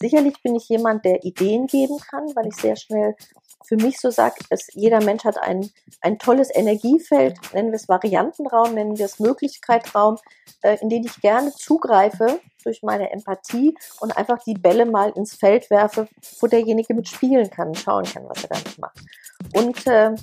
Sicherlich 0.00 0.40
bin 0.42 0.54
ich 0.54 0.68
jemand, 0.68 1.04
der 1.04 1.24
Ideen 1.24 1.66
geben 1.66 1.98
kann, 1.98 2.24
weil 2.36 2.46
ich 2.46 2.56
sehr 2.56 2.76
schnell 2.76 3.16
für 3.66 3.76
mich 3.76 4.00
so 4.00 4.10
sage, 4.10 4.36
jeder 4.72 5.02
Mensch 5.02 5.24
hat 5.24 5.38
ein, 5.38 5.68
ein 6.00 6.18
tolles 6.18 6.54
Energiefeld, 6.54 7.36
nennen 7.52 7.70
wir 7.70 7.76
es 7.76 7.88
Variantenraum, 7.88 8.74
nennen 8.74 8.96
wir 8.96 9.04
es 9.04 9.18
Möglichkeitraum, 9.18 10.16
äh, 10.62 10.78
in 10.80 10.88
den 10.88 11.04
ich 11.04 11.20
gerne 11.20 11.52
zugreife 11.52 12.40
durch 12.64 12.82
meine 12.82 13.10
Empathie 13.10 13.74
und 14.00 14.16
einfach 14.16 14.42
die 14.44 14.54
Bälle 14.54 14.86
mal 14.86 15.10
ins 15.10 15.34
Feld 15.34 15.68
werfe, 15.70 16.08
wo 16.40 16.46
derjenige 16.46 16.94
mitspielen 16.94 17.50
kann, 17.50 17.74
schauen 17.74 18.04
kann, 18.04 18.28
was 18.28 18.44
er 18.44 18.50
damit 18.50 18.78
macht. 18.78 18.98
Und 19.54 19.86
äh, 19.86 20.14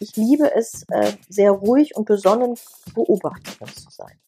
ich 0.00 0.16
liebe 0.16 0.52
es, 0.54 0.84
äh, 0.90 1.12
sehr 1.28 1.52
ruhig 1.52 1.94
und 1.96 2.06
besonnen 2.06 2.56
Beobachterin 2.94 3.68
zu 3.68 3.90
sein. 3.90 4.18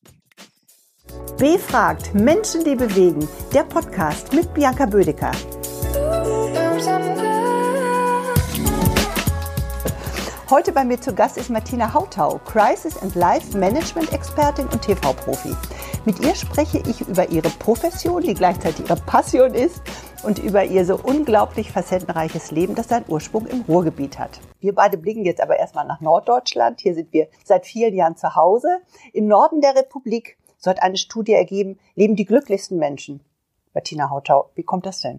Befragt 1.39 2.15
Menschen, 2.15 2.65
die 2.65 2.75
bewegen. 2.75 3.29
Der 3.53 3.63
Podcast 3.63 4.33
mit 4.33 4.55
Bianca 4.55 4.87
Bödecker. 4.87 5.33
Heute 10.49 10.73
bei 10.73 10.85
mir 10.85 11.01
zu 11.01 11.15
Gast 11.15 11.37
ist 11.37 11.51
Martina 11.51 11.93
Hautau, 11.93 12.41
Crisis 12.45 12.97
and 13.03 13.15
Life 13.15 13.59
Management 13.59 14.13
Expertin 14.13 14.67
und 14.69 14.81
TV-Profi. 14.81 15.55
Mit 16.05 16.21
ihr 16.21 16.35
spreche 16.35 16.79
ich 16.79 17.01
über 17.03 17.29
ihre 17.29 17.51
Profession, 17.51 18.23
die 18.23 18.35
gleichzeitig 18.35 18.89
ihre 18.89 18.97
Passion 18.97 19.55
ist, 19.55 19.83
und 20.23 20.39
über 20.39 20.65
ihr 20.65 20.85
so 20.85 20.99
unglaublich 21.03 21.71
facettenreiches 21.71 22.51
Leben, 22.51 22.75
das 22.75 22.89
seinen 22.89 23.05
Ursprung 23.09 23.47
im 23.47 23.63
Ruhrgebiet 23.63 24.19
hat. 24.19 24.41
Wir 24.61 24.75
beide 24.75 24.99
blicken 24.99 25.25
jetzt 25.25 25.41
aber 25.41 25.57
erstmal 25.57 25.87
nach 25.87 26.01
Norddeutschland. 26.01 26.81
Hier 26.81 26.95
sind 26.95 27.13
wir 27.13 27.29
seit 27.45 27.67
vielen 27.67 27.95
Jahren 27.95 28.17
zu 28.17 28.35
Hause. 28.35 28.81
Im 29.13 29.27
Norden 29.29 29.61
der 29.61 29.77
Republik, 29.77 30.37
so 30.67 30.71
hat 30.71 30.83
eine 30.83 30.97
Studie 30.97 31.33
ergeben, 31.33 31.79
leben 31.95 32.17
die 32.17 32.25
glücklichsten 32.25 32.77
Menschen. 32.77 33.21
Martina 33.73 34.11
Hautau, 34.11 34.51
wie 34.57 34.65
kommt 34.65 34.85
das 34.85 35.01
denn? 35.01 35.17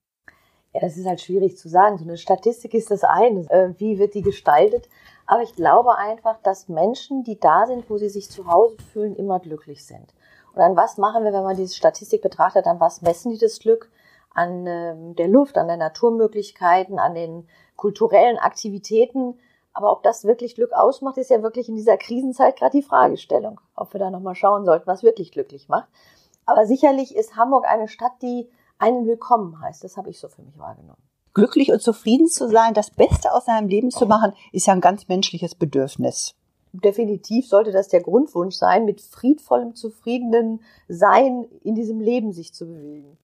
Ja, 0.73 0.81
das 0.81 0.97
ist 0.97 1.07
halt 1.07 1.21
schwierig 1.21 1.57
zu 1.57 1.69
sagen. 1.69 1.97
So 1.97 2.03
eine 2.03 2.17
Statistik 2.17 2.73
ist 2.73 2.91
das 2.91 3.05
eine. 3.05 3.49
Äh, 3.49 3.73
wie 3.77 3.97
wird 3.97 4.13
die 4.13 4.23
gestaltet? 4.23 4.89
Aber 5.25 5.44
ich 5.44 5.55
glaube 5.55 5.97
einfach, 5.97 6.38
dass 6.44 6.67
Menschen, 6.67 7.23
die 7.23 7.39
da 7.39 7.66
sind, 7.66 7.89
wo 7.89 7.97
sie 7.97 8.09
sich 8.09 8.30
zu 8.30 8.47
Hause 8.47 8.75
fühlen, 8.91 9.16
immer 9.16 9.39
glücklich 9.39 9.85
sind. 9.85 10.13
Und 10.53 10.61
an 10.61 10.75
was 10.75 10.97
machen 10.97 11.23
wir, 11.23 11.31
wenn 11.31 11.44
man 11.44 11.55
diese 11.55 11.75
Statistik 11.75 12.22
betrachtet, 12.22 12.67
an 12.67 12.81
was 12.81 13.02
messen 13.02 13.31
die 13.31 13.39
das 13.39 13.59
Glück? 13.59 13.89
An 14.31 14.67
ähm, 14.67 15.16
der 15.16 15.29
Luft, 15.29 15.57
an 15.57 15.69
den 15.69 15.79
Naturmöglichkeiten, 15.79 17.00
an 17.00 17.16
den 17.16 17.47
kulturellen 17.77 18.38
Aktivitäten. 18.38 19.39
Aber 19.78 19.92
ob 19.92 20.02
das 20.02 20.25
wirklich 20.25 20.56
Glück 20.56 20.73
ausmacht, 20.73 21.20
ist 21.20 21.30
ja 21.30 21.44
wirklich 21.44 21.70
in 21.70 21.75
dieser 21.75 21.97
Krisenzeit 21.97 22.58
gerade 22.58 22.75
die 22.75 22.81
Fragestellung. 22.81 23.61
Ob 23.75 23.94
wir 23.94 24.00
da 24.00 24.09
nochmal 24.09 24.34
schauen 24.34 24.66
sollten, 24.66 24.88
was 24.88 25.03
wirklich 25.03 25.31
glücklich 25.31 25.69
macht. 25.69 25.88
Aber 26.47 26.66
sicherlich 26.66 27.16
ist 27.16 27.36
Hamburg 27.36 27.67
eine 27.67 27.88
Stadt, 27.88 28.14
die 28.23 28.50
einen 28.80 29.06
willkommen 29.06 29.61
heißt. 29.61 29.84
Das 29.84 29.95
habe 29.95 30.09
ich 30.09 30.19
so 30.19 30.30
für 30.30 30.42
mich 30.42 30.58
wahrgenommen 30.58 30.97
glücklich 31.36 31.72
und 31.72 31.84
zufrieden 31.84 32.25
zu 32.25 32.50
sein, 32.50 32.73
das 32.73 32.89
Beste 32.89 33.31
aus 33.31 33.45
seinem 33.45 33.67
Leben 33.67 33.92
zu 33.92 34.08
machen, 34.08 34.34
ist 34.52 34.66
ja 34.66 34.73
ein 34.73 34.81
ganz 34.81 35.08
menschliches 35.08 35.53
Bedürfnis. 35.53 36.34
Definitiv 36.73 37.47
sollte 37.47 37.72
das 37.72 37.89
der 37.89 38.02
Grundwunsch 38.02 38.56
sein, 38.56 38.86
mit 38.86 39.02
friedvollem, 39.02 39.75
zufriedenen 39.75 40.62
Sein 40.88 41.45
in 41.62 41.75
diesem 41.75 42.00
Leben 42.00 42.34
sich 42.34 42.56
zu 42.56 42.66
bewegen. 42.66 43.19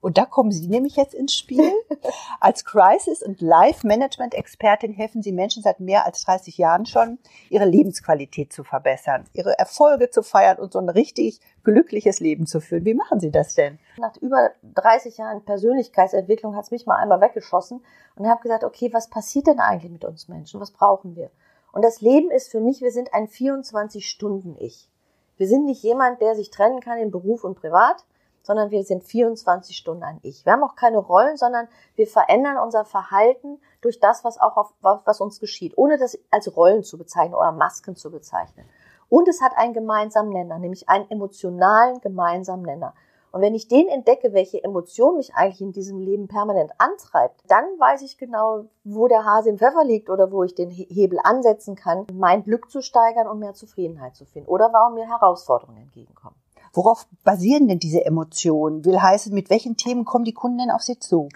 Und 0.00 0.16
da 0.16 0.24
kommen 0.24 0.50
Sie 0.50 0.66
nämlich 0.66 0.96
jetzt 0.96 1.14
ins 1.14 1.34
Spiel. 1.34 1.72
Als 2.40 2.64
Crisis- 2.64 3.22
und 3.22 3.40
Life-Management-Expertin 3.40 4.92
helfen 4.92 5.22
Sie 5.22 5.32
Menschen 5.32 5.62
seit 5.62 5.80
mehr 5.80 6.06
als 6.06 6.24
30 6.24 6.56
Jahren 6.56 6.86
schon, 6.86 7.18
ihre 7.50 7.66
Lebensqualität 7.66 8.52
zu 8.52 8.64
verbessern, 8.64 9.24
ihre 9.34 9.58
Erfolge 9.58 10.10
zu 10.10 10.22
feiern 10.22 10.58
und 10.58 10.72
so 10.72 10.78
ein 10.78 10.88
richtig 10.88 11.40
glückliches 11.64 12.20
Leben 12.20 12.46
zu 12.46 12.60
führen. 12.60 12.84
Wie 12.84 12.94
machen 12.94 13.20
Sie 13.20 13.30
das 13.30 13.54
denn? 13.54 13.78
Nach 13.98 14.16
über 14.16 14.50
30 14.74 15.18
Jahren 15.18 15.44
Persönlichkeitsentwicklung 15.44 16.56
hat 16.56 16.64
es 16.64 16.70
mich 16.70 16.86
mal 16.86 16.96
einmal 16.96 17.20
weggeschossen 17.20 17.84
und 18.16 18.26
habe 18.26 18.42
gesagt, 18.42 18.64
okay, 18.64 18.90
was 18.92 19.10
passiert 19.10 19.46
denn 19.46 19.60
eigentlich 19.60 19.92
mit 19.92 20.04
uns 20.04 20.28
Menschen? 20.28 20.60
Was 20.60 20.70
brauchen 20.70 21.14
wir? 21.16 21.30
Und 21.72 21.84
das 21.84 22.00
Leben 22.00 22.30
ist 22.30 22.50
für 22.50 22.60
mich, 22.60 22.80
wir 22.80 22.90
sind 22.90 23.12
ein 23.14 23.28
24-Stunden-Ich. 23.28 24.88
Wir 25.36 25.46
sind 25.46 25.66
nicht 25.66 25.82
jemand, 25.82 26.20
der 26.20 26.34
sich 26.34 26.50
trennen 26.50 26.80
kann 26.80 26.98
in 26.98 27.10
Beruf 27.10 27.44
und 27.44 27.54
Privat, 27.54 28.04
sondern 28.42 28.70
wir 28.70 28.84
sind 28.84 29.04
24 29.04 29.76
Stunden 29.76 30.02
ein 30.02 30.18
Ich. 30.22 30.44
Wir 30.44 30.52
haben 30.52 30.62
auch 30.62 30.76
keine 30.76 30.98
Rollen, 30.98 31.36
sondern 31.36 31.68
wir 31.96 32.06
verändern 32.06 32.58
unser 32.58 32.84
Verhalten 32.84 33.60
durch 33.80 34.00
das, 34.00 34.24
was 34.24 34.40
auch 34.40 34.56
auf, 34.56 34.72
was 34.80 35.20
uns 35.20 35.40
geschieht, 35.40 35.76
ohne 35.76 35.98
das 35.98 36.18
als 36.30 36.56
Rollen 36.56 36.82
zu 36.82 36.98
bezeichnen 36.98 37.34
oder 37.34 37.52
Masken 37.52 37.96
zu 37.96 38.10
bezeichnen. 38.10 38.66
Und 39.08 39.28
es 39.28 39.42
hat 39.42 39.56
einen 39.56 39.74
gemeinsamen 39.74 40.30
Nenner, 40.30 40.58
nämlich 40.58 40.88
einen 40.88 41.10
emotionalen 41.10 42.00
gemeinsamen 42.00 42.62
Nenner. 42.62 42.94
Und 43.32 43.42
wenn 43.42 43.54
ich 43.54 43.68
den 43.68 43.88
entdecke, 43.88 44.32
welche 44.32 44.62
Emotion 44.62 45.16
mich 45.16 45.34
eigentlich 45.34 45.60
in 45.60 45.72
diesem 45.72 46.00
Leben 46.00 46.26
permanent 46.26 46.72
antreibt, 46.78 47.40
dann 47.46 47.64
weiß 47.78 48.02
ich 48.02 48.18
genau, 48.18 48.64
wo 48.82 49.06
der 49.06 49.24
Hase 49.24 49.50
im 49.50 49.58
Pfeffer 49.58 49.84
liegt 49.84 50.10
oder 50.10 50.32
wo 50.32 50.42
ich 50.42 50.54
den 50.54 50.70
Hebel 50.70 51.20
ansetzen 51.22 51.76
kann, 51.76 52.06
mein 52.12 52.42
Glück 52.42 52.70
zu 52.70 52.82
steigern 52.82 53.28
und 53.28 53.38
mehr 53.38 53.54
Zufriedenheit 53.54 54.16
zu 54.16 54.24
finden 54.24 54.48
oder 54.48 54.72
warum 54.72 54.94
mir 54.94 55.06
Herausforderungen 55.06 55.82
entgegenkommen. 55.82 56.39
Worauf 56.72 57.06
basieren 57.24 57.68
denn 57.68 57.78
diese 57.78 58.04
Emotionen? 58.04 58.84
Will 58.84 59.00
heißen, 59.00 59.34
mit 59.34 59.50
welchen 59.50 59.76
Themen 59.76 60.04
kommen 60.04 60.24
die 60.24 60.34
Kunden 60.34 60.58
denn 60.58 60.70
auf 60.70 60.82
Sie 60.82 60.98
zu? 60.98 61.28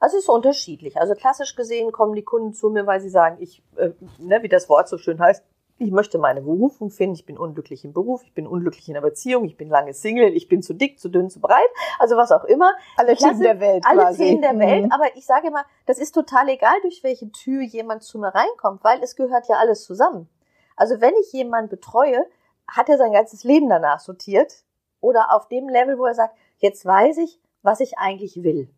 Also 0.00 0.16
es 0.16 0.24
ist 0.24 0.28
unterschiedlich. 0.28 0.98
Also 0.98 1.14
klassisch 1.14 1.56
gesehen 1.56 1.92
kommen 1.92 2.14
die 2.14 2.22
Kunden 2.22 2.52
zu 2.52 2.70
mir, 2.70 2.86
weil 2.86 3.00
sie 3.00 3.08
sagen, 3.08 3.36
ich, 3.40 3.62
äh, 3.76 3.90
ne, 4.18 4.42
wie 4.42 4.48
das 4.48 4.68
Wort 4.68 4.88
so 4.88 4.96
schön 4.96 5.18
heißt, 5.18 5.44
ich 5.80 5.90
möchte 5.92 6.18
meine 6.18 6.40
Berufung 6.42 6.90
finden, 6.90 7.14
ich 7.14 7.24
bin 7.24 7.38
unglücklich 7.38 7.84
im 7.84 7.92
Beruf, 7.92 8.24
ich 8.24 8.34
bin 8.34 8.48
unglücklich 8.48 8.88
in 8.88 8.94
der 8.94 9.00
Beziehung, 9.00 9.44
ich 9.44 9.56
bin 9.56 9.68
lange 9.68 9.94
Single, 9.94 10.36
ich 10.36 10.48
bin 10.48 10.60
zu 10.60 10.74
dick, 10.74 10.98
zu 10.98 11.08
dünn, 11.08 11.30
zu 11.30 11.40
breit, 11.40 11.68
also 12.00 12.16
was 12.16 12.32
auch 12.32 12.44
immer. 12.44 12.72
Alle 12.96 13.14
Themen 13.16 13.40
der 13.40 13.60
Welt. 13.60 13.84
Alle 13.86 14.02
quasi. 14.02 14.24
Themen 14.24 14.42
der 14.42 14.58
Welt, 14.58 14.86
mhm. 14.86 14.92
aber 14.92 15.04
ich 15.14 15.24
sage 15.24 15.48
immer, 15.48 15.64
das 15.86 15.98
ist 15.98 16.12
total 16.12 16.48
egal, 16.48 16.74
durch 16.82 17.04
welche 17.04 17.30
Tür 17.30 17.62
jemand 17.62 18.02
zu 18.02 18.18
mir 18.18 18.34
reinkommt, 18.34 18.82
weil 18.82 19.00
es 19.02 19.14
gehört 19.14 19.48
ja 19.48 19.56
alles 19.56 19.84
zusammen. 19.84 20.28
Also 20.74 21.00
wenn 21.00 21.14
ich 21.20 21.32
jemanden 21.32 21.70
betreue, 21.70 22.26
hat 22.66 22.88
er 22.88 22.98
sein 22.98 23.12
ganzes 23.12 23.44
Leben 23.44 23.68
danach 23.68 24.00
sortiert 24.00 24.64
oder 25.00 25.34
auf 25.34 25.48
dem 25.48 25.68
Level, 25.68 25.98
wo 25.98 26.04
er 26.04 26.14
sagt, 26.14 26.36
jetzt 26.58 26.84
weiß 26.84 27.18
ich, 27.18 27.40
was 27.62 27.80
ich 27.80 27.98
eigentlich 27.98 28.42
will. 28.42 28.68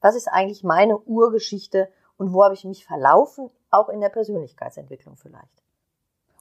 Was 0.00 0.16
ist 0.16 0.28
eigentlich 0.28 0.64
meine 0.64 0.98
Urgeschichte 0.98 1.88
und 2.16 2.32
wo 2.32 2.44
habe 2.44 2.54
ich 2.54 2.64
mich 2.64 2.84
verlaufen, 2.84 3.50
auch 3.70 3.88
in 3.88 4.00
der 4.00 4.08
Persönlichkeitsentwicklung 4.08 5.16
vielleicht. 5.16 5.62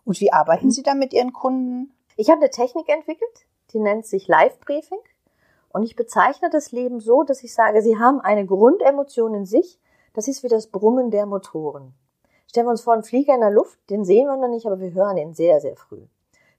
Und 0.03 0.19
wie 0.19 0.33
arbeiten 0.33 0.71
Sie 0.71 0.83
da 0.83 0.93
mit 0.93 1.13
Ihren 1.13 1.33
Kunden? 1.33 1.93
Ich 2.17 2.29
habe 2.29 2.41
eine 2.41 2.49
Technik 2.49 2.89
entwickelt, 2.89 3.45
die 3.71 3.79
nennt 3.79 4.05
sich 4.05 4.27
Live 4.27 4.59
Briefing. 4.59 4.99
Und 5.69 5.83
ich 5.83 5.95
bezeichne 5.95 6.49
das 6.49 6.71
Leben 6.71 6.99
so, 6.99 7.23
dass 7.23 7.43
ich 7.43 7.53
sage, 7.53 7.81
Sie 7.81 7.97
haben 7.97 8.19
eine 8.19 8.45
Grundemotion 8.45 9.33
in 9.33 9.45
sich. 9.45 9.79
Das 10.13 10.27
ist 10.27 10.43
wie 10.43 10.49
das 10.49 10.67
Brummen 10.67 11.11
der 11.11 11.25
Motoren. 11.25 11.93
Stellen 12.47 12.67
wir 12.67 12.71
uns 12.71 12.81
vor, 12.81 12.93
einen 12.93 13.03
Flieger 13.03 13.33
in 13.33 13.39
der 13.39 13.51
Luft, 13.51 13.79
den 13.89 14.03
sehen 14.03 14.27
wir 14.27 14.35
noch 14.35 14.49
nicht, 14.49 14.65
aber 14.65 14.81
wir 14.81 14.93
hören 14.93 15.15
ihn 15.15 15.33
sehr, 15.33 15.61
sehr 15.61 15.77
früh. 15.77 16.05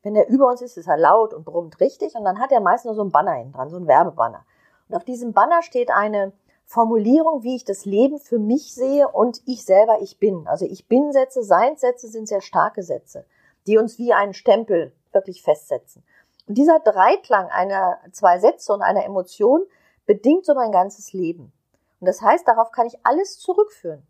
Wenn 0.03 0.15
der 0.15 0.29
über 0.29 0.49
uns 0.49 0.63
ist, 0.63 0.77
ist 0.77 0.89
er 0.89 0.97
laut 0.97 1.33
und 1.33 1.45
brummt 1.45 1.81
richtig 1.81 2.15
und 2.15 2.25
dann 2.25 2.41
hat 2.41 2.53
er 2.53 2.61
meist 2.61 2.85
nur 2.85 2.95
so 2.95 3.03
ein 3.03 3.13
Banner 3.13 3.33
hinten 3.33 3.53
dran, 3.53 3.71
so 3.71 3.77
ein 3.77 3.87
Werbebanner. 3.87 4.45
Und 4.89 4.97
auf 4.97 5.05
diesem 5.05 5.33
Banner 5.33 5.63
steht 5.63 5.91
eine 5.91 6.33
Formulierung, 6.65 7.43
wie 7.43 7.57
ich 7.57 7.65
das 7.65 7.85
Leben 7.85 8.19
für 8.19 8.39
mich 8.39 8.75
sehe 8.75 9.09
und 9.09 9.43
ich 9.47 9.65
selber 9.65 10.01
ich 10.01 10.19
bin. 10.19 10.47
Also 10.47 10.65
ich 10.65 10.89
bin 10.89 11.13
Sätze, 11.13 11.43
Seinssätze 11.43 12.09
sind 12.09 12.29
sehr 12.29 12.41
starke 12.41 12.83
Sätze, 12.83 13.27
die 13.67 13.79
uns 13.79 13.99
wie 13.99 14.13
einen 14.13 14.35
Stempel 14.35 14.93
wirklich 15.13 15.43
festsetzen. 15.43 16.03
Und 16.49 16.59
dieser 16.59 16.81
Dreiklang 16.81 17.49
einer 17.49 17.99
zwei 18.11 18.39
Sätze 18.39 18.73
und 18.73 18.83
einer 18.83 19.05
Emotion 19.05 19.65
bedingt 20.07 20.47
so 20.47 20.55
mein 20.55 20.73
ganzes 20.73 21.13
Leben. 21.13 21.53
Und 22.01 22.07
das 22.07 22.21
heißt, 22.21 22.49
darauf 22.49 22.73
kann 22.73 22.87
ich 22.87 22.99
alles 23.05 23.39
zurückführen. 23.39 24.07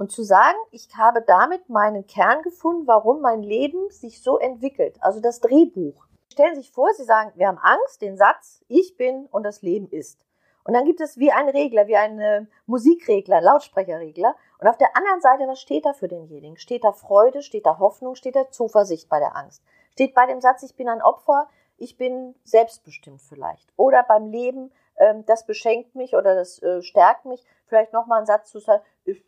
Und 0.00 0.10
zu 0.10 0.22
sagen, 0.22 0.56
ich 0.70 0.88
habe 0.96 1.20
damit 1.20 1.68
meinen 1.68 2.06
Kern 2.06 2.40
gefunden, 2.40 2.86
warum 2.86 3.20
mein 3.20 3.42
Leben 3.42 3.90
sich 3.90 4.22
so 4.22 4.38
entwickelt. 4.38 4.96
Also 5.02 5.20
das 5.20 5.40
Drehbuch. 5.40 6.06
Stellen 6.32 6.54
Sie 6.54 6.62
sich 6.62 6.72
vor, 6.72 6.88
Sie 6.94 7.04
sagen, 7.04 7.32
wir 7.34 7.48
haben 7.48 7.58
Angst, 7.58 8.00
den 8.00 8.16
Satz, 8.16 8.64
ich 8.66 8.96
bin 8.96 9.26
und 9.26 9.42
das 9.42 9.60
Leben 9.60 9.90
ist. 9.90 10.24
Und 10.64 10.72
dann 10.72 10.86
gibt 10.86 11.02
es 11.02 11.18
wie 11.18 11.32
einen 11.32 11.50
Regler, 11.50 11.86
wie 11.86 11.98
einen 11.98 12.48
Musikregler, 12.64 13.42
Lautsprecherregler. 13.42 14.34
Und 14.58 14.68
auf 14.68 14.78
der 14.78 14.96
anderen 14.96 15.20
Seite, 15.20 15.46
was 15.46 15.60
steht 15.60 15.84
da 15.84 15.92
für 15.92 16.08
denjenigen? 16.08 16.56
Steht 16.56 16.84
da 16.84 16.92
Freude, 16.92 17.42
steht 17.42 17.66
da 17.66 17.78
Hoffnung, 17.78 18.14
steht 18.14 18.36
da 18.36 18.50
Zuversicht 18.50 19.10
bei 19.10 19.18
der 19.18 19.36
Angst? 19.36 19.62
Steht 19.92 20.14
bei 20.14 20.24
dem 20.24 20.40
Satz, 20.40 20.62
ich 20.62 20.76
bin 20.76 20.88
ein 20.88 21.02
Opfer, 21.02 21.46
ich 21.76 21.98
bin 21.98 22.34
selbstbestimmt 22.44 23.20
vielleicht. 23.20 23.68
Oder 23.76 24.02
beim 24.02 24.30
Leben, 24.30 24.72
ähm, 25.00 25.24
das 25.26 25.46
beschenkt 25.46 25.96
mich 25.96 26.14
oder 26.14 26.36
das 26.36 26.62
äh, 26.62 26.82
stärkt 26.82 27.24
mich, 27.24 27.44
vielleicht 27.66 27.92
nochmal 27.92 28.20
ein 28.20 28.26
Satz 28.26 28.50
zu 28.50 28.60
sagen, 28.60 28.82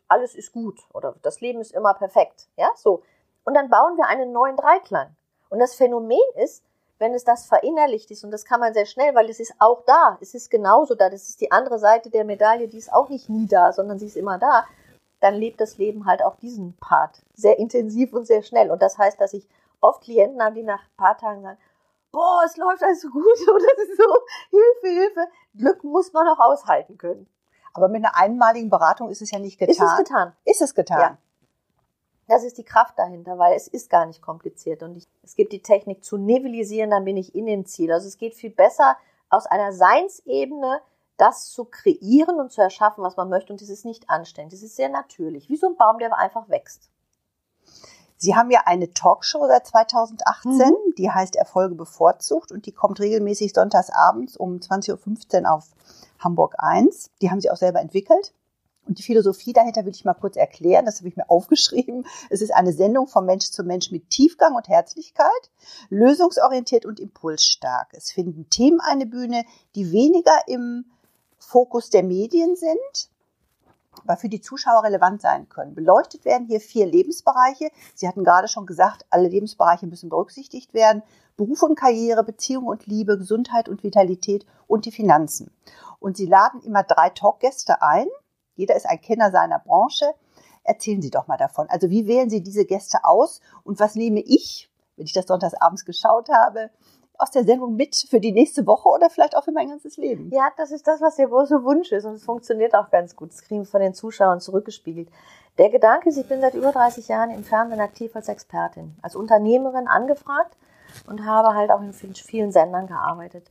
alles 0.06 0.34
ist 0.34 0.52
gut 0.52 0.78
oder 0.92 1.14
das 1.22 1.40
Leben 1.40 1.60
ist 1.60 1.72
immer 1.72 1.94
perfekt. 1.94 2.46
Ja, 2.56 2.70
so. 2.76 3.02
Und 3.44 3.54
dann 3.54 3.70
bauen 3.70 3.96
wir 3.96 4.06
einen 4.06 4.32
neuen 4.32 4.56
Dreiklang. 4.56 5.16
Und 5.48 5.58
das 5.58 5.74
Phänomen 5.74 6.18
ist, 6.36 6.62
wenn 6.98 7.14
es 7.14 7.24
das 7.24 7.46
verinnerlicht 7.46 8.10
ist, 8.10 8.22
und 8.22 8.30
das 8.30 8.44
kann 8.44 8.60
man 8.60 8.74
sehr 8.74 8.86
schnell, 8.86 9.14
weil 9.14 9.28
es 9.28 9.40
ist 9.40 9.54
auch 9.58 9.82
da, 9.84 10.18
es 10.20 10.34
ist 10.34 10.50
genauso 10.50 10.94
da, 10.94 11.10
das 11.10 11.28
ist 11.28 11.40
die 11.40 11.50
andere 11.50 11.78
Seite 11.78 12.10
der 12.10 12.24
Medaille, 12.24 12.68
die 12.68 12.78
ist 12.78 12.92
auch 12.92 13.08
nicht 13.08 13.28
nie 13.28 13.46
da, 13.46 13.72
sondern 13.72 13.98
sie 13.98 14.06
ist 14.06 14.16
immer 14.16 14.38
da, 14.38 14.64
dann 15.20 15.34
lebt 15.34 15.60
das 15.60 15.78
Leben 15.78 16.06
halt 16.06 16.22
auch 16.22 16.36
diesen 16.36 16.76
Part 16.78 17.22
sehr 17.34 17.58
intensiv 17.58 18.12
und 18.12 18.26
sehr 18.26 18.42
schnell. 18.42 18.70
Und 18.70 18.82
das 18.82 18.98
heißt, 18.98 19.20
dass 19.20 19.32
ich 19.32 19.48
oft 19.80 20.02
Klienten 20.02 20.42
habe, 20.42 20.54
die 20.54 20.62
nach 20.62 20.80
ein 20.80 20.96
paar 20.96 21.18
Tagen 21.18 21.42
sagen, 21.42 21.58
boah, 22.12 22.42
es 22.44 22.56
läuft 22.56 22.82
alles 22.82 23.00
so 23.00 23.10
gut 23.10 23.24
ist 23.32 23.96
so, 23.96 24.18
Hilfe, 24.50 25.00
Hilfe. 25.00 25.28
Glück 25.54 25.82
muss 25.82 26.12
man 26.12 26.28
auch 26.28 26.38
aushalten 26.38 26.98
können. 26.98 27.26
Aber 27.74 27.88
mit 27.88 28.04
einer 28.04 28.16
einmaligen 28.16 28.70
Beratung 28.70 29.08
ist 29.08 29.22
es 29.22 29.30
ja 29.30 29.38
nicht 29.38 29.58
getan. 29.58 29.72
Ist 29.72 29.80
es 29.80 29.96
getan? 29.96 30.32
Ist 30.44 30.62
es 30.62 30.74
getan? 30.74 31.00
Ja. 31.00 31.18
Das 32.28 32.44
ist 32.44 32.58
die 32.58 32.64
Kraft 32.64 32.98
dahinter, 32.98 33.38
weil 33.38 33.56
es 33.56 33.66
ist 33.66 33.90
gar 33.90 34.06
nicht 34.06 34.22
kompliziert 34.22 34.82
und 34.82 34.96
ich, 34.96 35.08
es 35.22 35.34
gibt 35.34 35.52
die 35.52 35.62
Technik 35.62 36.04
zu 36.04 36.16
nivellisieren, 36.16 36.90
dann 36.90 37.04
bin 37.04 37.16
ich 37.16 37.34
in 37.34 37.46
dem 37.46 37.66
Ziel. 37.66 37.92
Also 37.92 38.06
es 38.06 38.16
geht 38.16 38.34
viel 38.34 38.50
besser 38.50 38.96
aus 39.28 39.46
einer 39.46 39.72
Seinsebene 39.72 40.80
das 41.16 41.52
zu 41.52 41.64
kreieren 41.64 42.40
und 42.40 42.50
zu 42.50 42.60
erschaffen, 42.60 43.04
was 43.04 43.16
man 43.16 43.28
möchte 43.28 43.52
und 43.52 43.60
das 43.60 43.68
ist 43.68 43.84
nicht 43.84 44.08
anständig. 44.10 44.58
Das 44.58 44.62
ist 44.62 44.76
sehr 44.76 44.88
natürlich, 44.88 45.48
wie 45.48 45.56
so 45.56 45.68
ein 45.68 45.76
Baum, 45.76 45.98
der 45.98 46.16
einfach 46.16 46.48
wächst. 46.48 46.90
Sie 48.22 48.36
haben 48.36 48.52
ja 48.52 48.60
eine 48.66 48.94
Talkshow 48.94 49.48
seit 49.48 49.66
2018, 49.66 50.52
mhm. 50.52 50.94
die 50.96 51.10
heißt 51.10 51.34
Erfolge 51.34 51.74
bevorzugt 51.74 52.52
und 52.52 52.66
die 52.66 52.72
kommt 52.72 53.00
regelmäßig 53.00 53.52
sonntags 53.52 53.90
abends 53.90 54.36
um 54.36 54.58
20.15 54.58 55.42
Uhr 55.42 55.50
auf 55.50 55.70
Hamburg 56.20 56.54
1. 56.58 57.10
Die 57.20 57.32
haben 57.32 57.40
Sie 57.40 57.50
auch 57.50 57.56
selber 57.56 57.80
entwickelt. 57.80 58.32
Und 58.86 59.00
die 59.00 59.02
Philosophie 59.02 59.52
dahinter 59.52 59.84
will 59.84 59.92
ich 59.92 60.04
mal 60.04 60.14
kurz 60.14 60.36
erklären. 60.36 60.86
Das 60.86 60.98
habe 60.98 61.08
ich 61.08 61.16
mir 61.16 61.28
aufgeschrieben. 61.28 62.06
Es 62.30 62.42
ist 62.42 62.54
eine 62.54 62.72
Sendung 62.72 63.08
von 63.08 63.26
Mensch 63.26 63.50
zu 63.50 63.64
Mensch 63.64 63.90
mit 63.90 64.08
Tiefgang 64.08 64.54
und 64.54 64.68
Herzlichkeit, 64.68 65.50
lösungsorientiert 65.88 66.86
und 66.86 67.00
impulsstark. 67.00 67.88
Es 67.90 68.12
finden 68.12 68.48
Themen 68.50 68.78
eine 68.80 69.06
Bühne, 69.06 69.44
die 69.74 69.90
weniger 69.90 70.46
im 70.46 70.84
Fokus 71.40 71.90
der 71.90 72.04
Medien 72.04 72.54
sind, 72.54 73.10
aber 74.02 74.16
für 74.16 74.28
die 74.28 74.40
Zuschauer 74.40 74.84
relevant 74.84 75.20
sein 75.20 75.48
können. 75.48 75.74
Beleuchtet 75.74 76.24
werden 76.24 76.46
hier 76.46 76.60
vier 76.60 76.86
Lebensbereiche. 76.86 77.70
Sie 77.94 78.08
hatten 78.08 78.24
gerade 78.24 78.48
schon 78.48 78.66
gesagt, 78.66 79.04
alle 79.10 79.28
Lebensbereiche 79.28 79.86
müssen 79.86 80.08
berücksichtigt 80.08 80.74
werden. 80.74 81.02
Beruf 81.36 81.62
und 81.62 81.76
Karriere, 81.76 82.24
Beziehung 82.24 82.66
und 82.66 82.86
Liebe, 82.86 83.18
Gesundheit 83.18 83.68
und 83.68 83.82
Vitalität 83.82 84.46
und 84.66 84.84
die 84.84 84.92
Finanzen. 84.92 85.50
Und 85.98 86.16
Sie 86.16 86.26
laden 86.26 86.60
immer 86.62 86.82
drei 86.82 87.10
Talkgäste 87.10 87.82
ein. 87.82 88.06
Jeder 88.54 88.76
ist 88.76 88.86
ein 88.86 89.00
Kenner 89.00 89.30
seiner 89.30 89.58
Branche. 89.58 90.06
Erzählen 90.64 91.02
Sie 91.02 91.10
doch 91.10 91.26
mal 91.26 91.38
davon. 91.38 91.68
Also 91.68 91.90
wie 91.90 92.06
wählen 92.06 92.30
Sie 92.30 92.42
diese 92.42 92.64
Gäste 92.64 92.98
aus 93.04 93.40
und 93.64 93.80
was 93.80 93.94
nehme 93.94 94.20
ich, 94.20 94.70
wenn 94.96 95.06
ich 95.06 95.12
das 95.12 95.26
sonntags 95.26 95.54
abends 95.54 95.84
geschaut 95.84 96.28
habe, 96.28 96.70
aus 97.22 97.30
der 97.30 97.44
Sendung 97.44 97.76
mit 97.76 97.94
für 98.10 98.18
die 98.18 98.32
nächste 98.32 98.66
Woche 98.66 98.88
oder 98.88 99.08
vielleicht 99.08 99.36
auch 99.36 99.44
für 99.44 99.52
mein 99.52 99.68
ganzes 99.68 99.96
Leben? 99.96 100.30
Ja, 100.32 100.50
das 100.56 100.72
ist 100.72 100.86
das, 100.88 101.00
was 101.00 101.16
der 101.16 101.28
große 101.28 101.62
Wunsch 101.62 101.92
ist 101.92 102.04
und 102.04 102.14
es 102.14 102.24
funktioniert 102.24 102.74
auch 102.74 102.90
ganz 102.90 103.14
gut. 103.14 103.30
Das 103.30 103.42
kriegen 103.42 103.60
wir 103.60 103.66
von 103.66 103.80
den 103.80 103.94
Zuschauern 103.94 104.40
zurückgespiegelt. 104.40 105.08
Der 105.58 105.70
Gedanke 105.70 106.08
ist, 106.08 106.16
ich 106.16 106.26
bin 106.26 106.40
seit 106.40 106.54
über 106.54 106.72
30 106.72 107.08
Jahren 107.08 107.30
im 107.30 107.44
Fernsehen 107.44 107.80
aktiv 107.80 108.16
als 108.16 108.28
Expertin, 108.28 108.96
als 109.02 109.14
Unternehmerin 109.14 109.86
angefragt 109.86 110.56
und 111.06 111.24
habe 111.24 111.54
halt 111.54 111.70
auch 111.70 111.80
in 111.80 111.92
vielen 111.92 112.52
Sendern 112.52 112.86
gearbeitet. 112.86 113.48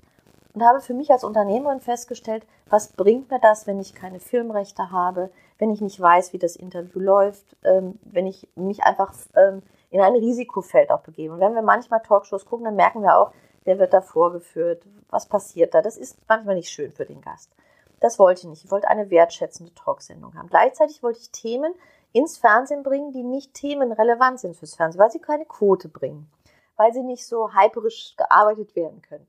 Und 0.53 0.63
habe 0.63 0.81
für 0.81 0.93
mich 0.93 1.09
als 1.11 1.23
Unternehmerin 1.23 1.79
festgestellt, 1.79 2.45
was 2.69 2.89
bringt 2.89 3.31
mir 3.31 3.39
das, 3.39 3.67
wenn 3.67 3.79
ich 3.79 3.95
keine 3.95 4.19
Filmrechte 4.19 4.91
habe, 4.91 5.29
wenn 5.59 5.71
ich 5.71 5.79
nicht 5.79 5.99
weiß, 5.99 6.33
wie 6.33 6.39
das 6.39 6.57
Interview 6.57 6.99
läuft, 6.99 7.55
ähm, 7.63 7.99
wenn 8.03 8.27
ich 8.27 8.49
mich 8.55 8.83
einfach 8.83 9.13
ähm, 9.35 9.61
in 9.91 10.01
ein 10.01 10.13
Risikofeld 10.13 10.89
auch 10.89 11.01
begebe. 11.01 11.33
Und 11.33 11.39
wenn 11.39 11.53
wir 11.53 11.61
manchmal 11.61 12.01
Talkshows 12.01 12.45
gucken, 12.45 12.65
dann 12.65 12.75
merken 12.75 13.01
wir 13.01 13.17
auch, 13.17 13.31
der 13.65 13.79
wird 13.79 13.93
da 13.93 14.01
vorgeführt, 14.01 14.85
was 15.09 15.27
passiert 15.27 15.73
da. 15.73 15.81
Das 15.81 15.97
ist 15.97 16.17
manchmal 16.27 16.55
nicht 16.55 16.69
schön 16.69 16.91
für 16.91 17.05
den 17.05 17.21
Gast. 17.21 17.51
Das 17.99 18.17
wollte 18.17 18.41
ich 18.41 18.47
nicht. 18.47 18.65
Ich 18.65 18.71
wollte 18.71 18.87
eine 18.87 19.09
wertschätzende 19.09 19.73
Talksendung 19.75 20.35
haben. 20.35 20.49
Gleichzeitig 20.49 21.03
wollte 21.03 21.19
ich 21.19 21.31
Themen 21.31 21.73
ins 22.13 22.37
Fernsehen 22.37 22.83
bringen, 22.83 23.11
die 23.11 23.23
nicht 23.23 23.53
themenrelevant 23.53 24.39
sind 24.39 24.55
fürs 24.55 24.75
Fernsehen, 24.75 24.99
weil 24.99 25.11
sie 25.11 25.19
keine 25.19 25.45
Quote 25.45 25.87
bringen, 25.87 26.29
weil 26.75 26.93
sie 26.93 27.03
nicht 27.03 27.25
so 27.25 27.53
hyperisch 27.53 28.15
gearbeitet 28.17 28.75
werden 28.75 29.01
können. 29.01 29.27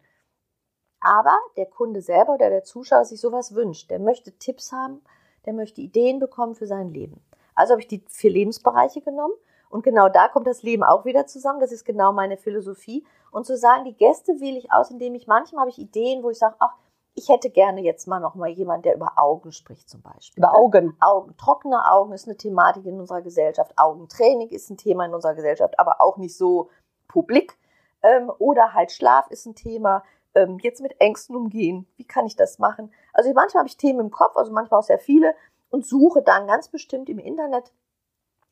Aber 1.00 1.36
der 1.56 1.66
Kunde 1.66 2.00
selber 2.00 2.34
oder 2.34 2.48
der 2.48 2.64
Zuschauer 2.64 3.04
sich 3.04 3.20
sowas 3.20 3.54
wünscht, 3.54 3.90
der 3.90 3.98
möchte 3.98 4.32
Tipps 4.38 4.72
haben, 4.72 5.02
der 5.44 5.52
möchte 5.52 5.80
Ideen 5.80 6.18
bekommen 6.18 6.54
für 6.54 6.66
sein 6.66 6.88
Leben. 6.88 7.20
Also 7.54 7.72
habe 7.72 7.82
ich 7.82 7.88
die 7.88 8.04
vier 8.08 8.30
Lebensbereiche 8.30 9.02
genommen 9.02 9.34
und 9.72 9.82
genau 9.82 10.10
da 10.10 10.28
kommt 10.28 10.46
das 10.46 10.62
Leben 10.62 10.82
auch 10.82 11.06
wieder 11.06 11.26
zusammen. 11.26 11.58
Das 11.58 11.72
ist 11.72 11.86
genau 11.86 12.12
meine 12.12 12.36
Philosophie. 12.36 13.06
Und 13.30 13.46
zu 13.46 13.56
sagen, 13.56 13.86
die 13.86 13.96
Gäste 13.96 14.38
wähle 14.38 14.58
ich 14.58 14.70
aus, 14.70 14.90
indem 14.90 15.14
ich 15.14 15.26
manchmal 15.26 15.62
habe 15.62 15.70
ich 15.70 15.78
Ideen, 15.78 16.22
wo 16.22 16.28
ich 16.28 16.38
sage, 16.38 16.56
ach, 16.58 16.74
ich 17.14 17.30
hätte 17.30 17.48
gerne 17.48 17.80
jetzt 17.80 18.06
mal 18.06 18.20
noch 18.20 18.34
mal 18.34 18.50
jemand, 18.50 18.84
der 18.84 18.94
über 18.94 19.12
Augen 19.16 19.50
spricht 19.50 19.88
zum 19.88 20.02
Beispiel. 20.02 20.42
Über 20.42 20.54
Augen. 20.54 20.94
Augen. 21.00 21.34
Trockene 21.38 21.90
Augen 21.90 22.12
ist 22.12 22.28
eine 22.28 22.36
Thematik 22.36 22.84
in 22.84 23.00
unserer 23.00 23.22
Gesellschaft. 23.22 23.72
Augentraining 23.76 24.50
ist 24.50 24.68
ein 24.68 24.76
Thema 24.76 25.06
in 25.06 25.14
unserer 25.14 25.34
Gesellschaft, 25.34 25.80
aber 25.80 26.02
auch 26.02 26.18
nicht 26.18 26.36
so 26.36 26.68
publik. 27.08 27.58
Ähm, 28.02 28.30
oder 28.38 28.74
halt 28.74 28.92
Schlaf 28.92 29.30
ist 29.30 29.46
ein 29.46 29.54
Thema. 29.54 30.04
Ähm, 30.34 30.58
jetzt 30.60 30.82
mit 30.82 31.00
Ängsten 31.00 31.34
umgehen. 31.34 31.86
Wie 31.96 32.06
kann 32.06 32.26
ich 32.26 32.36
das 32.36 32.58
machen? 32.58 32.92
Also 33.14 33.32
manchmal 33.32 33.60
habe 33.60 33.68
ich 33.68 33.78
Themen 33.78 34.00
im 34.00 34.10
Kopf, 34.10 34.36
also 34.36 34.52
manchmal 34.52 34.80
auch 34.80 34.84
sehr 34.84 34.98
viele 34.98 35.34
und 35.70 35.86
suche 35.86 36.20
dann 36.20 36.46
ganz 36.46 36.68
bestimmt 36.68 37.08
im 37.08 37.18
Internet 37.18 37.72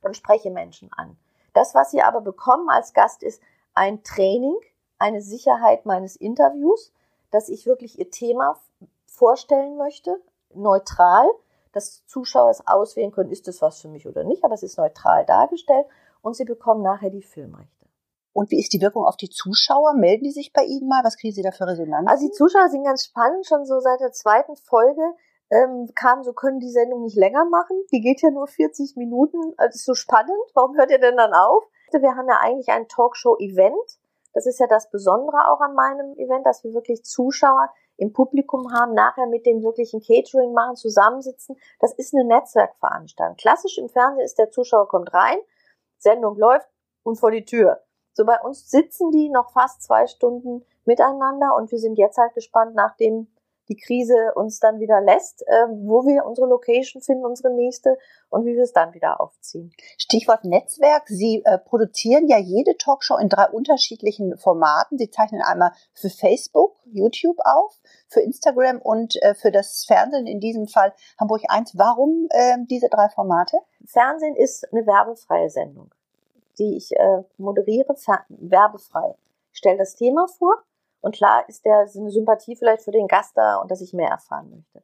und 0.02 0.17
spreche 0.17 0.50
Menschen 0.50 0.91
an. 0.93 1.17
Das, 1.52 1.75
was 1.75 1.91
Sie 1.91 2.02
aber 2.02 2.20
bekommen 2.20 2.69
als 2.69 2.93
Gast, 2.93 3.23
ist 3.23 3.43
ein 3.75 4.02
Training, 4.02 4.56
eine 4.99 5.23
Sicherheit 5.23 5.87
meines 5.87 6.17
Interviews, 6.17 6.93
dass 7.31 7.49
ich 7.49 7.67
wirklich 7.67 7.99
Ihr 7.99 8.11
Thema 8.11 8.61
vorstellen 9.06 9.76
möchte, 9.76 10.20
neutral, 10.55 11.29
dass 11.73 12.05
Zuschauer 12.06 12.50
es 12.50 12.67
auswählen 12.67 13.12
können, 13.12 13.31
ist 13.31 13.47
das 13.49 13.62
was 13.62 13.81
für 13.81 13.88
mich 13.88 14.06
oder 14.06 14.25
nicht, 14.25 14.44
aber 14.44 14.55
es 14.55 14.62
ist 14.62 14.79
neutral 14.79 15.25
dargestellt 15.25 15.87
und 16.23 16.35
Sie 16.35 16.44
bekommen 16.44 16.82
nachher 16.82 17.11
die 17.11 17.23
Filmrechte. 17.23 17.87
Und 18.32 18.50
wie 18.50 18.61
ist 18.61 18.73
die 18.73 18.81
Wirkung 18.81 19.05
auf 19.05 19.17
die 19.17 19.29
Zuschauer? 19.29 19.94
Melden 19.94 20.25
die 20.25 20.31
sich 20.31 20.52
bei 20.52 20.62
Ihnen 20.62 20.88
mal? 20.88 21.02
Was 21.05 21.17
kriegen 21.17 21.35
Sie 21.35 21.43
da 21.43 21.50
für 21.50 21.67
Resonanz? 21.67 22.08
Also 22.08 22.26
die 22.26 22.32
Zuschauer 22.32 22.69
sind 22.69 22.85
ganz 22.85 23.05
spannend, 23.05 23.47
schon 23.47 23.67
so 23.67 23.81
seit 23.81 24.00
der 24.00 24.12
zweiten 24.12 24.56
Folge 24.56 25.02
ähm, 25.50 25.91
kam, 25.94 26.23
so 26.23 26.32
können 26.32 26.61
die 26.61 26.70
Sendung 26.70 27.02
nicht 27.02 27.17
länger 27.17 27.44
machen. 27.44 27.76
Die 27.93 28.00
geht 28.00 28.23
ja 28.23 28.31
nur 28.31 28.47
40 28.47 28.97
Minuten. 28.97 29.38
Also 29.56 29.76
ist 29.76 29.85
so 29.85 29.94
spannend. 29.94 30.31
Warum 30.55 30.76
hört 30.76 30.91
ihr 30.91 31.00
denn 31.00 31.17
dann 31.17 31.35
auf? 31.35 31.64
Wir 31.93 32.14
haben 32.14 32.29
ja 32.29 32.38
eigentlich 32.41 32.69
ein 32.69 32.87
Talkshow-Event. 32.87 33.99
Das 34.32 34.47
ist 34.47 34.61
ja 34.61 34.69
das 34.69 34.91
Besondere 34.91 35.49
auch 35.49 35.61
an 35.61 35.75
meinem 35.75 36.17
Event, 36.17 36.47
dass 36.47 36.62
wir 36.62 36.73
wirklich 36.73 37.05
Zuschauer 37.05 37.69
im 37.97 38.12
Publikum 38.12 38.73
haben, 38.73 38.94
nachher 38.94 39.26
mit 39.26 39.44
den 39.44 39.62
wirklichen 39.62 40.00
Catering 40.00 40.52
machen, 40.52 40.76
zusammensitzen. 40.76 41.56
Das 41.81 41.93
ist 41.94 42.14
eine 42.14 42.25
Netzwerkveranstaltung. 42.25 43.37
Klassisch 43.37 43.76
im 43.76 43.88
Fernsehen 43.88 44.25
ist 44.25 44.38
der 44.38 44.50
Zuschauer 44.50 44.88
kommt 44.88 45.12
rein, 45.12 45.37
Sendung 45.99 46.38
läuft 46.38 46.69
und 47.02 47.17
vor 47.17 47.32
die 47.32 47.44
Tür. 47.44 47.82
So 48.12 48.25
bei 48.25 48.41
uns 48.41 48.70
sitzen 48.70 49.11
die 49.11 49.29
noch 49.29 49.50
fast 49.52 49.82
zwei 49.82 50.06
Stunden 50.06 50.64
miteinander 50.85 51.55
und 51.56 51.70
wir 51.73 51.79
sind 51.79 51.99
jetzt 51.99 52.19
halt 52.19 52.35
gespannt, 52.35 52.75
nachdem 52.75 53.29
die 53.70 53.76
Krise 53.76 54.32
uns 54.34 54.58
dann 54.58 54.81
wieder 54.81 55.00
lässt, 55.00 55.43
äh, 55.46 55.67
wo 55.69 56.05
wir 56.05 56.26
unsere 56.26 56.49
Location 56.49 57.00
finden, 57.00 57.25
unsere 57.25 57.54
nächste 57.54 57.97
und 58.28 58.45
wie 58.45 58.56
wir 58.56 58.64
es 58.64 58.73
dann 58.73 58.92
wieder 58.95 59.21
aufziehen. 59.21 59.73
Stichwort 59.97 60.45
Netzwerk. 60.45 61.06
Sie 61.06 61.42
äh, 61.45 61.56
produzieren 61.56 62.26
ja 62.26 62.37
jede 62.37 62.76
Talkshow 62.76 63.16
in 63.16 63.28
drei 63.28 63.49
unterschiedlichen 63.49 64.37
Formaten. 64.37 64.99
Sie 64.99 65.11
zeichnen 65.11 65.40
einmal 65.40 65.73
für 65.95 66.11
Facebook, 66.11 66.76
YouTube 66.85 67.38
auf, 67.45 67.80
für 68.09 68.21
Instagram 68.21 68.80
und 68.83 69.23
äh, 69.23 69.35
für 69.35 69.52
das 69.52 69.85
Fernsehen, 69.87 70.26
in 70.26 70.40
diesem 70.40 70.66
Fall 70.66 70.92
Hamburg 71.18 71.42
1. 71.47 71.78
Warum 71.78 72.26
äh, 72.30 72.56
diese 72.68 72.88
drei 72.88 73.09
Formate? 73.09 73.56
Fernsehen 73.87 74.35
ist 74.35 74.66
eine 74.73 74.85
werbefreie 74.85 75.49
Sendung, 75.49 75.95
die 76.59 76.76
ich 76.76 76.90
äh, 76.97 77.23
moderiere, 77.38 77.95
werbefrei. 78.28 79.14
Ich 79.52 79.59
stelle 79.59 79.78
das 79.78 79.95
Thema 79.95 80.26
vor, 80.26 80.56
und 81.00 81.14
klar 81.14 81.49
ist 81.49 81.64
der 81.64 81.87
eine 81.95 82.11
Sympathie 82.11 82.57
vielleicht 82.57 82.83
für 82.83 82.90
den 82.90 83.09
Gast 83.09 83.37
da 83.37 83.59
und 83.59 83.71
dass 83.71 83.80
ich 83.80 83.92
mehr 83.92 84.11
erfahren 84.11 84.50
möchte. 84.50 84.83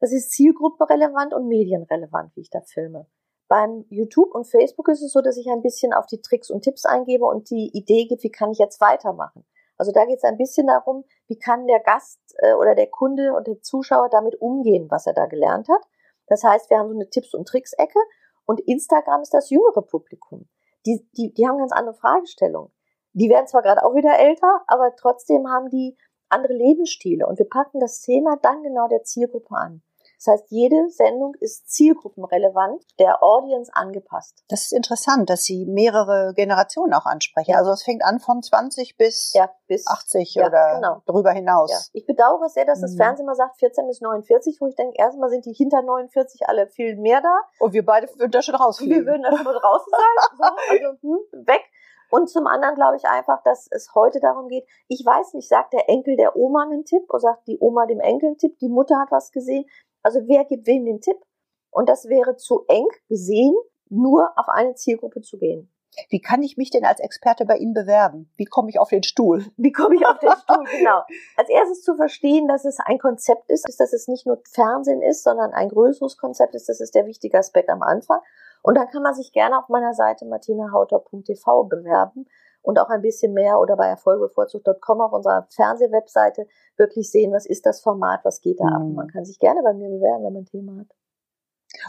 Das 0.00 0.12
ist 0.12 0.32
zielgruppenrelevant 0.32 1.32
und 1.32 1.48
medienrelevant, 1.48 2.34
wie 2.34 2.40
ich 2.40 2.50
da 2.50 2.60
filme. 2.60 3.06
Beim 3.48 3.84
YouTube 3.88 4.34
und 4.34 4.48
Facebook 4.48 4.88
ist 4.88 5.02
es 5.02 5.12
so, 5.12 5.20
dass 5.20 5.36
ich 5.36 5.48
ein 5.48 5.62
bisschen 5.62 5.92
auf 5.92 6.06
die 6.06 6.20
Tricks 6.20 6.50
und 6.50 6.62
Tipps 6.62 6.84
eingebe 6.84 7.24
und 7.24 7.50
die 7.50 7.70
Idee 7.72 8.06
gebe, 8.06 8.22
wie 8.22 8.30
kann 8.30 8.50
ich 8.50 8.58
jetzt 8.58 8.80
weitermachen. 8.80 9.44
Also 9.76 9.92
da 9.92 10.04
geht 10.04 10.18
es 10.18 10.24
ein 10.24 10.38
bisschen 10.38 10.66
darum, 10.66 11.04
wie 11.26 11.38
kann 11.38 11.66
der 11.66 11.80
Gast 11.80 12.20
äh, 12.38 12.54
oder 12.54 12.74
der 12.74 12.88
Kunde 12.88 13.34
und 13.34 13.46
der 13.46 13.60
Zuschauer 13.60 14.08
damit 14.10 14.40
umgehen, 14.40 14.90
was 14.90 15.06
er 15.06 15.12
da 15.12 15.26
gelernt 15.26 15.68
hat. 15.68 15.82
Das 16.26 16.44
heißt, 16.44 16.70
wir 16.70 16.78
haben 16.78 16.88
so 16.88 16.94
eine 16.94 17.10
Tipps- 17.10 17.34
und 17.34 17.46
Tricks-Ecke 17.46 17.98
und 18.44 18.60
Instagram 18.60 19.22
ist 19.22 19.34
das 19.34 19.50
jüngere 19.50 19.82
Publikum. 19.82 20.48
Die, 20.86 21.06
die, 21.16 21.32
die 21.32 21.46
haben 21.46 21.58
ganz 21.58 21.72
andere 21.72 21.94
Fragestellungen. 21.94 22.72
Die 23.14 23.28
werden 23.28 23.46
zwar 23.46 23.62
gerade 23.62 23.84
auch 23.84 23.94
wieder 23.94 24.18
älter, 24.18 24.62
aber 24.66 24.94
trotzdem 24.96 25.48
haben 25.48 25.68
die 25.68 25.96
andere 26.28 26.54
Lebensstile 26.54 27.26
und 27.26 27.38
wir 27.38 27.48
packen 27.48 27.78
das 27.78 28.00
Thema 28.00 28.38
dann 28.40 28.62
genau 28.62 28.88
der 28.88 29.02
Zielgruppe 29.02 29.54
an. 29.54 29.82
Das 30.24 30.34
heißt, 30.34 30.50
jede 30.50 30.88
Sendung 30.88 31.34
ist 31.40 31.68
zielgruppenrelevant, 31.68 32.84
der 33.00 33.24
Audience 33.24 33.72
angepasst. 33.74 34.44
Das 34.48 34.62
ist 34.62 34.72
interessant, 34.72 35.28
dass 35.28 35.42
Sie 35.42 35.66
mehrere 35.66 36.32
Generationen 36.36 36.94
auch 36.94 37.06
ansprechen. 37.06 37.50
Ja. 37.50 37.58
Also 37.58 37.72
es 37.72 37.82
fängt 37.82 38.04
an 38.04 38.20
von 38.20 38.40
20 38.40 38.96
bis, 38.96 39.32
ja, 39.34 39.50
bis 39.66 39.84
80 39.88 40.34
ja, 40.34 40.46
oder 40.46 40.76
genau. 40.76 41.02
darüber 41.06 41.32
hinaus. 41.32 41.90
Ich 41.92 42.06
bedauere 42.06 42.48
sehr, 42.48 42.64
dass 42.64 42.80
das 42.80 42.92
mhm. 42.92 42.98
Fernsehen 42.98 43.26
mal 43.26 43.34
sagt 43.34 43.58
14 43.58 43.84
bis 43.88 44.00
49, 44.00 44.58
wo 44.60 44.68
ich 44.68 44.76
denke, 44.76 44.94
erstmal 44.96 45.28
sind 45.28 45.44
die 45.44 45.54
hinter 45.54 45.82
49 45.82 46.42
alle 46.46 46.68
viel 46.68 46.94
mehr 46.96 47.20
da. 47.20 47.40
Und 47.58 47.72
wir 47.72 47.84
beide 47.84 48.06
würden 48.16 48.30
da 48.30 48.42
schon 48.42 48.54
rausfliegen. 48.54 48.98
Wir 48.98 49.06
würden 49.06 49.22
da 49.22 49.36
schon 49.36 49.44
draußen 49.44 49.90
sein. 49.90 50.00
So, 50.38 50.44
also 50.44 50.98
hm, 51.02 51.46
weg. 51.46 51.62
Und 52.12 52.28
zum 52.28 52.46
anderen 52.46 52.74
glaube 52.74 52.96
ich 52.96 53.06
einfach, 53.06 53.42
dass 53.42 53.68
es 53.70 53.94
heute 53.94 54.20
darum 54.20 54.48
geht, 54.48 54.66
ich 54.86 55.02
weiß 55.02 55.32
nicht, 55.32 55.48
sagt 55.48 55.72
der 55.72 55.88
Enkel 55.88 56.14
der 56.16 56.36
Oma 56.36 56.64
einen 56.64 56.84
Tipp 56.84 57.04
oder 57.08 57.20
sagt 57.20 57.48
die 57.48 57.58
Oma 57.58 57.86
dem 57.86 58.00
Enkel 58.00 58.26
einen 58.26 58.36
Tipp, 58.36 58.58
die 58.58 58.68
Mutter 58.68 58.98
hat 58.98 59.10
was 59.10 59.32
gesehen. 59.32 59.64
Also 60.02 60.20
wer 60.26 60.44
gibt 60.44 60.66
wem 60.66 60.84
den 60.84 61.00
Tipp? 61.00 61.16
Und 61.70 61.88
das 61.88 62.10
wäre 62.10 62.36
zu 62.36 62.66
eng 62.68 62.86
gesehen, 63.08 63.54
nur 63.88 64.30
auf 64.36 64.50
eine 64.50 64.74
Zielgruppe 64.74 65.22
zu 65.22 65.38
gehen. 65.38 65.72
Wie 66.10 66.20
kann 66.20 66.42
ich 66.42 66.58
mich 66.58 66.70
denn 66.70 66.84
als 66.84 67.00
Experte 67.00 67.46
bei 67.46 67.56
Ihnen 67.56 67.72
bewerben? 67.72 68.30
Wie 68.36 68.44
komme 68.44 68.68
ich 68.68 68.78
auf 68.78 68.90
den 68.90 69.04
Stuhl? 69.04 69.46
Wie 69.56 69.72
komme 69.72 69.94
ich 69.94 70.06
auf 70.06 70.18
den 70.18 70.30
Stuhl? 70.42 70.64
Genau. 70.70 71.02
Als 71.36 71.48
erstes 71.48 71.82
zu 71.82 71.96
verstehen, 71.96 72.46
dass 72.46 72.66
es 72.66 72.78
ein 72.78 72.98
Konzept 72.98 73.48
ist, 73.48 73.64
dass 73.78 73.94
es 73.94 74.06
nicht 74.06 74.26
nur 74.26 74.42
Fernsehen 74.50 75.00
ist, 75.00 75.22
sondern 75.22 75.52
ein 75.52 75.70
größeres 75.70 76.18
Konzept 76.18 76.54
ist. 76.54 76.68
Das 76.68 76.80
ist 76.80 76.94
der 76.94 77.06
wichtige 77.06 77.38
Aspekt 77.38 77.70
am 77.70 77.82
Anfang. 77.82 78.20
Und 78.62 78.76
dann 78.76 78.88
kann 78.88 79.02
man 79.02 79.14
sich 79.14 79.32
gerne 79.32 79.58
auf 79.58 79.68
meiner 79.68 79.92
Seite 79.92 80.24
martinahauter.tv 80.24 81.64
bewerben 81.64 82.26
und 82.62 82.78
auch 82.78 82.88
ein 82.88 83.02
bisschen 83.02 83.32
mehr 83.32 83.58
oder 83.58 83.76
bei 83.76 83.88
erfolgbevorzugt.com 83.88 85.00
auf 85.00 85.12
unserer 85.12 85.46
Fernsehwebseite 85.50 86.46
wirklich 86.76 87.10
sehen, 87.10 87.32
was 87.32 87.44
ist 87.44 87.66
das 87.66 87.80
Format, 87.80 88.20
was 88.24 88.40
geht 88.40 88.60
da 88.60 88.64
mhm. 88.64 88.72
ab. 88.72 88.82
Man 88.94 89.08
kann 89.08 89.24
sich 89.24 89.38
gerne 89.38 89.62
bei 89.62 89.74
mir 89.74 89.88
bewerben, 89.88 90.24
wenn 90.24 90.32
man 90.32 90.42
ein 90.42 90.46
Thema 90.46 90.78
hat. 90.78 90.94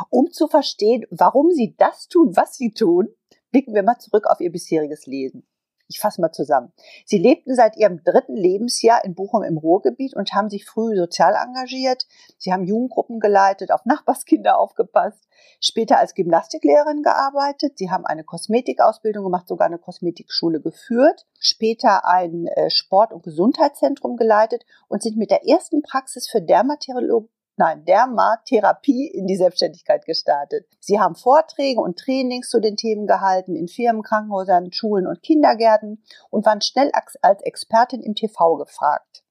Um 0.10 0.32
zu 0.32 0.48
verstehen, 0.48 1.06
warum 1.12 1.52
Sie 1.52 1.76
das 1.78 2.08
tun, 2.08 2.36
was 2.36 2.56
Sie 2.56 2.72
tun, 2.72 3.10
blicken 3.52 3.76
wir 3.76 3.84
mal 3.84 4.00
zurück 4.00 4.26
auf 4.28 4.40
Ihr 4.40 4.52
bisheriges 4.52 5.06
Leben. 5.06 5.46
Ich 5.94 6.00
fasse 6.00 6.22
mal 6.22 6.32
zusammen. 6.32 6.74
Sie 7.06 7.20
lebten 7.20 7.54
seit 7.54 7.78
Ihrem 7.78 8.04
dritten 8.04 8.36
Lebensjahr 8.36 9.06
in 9.06 9.14
Bochum 9.14 9.44
im 9.44 9.58
Ruhrgebiet 9.58 10.16
und 10.16 10.34
haben 10.34 10.50
sich 10.50 10.66
früh 10.66 10.96
sozial 10.96 11.36
engagiert. 11.36 12.08
Sie 12.40 12.52
haben 12.52 12.64
Jugendgruppen 12.66 13.20
geleitet, 13.20 13.72
auf 13.72 13.86
Nachbarskinder 13.86 14.58
aufgepasst, 14.58 15.28
später 15.62 16.00
als 16.00 16.16
Gymnastiklehrerin 16.16 17.04
gearbeitet. 17.04 17.78
Sie 17.78 17.92
haben 17.92 18.08
eine 18.08 18.24
Kosmetikausbildung 18.24 19.24
gemacht, 19.24 19.48
sogar 19.48 19.68
eine 19.68 19.78
Kosmetikschule 19.78 20.62
geführt, 20.62 21.28
später 21.40 22.08
ein 22.08 22.48
äh, 22.48 22.72
Sport- 22.72 23.14
und 23.14 23.22
Gesundheitszentrum 23.22 24.18
geleitet 24.18 24.66
und 24.88 25.04
sind 25.04 25.16
mit 25.16 25.30
der 25.30 25.48
ersten 25.48 25.84
Praxis 25.84 26.28
für 26.28 26.42
Dermatologie 26.42 27.30
nein, 27.56 27.86
Dermatherapie 27.86 29.08
in 29.08 29.28
die 29.28 29.36
Selbstständigkeit 29.36 30.06
gestartet. 30.06 30.68
Sie 30.80 31.00
haben 31.00 31.16
Vorträge 31.16 31.80
und 31.80 31.98
Trainings 31.98 32.50
zu 32.50 32.60
den 32.60 32.76
Themen 32.76 33.08
gehalten 33.08 33.56
in 33.56 33.68
Firmen, 33.68 34.04
Krankenhäusern, 34.04 34.72
Schulen 34.72 35.08
und 35.08 35.22
Kindergärten 35.22 36.04
und 36.30 36.46
waren 36.46 36.62
schnell 36.62 36.92
als 37.22 37.42
Expertin 37.42 38.02
im 38.02 38.16
TV 38.16 38.56
gefragt. 38.56 39.24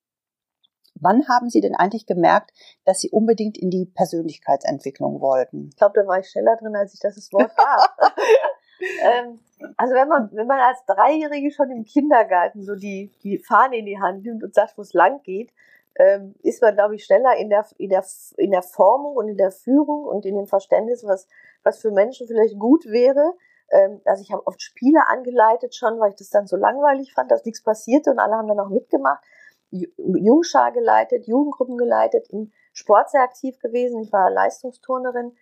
Wann 0.95 1.27
haben 1.29 1.51
Sie 1.51 1.61
denn 1.61 1.75
eigentlich 1.75 2.07
gemerkt, 2.07 2.53
dass 2.85 3.01
Sie 3.01 3.11
unbedingt 3.11 3.59
in 3.59 3.71
die 3.71 3.87
Persönlichkeitsentwicklung 3.87 5.21
wollten? 5.21 5.69
Ich 5.71 5.77
glaube, 5.77 6.01
da 6.01 6.07
war 6.07 6.21
ich 6.21 6.29
schneller 6.29 6.57
drin, 6.57 6.77
als 6.77 6.95
ich 6.95 7.01
das, 7.01 7.17
Wort 7.33 7.57
gab. 7.57 7.97
ähm, 9.03 9.41
also 9.77 9.95
wenn 9.95 10.07
man, 10.07 10.31
wenn 10.33 10.47
man 10.47 10.61
als 10.61 10.85
Dreijährige 10.87 11.51
schon 11.51 11.71
im 11.71 11.85
Kindergarten 11.85 12.63
so 12.63 12.77
die, 12.77 13.11
die 13.25 13.39
Fahne 13.39 13.79
in 13.79 13.87
die 13.87 14.01
Hand 14.01 14.25
nimmt 14.25 14.45
und 14.45 14.55
sagt, 14.55 14.79
wo 14.79 14.83
es 14.83 14.93
lang 14.93 15.23
geht, 15.25 15.53
ähm, 15.97 16.35
ist 16.43 16.63
man, 16.63 16.75
glaube 16.75 16.95
ich, 16.95 17.05
schneller 17.05 17.37
in 17.37 17.51
der, 17.51 17.67
in, 17.79 17.91
der, 17.91 18.05
in 18.37 18.51
der 18.51 18.63
Formung 18.63 19.17
und 19.17 19.29
in 19.29 19.37
der 19.37 19.51
Führung 19.51 20.05
und 20.05 20.25
in 20.25 20.37
dem 20.37 20.47
Verständnis, 20.47 21.05
was, 21.05 21.27
was 21.63 21.79
für 21.79 21.91
Menschen 21.91 22.27
vielleicht 22.27 22.59
gut 22.59 22.87
wäre. 22.87 23.35
Ähm, 23.71 24.01
also 24.05 24.23
ich 24.23 24.33
habe 24.33 24.47
oft 24.47 24.63
Spiele 24.63 25.07
angeleitet 25.09 25.75
schon, 25.75 26.01
weil 26.01 26.11
ich 26.11 26.17
das 26.17 26.31
dann 26.31 26.47
so 26.47 26.57
langweilig 26.57 27.13
fand, 27.13 27.31
dass 27.31 27.45
nichts 27.45 27.63
passierte 27.63 28.11
und 28.11 28.19
alle 28.19 28.35
haben 28.35 28.49
dann 28.49 28.61
auch 28.61 28.71
mitgemacht. 28.71 29.23
Jungschar 29.71 30.71
geleitet, 30.73 31.27
Jugendgruppen 31.27 31.79
geleitet, 31.79 32.29
im 32.29 32.53
Sport 32.75 33.11
sehr 33.11 33.23
aktiv 33.23 33.59
gewesen. 33.59 34.03
Ich 34.03 34.13
war 34.13 34.31
Leistungsturnerin. 34.31 35.35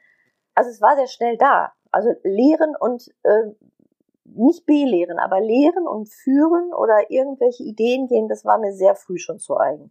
Also 0.55 0.71
es 0.71 0.81
war 0.81 0.95
sehr 0.97 1.09
schnell 1.09 1.37
da. 1.37 1.73
Also 1.91 2.15
lehren 2.23 2.77
und 2.79 3.13
äh, 3.25 3.51
nicht 4.25 4.67
belehren, 4.67 5.19
aber 5.19 5.41
lehren 5.41 5.89
und 5.89 6.09
führen 6.09 6.73
oder 6.73 7.11
irgendwelche 7.11 7.65
Ideen 7.65 8.07
gehen, 8.07 8.29
das 8.29 8.45
war 8.45 8.59
mir 8.59 8.73
sehr 8.73 8.95
früh 8.95 9.19
schon 9.19 9.41
zu 9.41 9.59
eigen. 9.59 9.91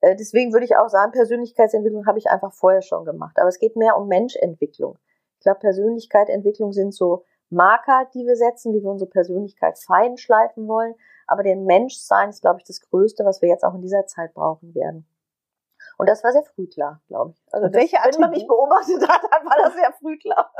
Äh, 0.00 0.16
deswegen 0.16 0.52
würde 0.52 0.64
ich 0.64 0.76
auch 0.76 0.88
sagen, 0.88 1.12
Persönlichkeitsentwicklung 1.12 2.06
habe 2.06 2.18
ich 2.18 2.30
einfach 2.30 2.52
vorher 2.52 2.82
schon 2.82 3.04
gemacht. 3.04 3.38
Aber 3.38 3.48
es 3.48 3.58
geht 3.58 3.76
mehr 3.76 3.96
um 3.96 4.08
Menschentwicklung. 4.08 4.98
Ich 5.38 5.44
glaube, 5.44 5.60
Persönlichkeitsentwicklung 5.60 6.72
sind 6.72 6.94
so 6.94 7.24
Marker, 7.50 8.06
die 8.14 8.26
wir 8.26 8.36
setzen, 8.36 8.72
wie 8.72 8.82
wir 8.82 8.90
unsere 8.90 9.10
Persönlichkeit 9.10 9.78
fein 9.78 10.16
schleifen 10.16 10.68
wollen. 10.68 10.94
Aber 11.26 11.42
den 11.42 11.64
Menschsein 11.64 12.30
ist, 12.30 12.40
glaube 12.40 12.58
ich, 12.58 12.64
das 12.64 12.80
Größte, 12.80 13.24
was 13.24 13.42
wir 13.42 13.48
jetzt 13.48 13.64
auch 13.64 13.74
in 13.74 13.82
dieser 13.82 14.06
Zeit 14.06 14.34
brauchen 14.34 14.74
werden. 14.74 15.06
Und 15.96 16.08
das 16.08 16.24
war 16.24 16.32
sehr 16.32 16.44
früh 16.44 16.66
klar, 16.66 17.02
glaube 17.08 17.32
ich. 17.32 17.42
Also 17.52 17.66
das, 17.66 17.74
welche 17.74 17.96
wenn 17.96 18.20
man 18.20 18.30
mich 18.30 18.46
beobachtet 18.46 19.06
hat, 19.06 19.22
dann 19.22 19.44
war 19.44 19.56
das 19.62 19.74
sehr 19.74 19.92
früh 19.92 20.16
klar. 20.18 20.50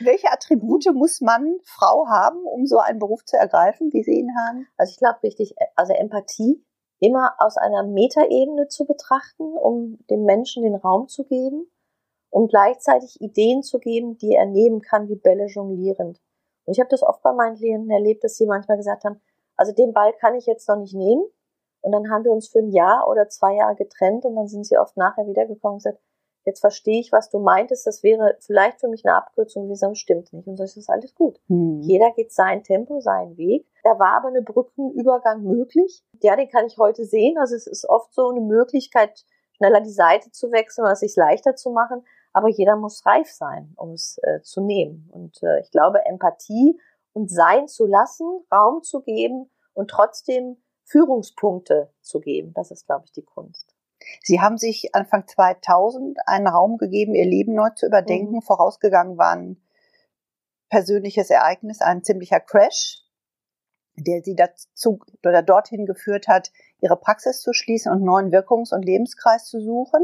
welche 0.00 0.30
Attribute 0.30 0.86
muss 0.94 1.20
man, 1.20 1.58
Frau 1.64 2.06
haben, 2.08 2.44
um 2.44 2.66
so 2.66 2.78
einen 2.78 2.98
Beruf 2.98 3.24
zu 3.24 3.36
ergreifen, 3.36 3.92
wie 3.92 4.04
Sie 4.04 4.20
ihn 4.20 4.30
haben? 4.38 4.68
Also 4.76 4.90
ich 4.90 4.98
glaube, 4.98 5.18
wichtig, 5.22 5.56
also 5.74 5.92
Empathie 5.92 6.64
immer 7.00 7.34
aus 7.38 7.56
einer 7.56 7.82
Metaebene 7.82 8.68
zu 8.68 8.86
betrachten, 8.86 9.56
um 9.56 9.98
dem 10.10 10.24
Menschen 10.24 10.62
den 10.62 10.74
Raum 10.74 11.08
zu 11.08 11.24
geben 11.24 11.70
und 12.30 12.48
gleichzeitig 12.48 13.20
Ideen 13.20 13.62
zu 13.62 13.78
geben, 13.78 14.16
die 14.18 14.34
er 14.34 14.46
nehmen 14.46 14.80
kann, 14.80 15.08
wie 15.08 15.16
Bälle 15.16 15.46
jonglierend. 15.46 16.20
Und 16.64 16.72
ich 16.72 16.80
habe 16.80 16.90
das 16.90 17.02
oft 17.02 17.22
bei 17.22 17.32
meinen 17.32 17.56
Klienten 17.56 17.90
erlebt, 17.90 18.24
dass 18.24 18.36
sie 18.36 18.46
manchmal 18.46 18.76
gesagt 18.76 19.04
haben, 19.04 19.20
also 19.56 19.72
den 19.72 19.92
Ball 19.92 20.12
kann 20.14 20.34
ich 20.34 20.46
jetzt 20.46 20.68
noch 20.68 20.76
nicht 20.76 20.94
nehmen. 20.94 21.24
Und 21.80 21.92
dann 21.92 22.10
haben 22.10 22.24
wir 22.24 22.32
uns 22.32 22.48
für 22.48 22.58
ein 22.58 22.72
Jahr 22.72 23.08
oder 23.08 23.28
zwei 23.28 23.54
Jahre 23.54 23.76
getrennt 23.76 24.24
und 24.24 24.34
dann 24.34 24.48
sind 24.48 24.66
sie 24.66 24.76
oft 24.76 24.96
nachher 24.96 25.26
wiedergekommen 25.26 25.74
und 25.74 25.84
gesagt, 25.84 26.00
jetzt 26.46 26.60
verstehe 26.60 27.00
ich, 27.00 27.12
was 27.12 27.28
du 27.28 27.40
meintest, 27.40 27.86
das 27.86 28.02
wäre 28.02 28.36
vielleicht 28.40 28.80
für 28.80 28.88
mich 28.88 29.04
eine 29.04 29.16
Abkürzung, 29.16 29.64
wie 29.64 29.70
gesagt, 29.70 29.98
stimmt 29.98 30.32
nicht. 30.32 30.46
Und 30.46 30.56
so 30.56 30.62
ist 30.62 30.76
das 30.76 30.88
alles 30.88 31.14
gut. 31.14 31.38
Hm. 31.48 31.80
Jeder 31.82 32.12
geht 32.12 32.32
sein 32.32 32.62
Tempo, 32.62 33.00
seinen 33.00 33.36
Weg. 33.36 33.66
Da 33.82 33.98
war 33.98 34.16
aber 34.16 34.28
eine 34.28 34.42
Brückenübergang 34.42 35.42
möglich. 35.42 36.02
Ja, 36.22 36.36
den 36.36 36.48
kann 36.48 36.66
ich 36.66 36.78
heute 36.78 37.04
sehen. 37.04 37.36
Also 37.36 37.56
es 37.56 37.66
ist 37.66 37.86
oft 37.88 38.14
so 38.14 38.30
eine 38.30 38.40
Möglichkeit, 38.40 39.24
schneller 39.56 39.80
die 39.80 39.90
Seite 39.90 40.30
zu 40.30 40.52
wechseln 40.52 40.84
oder 40.84 40.92
es 40.92 41.00
sich 41.00 41.16
leichter 41.16 41.56
zu 41.56 41.70
machen. 41.70 42.04
Aber 42.32 42.48
jeder 42.48 42.76
muss 42.76 43.04
reif 43.04 43.30
sein, 43.30 43.72
um 43.76 43.92
es 43.92 44.18
äh, 44.22 44.40
zu 44.42 44.60
nehmen. 44.60 45.10
Und 45.12 45.42
äh, 45.42 45.60
ich 45.60 45.70
glaube, 45.70 46.06
Empathie 46.06 46.78
und 47.12 47.30
sein 47.30 47.66
zu 47.66 47.86
lassen, 47.86 48.26
Raum 48.52 48.82
zu 48.82 49.00
geben 49.00 49.50
und 49.74 49.90
trotzdem 49.90 50.58
Führungspunkte 50.84 51.90
zu 52.00 52.20
geben, 52.20 52.52
das 52.54 52.70
ist, 52.70 52.86
glaube 52.86 53.04
ich, 53.06 53.12
die 53.12 53.24
Kunst. 53.24 53.75
Sie 54.22 54.40
haben 54.40 54.58
sich 54.58 54.94
Anfang 54.94 55.26
2000 55.26 56.18
einen 56.26 56.46
Raum 56.46 56.78
gegeben, 56.78 57.14
Ihr 57.14 57.26
Leben 57.26 57.54
neu 57.54 57.70
zu 57.70 57.86
überdenken. 57.86 58.36
Mhm. 58.36 58.42
Vorausgegangen 58.42 59.18
war 59.18 59.32
ein 59.32 59.60
persönliches 60.68 61.30
Ereignis, 61.30 61.80
ein 61.80 62.02
ziemlicher 62.02 62.40
Crash, 62.40 63.02
der 63.96 64.22
Sie 64.22 64.34
dazu 64.34 65.00
oder 65.24 65.42
dorthin 65.42 65.86
geführt 65.86 66.28
hat, 66.28 66.52
Ihre 66.80 66.96
Praxis 66.96 67.40
zu 67.40 67.52
schließen 67.52 67.90
und 67.90 67.98
einen 67.98 68.06
neuen 68.06 68.30
Wirkungs- 68.32 68.74
und 68.74 68.84
Lebenskreis 68.84 69.46
zu 69.46 69.60
suchen. 69.60 70.02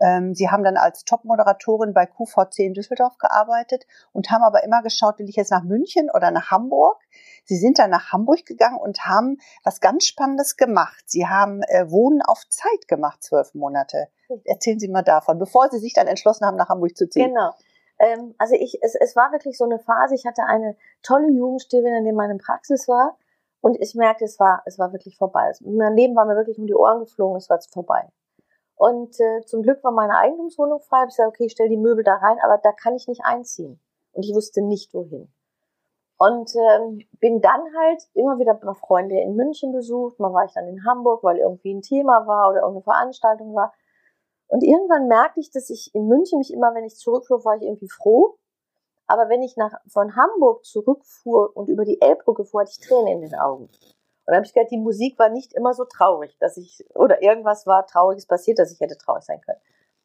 Ähm, 0.00 0.34
Sie 0.34 0.50
haben 0.50 0.64
dann 0.64 0.76
als 0.76 1.04
Top-Moderatorin 1.04 1.94
bei 1.94 2.06
QVC 2.06 2.60
in 2.60 2.74
Düsseldorf 2.74 3.18
gearbeitet 3.18 3.86
und 4.12 4.30
haben 4.30 4.42
aber 4.42 4.64
immer 4.64 4.82
geschaut, 4.82 5.18
will 5.18 5.28
ich 5.28 5.36
jetzt 5.36 5.50
nach 5.50 5.62
München 5.62 6.10
oder 6.12 6.30
nach 6.30 6.50
Hamburg? 6.50 7.00
Sie 7.44 7.56
sind 7.56 7.78
dann 7.78 7.90
nach 7.90 8.12
Hamburg 8.12 8.44
gegangen 8.46 8.78
und 8.78 9.06
haben 9.06 9.38
was 9.64 9.80
ganz 9.80 10.04
Spannendes 10.04 10.56
gemacht. 10.56 11.04
Sie 11.06 11.26
haben 11.26 11.62
äh, 11.62 11.90
Wohnen 11.90 12.22
auf 12.22 12.42
Zeit 12.48 12.88
gemacht, 12.88 13.22
zwölf 13.22 13.54
Monate. 13.54 14.08
Erzählen 14.44 14.78
Sie 14.78 14.88
mal 14.88 15.02
davon, 15.02 15.38
bevor 15.38 15.68
Sie 15.70 15.78
sich 15.78 15.92
dann 15.92 16.06
entschlossen 16.06 16.46
haben, 16.46 16.56
nach 16.56 16.68
Hamburg 16.68 16.96
zu 16.96 17.08
ziehen. 17.08 17.28
Genau. 17.28 17.52
Ähm, 17.98 18.34
also 18.38 18.54
ich, 18.54 18.82
es, 18.82 18.94
es 18.94 19.14
war 19.14 19.32
wirklich 19.32 19.56
so 19.56 19.64
eine 19.64 19.78
Phase. 19.78 20.14
Ich 20.14 20.26
hatte 20.26 20.44
eine 20.44 20.76
tolle 21.02 21.30
Jugendstillerin, 21.30 21.94
in 21.94 22.04
der 22.04 22.14
meine 22.14 22.36
Praxis 22.36 22.88
war. 22.88 23.16
Und 23.60 23.80
ich 23.80 23.94
merkte, 23.94 24.24
es 24.24 24.40
war, 24.40 24.62
es 24.66 24.78
war 24.78 24.92
wirklich 24.92 25.16
vorbei. 25.16 25.52
Mein 25.60 25.94
Leben 25.94 26.16
war 26.16 26.24
mir 26.24 26.34
wirklich 26.34 26.58
um 26.58 26.66
die 26.66 26.74
Ohren 26.74 26.98
geflogen, 26.98 27.36
es 27.36 27.48
war 27.48 27.58
jetzt 27.58 27.72
vorbei. 27.72 28.08
Und 28.76 29.18
äh, 29.20 29.42
zum 29.46 29.62
Glück 29.62 29.82
war 29.84 29.92
meine 29.92 30.16
Eigentumswohnung 30.16 30.80
frei. 30.80 31.04
Ich 31.04 31.10
gesagt, 31.10 31.28
okay, 31.28 31.46
ich 31.46 31.52
stell 31.52 31.68
die 31.68 31.76
Möbel 31.76 32.04
da 32.04 32.14
rein, 32.14 32.38
aber 32.42 32.58
da 32.58 32.72
kann 32.72 32.96
ich 32.96 33.06
nicht 33.06 33.24
einziehen. 33.24 33.80
Und 34.12 34.24
ich 34.24 34.34
wusste 34.34 34.62
nicht, 34.62 34.92
wohin. 34.94 35.32
Und 36.18 36.52
ähm, 36.54 37.00
bin 37.18 37.40
dann 37.40 37.62
halt 37.76 38.02
immer 38.14 38.38
wieder 38.38 38.54
bei 38.54 38.74
Freunden 38.74 39.16
in 39.16 39.34
München 39.34 39.72
besucht. 39.72 40.20
Mal 40.20 40.32
war 40.32 40.44
ich 40.44 40.52
dann 40.52 40.68
in 40.68 40.84
Hamburg, 40.84 41.24
weil 41.24 41.38
irgendwie 41.38 41.74
ein 41.74 41.82
Thema 41.82 42.26
war 42.26 42.50
oder 42.50 42.60
irgendeine 42.60 42.84
Veranstaltung 42.84 43.54
war. 43.54 43.72
Und 44.46 44.62
irgendwann 44.62 45.08
merkte 45.08 45.40
ich, 45.40 45.50
dass 45.50 45.70
ich 45.70 45.92
in 45.94 46.06
München 46.06 46.38
mich 46.38 46.52
immer, 46.52 46.74
wenn 46.74 46.84
ich 46.84 46.96
zurückfuhr, 46.96 47.44
war 47.44 47.56
ich 47.56 47.62
irgendwie 47.62 47.88
froh. 47.88 48.36
Aber 49.06 49.28
wenn 49.28 49.42
ich 49.42 49.56
nach, 49.56 49.72
von 49.88 50.14
Hamburg 50.14 50.64
zurückfuhr 50.64 51.56
und 51.56 51.68
über 51.68 51.84
die 51.84 52.00
Elbbrücke 52.00 52.44
fuhr, 52.44 52.60
hatte 52.60 52.72
ich 52.72 52.86
Tränen 52.86 53.08
in 53.08 53.20
den 53.22 53.34
Augen. 53.34 53.68
Dann 54.32 54.38
habe 54.38 54.46
ich 54.46 54.54
gehört, 54.54 54.70
die 54.70 54.78
Musik 54.78 55.18
war 55.18 55.28
nicht 55.28 55.52
immer 55.52 55.74
so 55.74 55.84
traurig, 55.84 56.36
dass 56.38 56.56
ich, 56.56 56.84
oder 56.94 57.22
irgendwas 57.22 57.66
war 57.66 57.86
Trauriges 57.86 58.26
passiert, 58.26 58.58
dass 58.58 58.72
ich 58.72 58.80
hätte 58.80 58.96
traurig 58.96 59.24
sein 59.24 59.40
können. 59.40 59.60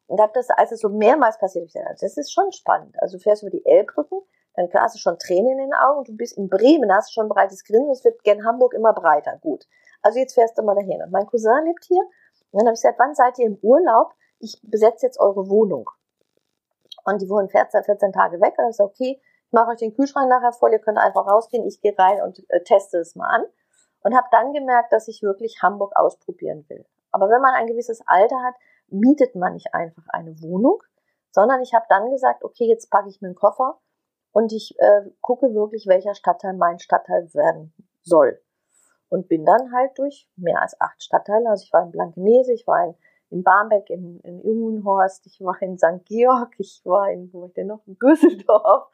Und 0.06 0.20
habe 0.20 0.32
das, 0.34 0.48
als 0.50 0.72
es 0.72 0.80
so 0.80 0.88
mehrmals 0.88 1.38
passiert, 1.38 1.66
ich 1.66 1.72
gesagt, 1.72 2.02
das 2.02 2.16
ist 2.16 2.32
schon 2.32 2.50
spannend. 2.52 2.94
Also 3.00 3.18
du 3.18 3.22
fährst 3.22 3.42
über 3.42 3.50
die 3.50 3.64
Elbbrücken, 3.64 4.20
dann 4.54 4.68
hast 4.74 4.94
du 4.94 4.98
schon 4.98 5.18
Tränen 5.18 5.52
in 5.52 5.58
den 5.58 5.74
Augen 5.74 6.04
du 6.04 6.16
bist 6.16 6.36
in 6.36 6.48
Bremen, 6.48 6.92
hast 6.92 7.10
du 7.10 7.12
schon 7.14 7.26
ein 7.26 7.28
breites 7.28 7.64
Grinsen, 7.64 7.90
es 7.90 8.04
wird 8.04 8.24
gern 8.24 8.44
Hamburg 8.44 8.74
immer 8.74 8.92
breiter. 8.92 9.38
Gut. 9.40 9.66
Also 10.02 10.18
jetzt 10.18 10.34
fährst 10.34 10.58
du 10.58 10.62
mal 10.62 10.74
dahin. 10.74 11.02
Und 11.02 11.12
mein 11.12 11.26
Cousin 11.26 11.64
lebt 11.64 11.84
hier. 11.84 12.02
Und 12.50 12.60
dann 12.60 12.66
habe 12.66 12.74
ich 12.74 12.82
gesagt, 12.82 12.98
wann 12.98 13.14
seid 13.14 13.38
ihr 13.38 13.46
im 13.46 13.58
Urlaub? 13.62 14.12
Ich 14.40 14.60
besetze 14.62 15.06
jetzt 15.06 15.20
eure 15.20 15.48
Wohnung. 15.48 15.88
Und 17.04 17.22
die 17.22 17.28
wurden 17.28 17.48
14, 17.48 17.84
14 17.84 18.12
Tage 18.12 18.40
weg. 18.40 18.50
Und 18.50 18.58
dann 18.58 18.64
habe 18.64 18.70
ich 18.70 18.76
gesagt, 18.76 18.90
okay, 18.90 19.20
Ich 19.46 19.52
mache 19.52 19.70
euch 19.70 19.78
den 19.78 19.94
Kühlschrank 19.94 20.28
nachher 20.28 20.52
voll, 20.52 20.72
ihr 20.72 20.78
könnt 20.78 20.98
einfach 20.98 21.26
rausgehen, 21.26 21.66
ich 21.66 21.80
gehe 21.80 21.96
rein 21.96 22.20
und 22.20 22.44
äh, 22.50 22.62
teste 22.64 22.98
es 22.98 23.16
mal 23.16 23.28
an. 23.28 23.44
Und 24.02 24.16
habe 24.16 24.28
dann 24.30 24.52
gemerkt, 24.52 24.92
dass 24.92 25.08
ich 25.08 25.22
wirklich 25.22 25.62
Hamburg 25.62 25.92
ausprobieren 25.96 26.64
will. 26.68 26.86
Aber 27.10 27.28
wenn 27.28 27.40
man 27.40 27.54
ein 27.54 27.66
gewisses 27.66 28.00
Alter 28.06 28.42
hat, 28.42 28.54
mietet 28.88 29.34
man 29.34 29.54
nicht 29.54 29.74
einfach 29.74 30.04
eine 30.08 30.40
Wohnung, 30.40 30.82
sondern 31.30 31.60
ich 31.62 31.74
habe 31.74 31.86
dann 31.88 32.10
gesagt, 32.10 32.44
okay, 32.44 32.66
jetzt 32.66 32.90
packe 32.90 33.08
ich 33.08 33.20
mir 33.20 33.28
einen 33.28 33.34
Koffer 33.34 33.78
und 34.32 34.52
ich 34.52 34.74
äh, 34.78 35.02
gucke 35.20 35.54
wirklich, 35.54 35.86
welcher 35.86 36.14
Stadtteil 36.14 36.54
mein 36.54 36.78
Stadtteil 36.78 37.32
werden 37.34 37.72
soll. 38.02 38.40
Und 39.08 39.28
bin 39.28 39.44
dann 39.44 39.72
halt 39.72 39.98
durch 39.98 40.28
mehr 40.36 40.60
als 40.60 40.78
acht 40.80 41.02
Stadtteile, 41.02 41.48
also 41.48 41.64
ich 41.64 41.72
war 41.72 41.82
in 41.82 41.90
Blankenese, 41.90 42.52
ich 42.52 42.66
war 42.66 42.84
in, 42.84 42.94
in 43.30 43.42
Barmbek, 43.42 43.88
in, 43.88 44.20
in 44.20 44.42
Jungenhorst, 44.42 45.26
ich 45.26 45.40
war 45.40 45.60
in 45.62 45.78
St. 45.78 46.04
Georg, 46.04 46.54
ich 46.58 46.82
war 46.84 47.10
in, 47.10 47.32
wo 47.32 47.46
ich 47.46 47.54
denn 47.54 47.68
noch, 47.68 47.86
in 47.86 47.96
Düsseldorf, 47.98 48.88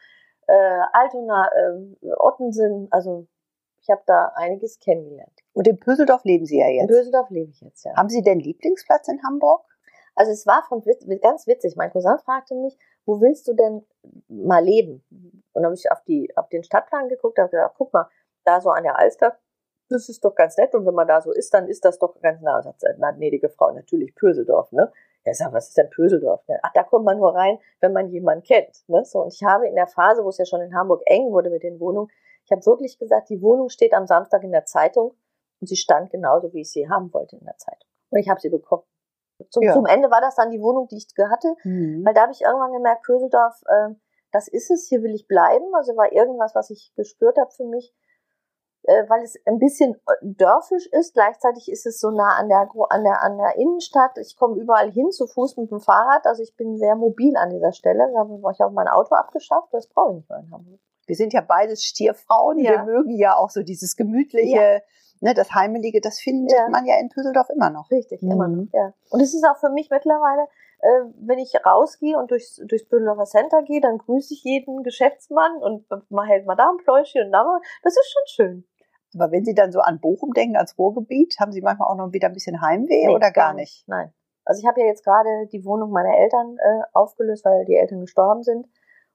äh, 0.46 0.80
Altona, 0.92 1.48
äh, 1.52 2.12
Ottensen, 2.16 2.88
also 2.90 3.26
ich 3.84 3.90
habe 3.90 4.02
da 4.06 4.32
einiges 4.34 4.80
kennengelernt. 4.80 5.40
Und 5.52 5.68
in 5.68 5.78
Pöseldorf 5.78 6.24
leben 6.24 6.46
Sie 6.46 6.58
ja 6.58 6.68
jetzt. 6.68 6.88
In 6.90 6.96
Pöseldorf 6.96 7.28
lebe 7.28 7.50
ich 7.50 7.60
jetzt, 7.60 7.84
ja. 7.84 7.94
Haben 7.96 8.08
Sie 8.08 8.22
denn 8.22 8.40
Lieblingsplatz 8.40 9.08
in 9.08 9.22
Hamburg? 9.22 9.62
Also 10.14 10.32
es 10.32 10.46
war 10.46 10.64
von 10.68 10.82
ganz 11.20 11.46
witzig. 11.46 11.76
Mein 11.76 11.90
Cousin 11.92 12.18
fragte 12.24 12.54
mich, 12.54 12.78
wo 13.04 13.20
willst 13.20 13.46
du 13.46 13.52
denn 13.52 13.86
mal 14.28 14.64
leben? 14.64 15.04
Und 15.52 15.62
dann 15.62 15.66
habe 15.66 15.74
ich 15.74 15.90
auf, 15.92 16.02
die, 16.04 16.34
auf 16.36 16.48
den 16.48 16.64
Stadtplan 16.64 17.08
geguckt, 17.08 17.38
habe 17.38 17.50
gesagt, 17.50 17.74
guck 17.76 17.92
mal, 17.92 18.08
da 18.44 18.60
so 18.60 18.70
an 18.70 18.84
der 18.84 18.98
Alster, 18.98 19.38
das 19.90 20.08
ist 20.08 20.24
doch 20.24 20.34
ganz 20.34 20.56
nett. 20.56 20.74
Und 20.74 20.86
wenn 20.86 20.94
man 20.94 21.06
da 21.06 21.20
so 21.20 21.30
ist, 21.32 21.52
dann 21.52 21.68
ist 21.68 21.84
das 21.84 21.98
doch 21.98 22.18
ganz 22.22 22.40
nah. 22.40 22.62
Sagt 22.62 22.84
eine 22.84 23.16
gnädige 23.16 23.50
Frau, 23.50 23.70
natürlich 23.70 24.14
Pöseldorf, 24.14 24.72
ne? 24.72 24.90
Ja, 25.26 25.32
sag, 25.32 25.52
was 25.52 25.68
ist 25.68 25.78
denn 25.78 25.88
Pöseldorf? 25.90 26.46
Ne? 26.48 26.58
Ach, 26.62 26.72
da 26.74 26.82
kommt 26.82 27.06
man 27.06 27.18
nur 27.18 27.34
rein, 27.34 27.58
wenn 27.80 27.94
man 27.94 28.08
jemanden 28.10 28.44
kennt. 28.44 28.86
Ne? 28.88 29.04
So, 29.06 29.22
und 29.22 29.32
ich 29.32 29.42
habe 29.42 29.66
in 29.66 29.74
der 29.74 29.86
Phase, 29.86 30.22
wo 30.22 30.28
es 30.28 30.36
ja 30.36 30.44
schon 30.44 30.60
in 30.60 30.74
Hamburg 30.74 31.02
eng 31.06 31.32
wurde 31.32 31.48
mit 31.48 31.62
den 31.62 31.80
Wohnungen, 31.80 32.10
ich 32.44 32.52
habe 32.52 32.64
wirklich 32.66 32.98
gesagt, 32.98 33.30
die 33.30 33.40
Wohnung 33.40 33.68
steht 33.68 33.94
am 33.94 34.06
Samstag 34.06 34.42
in 34.42 34.52
der 34.52 34.64
Zeitung 34.64 35.14
und 35.60 35.68
sie 35.68 35.76
stand 35.76 36.10
genauso, 36.10 36.52
wie 36.52 36.60
ich 36.60 36.70
sie 36.70 36.88
haben 36.88 37.12
wollte 37.12 37.36
in 37.36 37.44
der 37.44 37.56
Zeitung. 37.56 37.88
Und 38.10 38.18
ich 38.18 38.28
habe 38.28 38.40
sie 38.40 38.50
bekommen. 38.50 38.84
Zum, 39.50 39.62
ja. 39.62 39.72
zum 39.72 39.86
Ende 39.86 40.10
war 40.10 40.20
das 40.20 40.36
dann 40.36 40.50
die 40.50 40.60
Wohnung, 40.60 40.86
die 40.88 40.96
ich 40.96 41.08
hatte, 41.18 41.54
mhm. 41.64 42.04
weil 42.04 42.14
da 42.14 42.22
habe 42.22 42.32
ich 42.32 42.42
irgendwann 42.42 42.72
gemerkt, 42.72 43.04
Köseldorf, 43.04 43.60
äh, 43.66 43.94
das 44.30 44.48
ist 44.48 44.70
es, 44.70 44.88
hier 44.88 45.02
will 45.02 45.14
ich 45.14 45.26
bleiben. 45.26 45.74
Also 45.74 45.96
war 45.96 46.12
irgendwas, 46.12 46.54
was 46.54 46.70
ich 46.70 46.92
gespürt 46.96 47.38
habe 47.38 47.50
für 47.50 47.64
mich, 47.64 47.94
äh, 48.82 49.08
weil 49.08 49.22
es 49.22 49.36
ein 49.46 49.58
bisschen 49.58 49.94
äh, 49.94 50.14
dörfisch 50.22 50.86
ist. 50.92 51.14
Gleichzeitig 51.14 51.70
ist 51.70 51.86
es 51.86 51.98
so 51.98 52.10
nah 52.10 52.36
an 52.36 52.48
der, 52.48 52.68
an 52.90 53.04
der, 53.04 53.22
an 53.22 53.38
der 53.38 53.56
Innenstadt. 53.56 54.18
Ich 54.18 54.36
komme 54.36 54.60
überall 54.60 54.90
hin, 54.90 55.10
zu 55.10 55.26
Fuß 55.26 55.56
mit 55.56 55.70
dem 55.70 55.80
Fahrrad. 55.80 56.26
Also 56.26 56.42
ich 56.42 56.54
bin 56.56 56.76
sehr 56.76 56.94
mobil 56.94 57.36
an 57.36 57.50
dieser 57.50 57.72
Stelle. 57.72 58.10
Da 58.12 58.20
habe 58.20 58.52
ich 58.52 58.62
auch 58.62 58.70
mein 58.70 58.88
Auto 58.88 59.14
abgeschafft. 59.14 59.68
Das 59.72 59.88
brauche 59.88 60.10
ich 60.10 60.16
nicht 60.18 60.28
mehr 60.28 60.40
in 60.40 60.50
Hamburg. 60.50 60.80
Wir 61.06 61.16
sind 61.16 61.32
ja 61.32 61.40
beides 61.40 61.84
Stierfrauen. 61.84 62.58
Ja. 62.58 62.72
Wir 62.72 62.82
mögen 62.84 63.16
ja 63.16 63.36
auch 63.36 63.50
so 63.50 63.62
dieses 63.62 63.96
gemütliche, 63.96 64.56
ja. 64.56 64.80
ne, 65.20 65.34
das 65.34 65.52
Heimelige, 65.52 66.00
das 66.00 66.20
findet 66.20 66.52
ja. 66.52 66.68
man 66.70 66.86
ja 66.86 66.98
in 66.98 67.08
Püsseldorf 67.08 67.48
immer 67.50 67.70
noch. 67.70 67.90
Richtig, 67.90 68.22
mhm. 68.22 68.30
immer 68.30 68.48
noch, 68.48 68.66
ja. 68.72 68.92
Und 69.10 69.20
es 69.20 69.34
ist 69.34 69.44
auch 69.44 69.58
für 69.58 69.70
mich 69.70 69.90
mittlerweile, 69.90 70.48
äh, 70.80 71.10
wenn 71.20 71.38
ich 71.38 71.54
rausgehe 71.64 72.18
und 72.18 72.30
durchs, 72.30 72.56
durchs 72.66 72.88
Püsseldorfer 72.88 73.24
Center 73.24 73.62
gehe, 73.62 73.80
dann 73.80 73.98
grüße 73.98 74.34
ich 74.34 74.44
jeden 74.44 74.82
Geschäftsmann 74.82 75.56
und 75.56 75.86
man 76.10 76.26
hält 76.26 76.46
mal 76.46 76.56
da 76.56 76.70
ein 76.70 76.78
Pläuschchen 76.78 77.26
und 77.26 77.32
da 77.32 77.44
mal. 77.44 77.60
Das 77.82 77.96
ist 77.96 78.12
schon 78.12 78.22
schön. 78.26 78.64
Aber 79.14 79.30
wenn 79.30 79.44
Sie 79.44 79.54
dann 79.54 79.70
so 79.70 79.80
an 79.80 80.00
Bochum 80.00 80.32
denken, 80.32 80.56
als 80.56 80.76
Ruhrgebiet, 80.76 81.36
haben 81.38 81.52
Sie 81.52 81.60
manchmal 81.60 81.88
auch 81.88 81.96
noch 81.96 82.12
wieder 82.12 82.28
ein 82.28 82.34
bisschen 82.34 82.60
Heimweh 82.60 83.06
nee, 83.06 83.14
oder 83.14 83.30
gar, 83.30 83.54
nicht? 83.54 83.86
Nein. 83.86 84.12
Also 84.44 84.60
ich 84.60 84.66
habe 84.66 84.80
ja 84.80 84.86
jetzt 84.86 85.04
gerade 85.04 85.46
die 85.52 85.64
Wohnung 85.64 85.90
meiner 85.90 86.16
Eltern 86.16 86.56
äh, 86.58 86.82
aufgelöst, 86.92 87.44
weil 87.44 87.64
die 87.64 87.76
Eltern 87.76 88.00
gestorben 88.00 88.42
sind 88.42 88.66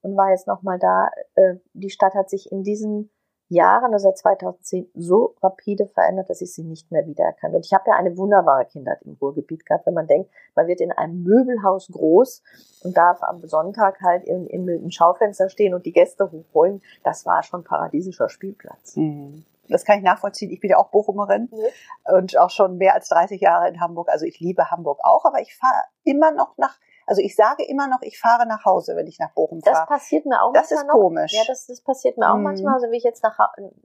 und 0.01 0.17
war 0.17 0.31
jetzt 0.31 0.47
nochmal 0.47 0.79
da. 0.79 1.09
Äh, 1.35 1.55
die 1.73 1.89
Stadt 1.89 2.13
hat 2.13 2.29
sich 2.29 2.51
in 2.51 2.63
diesen 2.63 3.09
Jahren, 3.49 3.93
also 3.93 4.09
seit 4.09 4.17
2010, 4.19 4.91
so 4.93 5.35
rapide 5.41 5.87
verändert, 5.87 6.29
dass 6.29 6.41
ich 6.41 6.53
sie 6.53 6.63
nicht 6.63 6.91
mehr 6.91 7.05
wiedererkannt. 7.07 7.55
Und 7.55 7.65
ich 7.65 7.73
habe 7.73 7.85
ja 7.87 7.95
eine 7.95 8.15
wunderbare 8.15 8.65
Kindheit 8.65 9.01
im 9.01 9.17
Ruhrgebiet 9.19 9.65
gehabt, 9.65 9.87
wenn 9.87 9.95
man 9.95 10.05
denkt, 10.05 10.29
man 10.55 10.67
wird 10.67 10.81
in 10.81 10.91
einem 10.91 11.23
Möbelhaus 11.23 11.87
groß 11.91 12.43
und 12.83 12.95
darf 12.95 13.23
am 13.23 13.45
Sonntag 13.47 14.01
halt 14.01 14.23
im, 14.25 14.47
im, 14.47 14.91
Schaufenster 14.91 15.49
stehen 15.49 15.73
und 15.73 15.85
die 15.87 15.93
Gäste 15.93 16.31
hochholen. 16.31 16.81
Das 17.03 17.25
war 17.25 17.41
schon 17.41 17.63
paradiesischer 17.63 18.29
Spielplatz. 18.29 18.95
Mhm. 18.95 19.45
Das 19.67 19.83
kann 19.83 19.97
ich 19.97 20.03
nachvollziehen. 20.03 20.51
Ich 20.51 20.59
bin 20.59 20.71
ja 20.71 20.77
auch 20.77 20.89
Bochumerin 20.89 21.49
mhm. 21.51 22.15
und 22.15 22.37
auch 22.37 22.51
schon 22.51 22.77
mehr 22.77 22.93
als 22.93 23.09
30 23.09 23.41
Jahre 23.41 23.67
in 23.67 23.81
Hamburg. 23.81 24.09
Also 24.09 24.25
ich 24.25 24.39
liebe 24.39 24.69
Hamburg 24.69 24.99
auch, 25.03 25.25
aber 25.25 25.41
ich 25.41 25.55
fahre 25.55 25.85
immer 26.03 26.31
noch 26.31 26.55
nach 26.57 26.77
also 27.09 27.23
ich 27.23 27.35
sage 27.35 27.63
immer 27.67 27.87
noch, 27.87 28.03
ich 28.03 28.19
fahre 28.19 28.45
nach 28.45 28.65
Hause, 28.65 28.95
wenn 28.95 29.07
ich 29.07 29.17
nach 29.17 29.33
Bochum 29.33 29.61
fahre. 29.61 29.77
Das 29.77 29.87
passiert 29.87 30.27
mir 30.27 30.43
auch 30.43 30.53
das 30.53 30.69
manchmal. 30.69 30.77
Das 30.77 30.83
ist 30.83 30.87
noch. 30.87 30.93
komisch. 30.93 31.33
Ja, 31.33 31.41
das, 31.47 31.65
das 31.65 31.81
passiert 31.81 32.17
mir 32.19 32.29
auch 32.29 32.35
mhm. 32.35 32.43
manchmal. 32.43 32.75
Also 32.75 32.91
wie 32.91 32.97
ich 32.97 33.03
jetzt 33.03 33.23
nach 33.23 33.35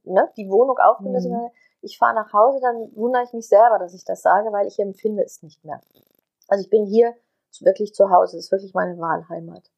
ne, 0.04 0.30
die 0.36 0.50
Wohnung 0.50 0.76
aufgelöst 0.76 1.28
mhm. 1.28 1.48
ich 1.80 1.96
fahre 1.96 2.14
nach 2.14 2.34
Hause, 2.34 2.60
dann 2.60 2.94
wundere 2.94 3.22
ich 3.22 3.32
mich 3.32 3.48
selber, 3.48 3.78
dass 3.78 3.94
ich 3.94 4.04
das 4.04 4.20
sage, 4.20 4.52
weil 4.52 4.66
ich 4.66 4.78
empfinde 4.78 5.22
es 5.24 5.42
nicht 5.42 5.64
mehr. 5.64 5.80
Also 6.48 6.62
ich 6.62 6.68
bin 6.68 6.84
hier 6.84 7.14
wirklich 7.60 7.94
zu 7.94 8.10
Hause. 8.10 8.36
Das 8.36 8.44
ist 8.44 8.52
wirklich 8.52 8.74
meine 8.74 8.98
Wahlheimat 8.98 9.70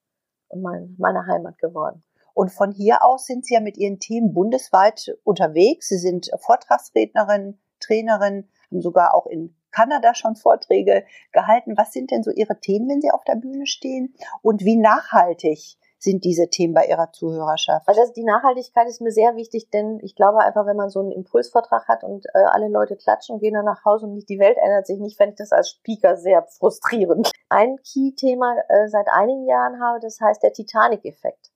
und 0.48 0.62
mein, 0.62 0.96
meine 0.98 1.24
Heimat 1.26 1.59
geworden. 1.59 2.02
Und 2.35 2.50
von 2.50 2.72
hier 2.72 3.04
aus 3.04 3.26
sind 3.26 3.46
Sie 3.46 3.54
ja 3.54 3.61
mit 3.61 3.76
Ihren 3.76 4.00
Themen 4.00 4.35
bundesweit 4.35 5.16
unterwegs. 5.22 5.88
Sie 5.88 5.98
sind 5.98 6.30
Vortragsrednerin, 6.40 7.61
Trainerin, 7.78 8.48
haben 8.72 8.82
sogar 8.82 9.14
auch 9.14 9.26
in 9.26 9.54
Kanada 9.76 10.14
schon 10.14 10.36
Vorträge 10.36 11.04
gehalten. 11.32 11.76
Was 11.76 11.92
sind 11.92 12.10
denn 12.10 12.22
so 12.22 12.30
Ihre 12.30 12.58
Themen, 12.58 12.88
wenn 12.88 13.02
Sie 13.02 13.10
auf 13.10 13.24
der 13.24 13.34
Bühne 13.34 13.66
stehen? 13.66 14.14
Und 14.40 14.64
wie 14.64 14.76
nachhaltig 14.76 15.76
sind 15.98 16.24
diese 16.24 16.48
Themen 16.48 16.72
bei 16.72 16.86
Ihrer 16.86 17.12
Zuhörerschaft? 17.12 17.86
Also 17.86 18.00
die 18.14 18.24
Nachhaltigkeit 18.24 18.88
ist 18.88 19.02
mir 19.02 19.12
sehr 19.12 19.36
wichtig, 19.36 19.68
denn 19.70 20.00
ich 20.02 20.14
glaube 20.14 20.38
einfach, 20.38 20.64
wenn 20.66 20.76
man 20.76 20.88
so 20.88 21.00
einen 21.00 21.12
Impulsvortrag 21.12 21.88
hat 21.88 22.04
und 22.04 22.24
äh, 22.26 22.38
alle 22.38 22.68
Leute 22.68 22.96
klatschen 22.96 23.34
und 23.34 23.40
gehen 23.40 23.54
dann 23.54 23.66
nach 23.66 23.84
Hause 23.84 24.06
und 24.06 24.14
nicht 24.14 24.28
die 24.28 24.38
Welt 24.38 24.56
ändert 24.56 24.86
sich 24.86 24.98
nicht, 24.98 25.16
fände 25.18 25.32
ich 25.32 25.38
das 25.38 25.52
als 25.52 25.70
Speaker 25.70 26.16
sehr 26.16 26.42
frustrierend. 26.58 27.30
Ein 27.50 27.76
Key-Thema 27.76 28.56
äh, 28.68 28.88
seit 28.88 29.08
einigen 29.08 29.46
Jahren 29.46 29.80
habe, 29.82 30.00
das 30.00 30.20
heißt 30.20 30.42
der 30.42 30.52
Titanic-Effekt. 30.52 31.50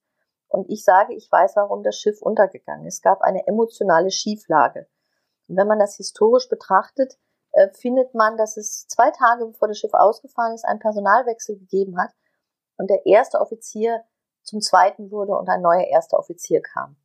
Und 0.47 0.69
ich 0.69 0.83
sage, 0.83 1.13
ich 1.15 1.31
weiß, 1.31 1.55
warum 1.55 1.81
das 1.81 1.97
Schiff 1.97 2.21
untergegangen 2.21 2.85
ist. 2.85 2.95
Es 2.95 3.01
gab 3.01 3.21
eine 3.21 3.47
emotionale 3.47 4.11
Schieflage. 4.11 4.87
Und 5.47 5.57
wenn 5.57 5.67
man 5.67 5.79
das 5.79 5.95
historisch 5.95 6.49
betrachtet, 6.49 7.17
äh, 7.51 7.69
findet 7.73 8.13
man, 8.13 8.37
dass 8.37 8.57
es 8.57 8.87
zwei 8.87 9.11
Tage 9.11 9.45
bevor 9.45 9.67
das 9.67 9.77
Schiff 9.77 9.93
ausgefahren 9.93 10.53
ist, 10.53 10.65
einen 10.65 10.79
Personalwechsel 10.79 11.57
gegeben 11.57 11.97
hat 11.99 12.11
und 12.77 12.89
der 12.89 13.05
erste 13.05 13.39
Offizier 13.39 14.03
zum 14.43 14.61
zweiten 14.61 15.11
wurde 15.11 15.35
und 15.35 15.49
ein 15.49 15.61
neuer 15.61 15.87
erster 15.87 16.17
Offizier 16.17 16.61
kam. 16.61 16.97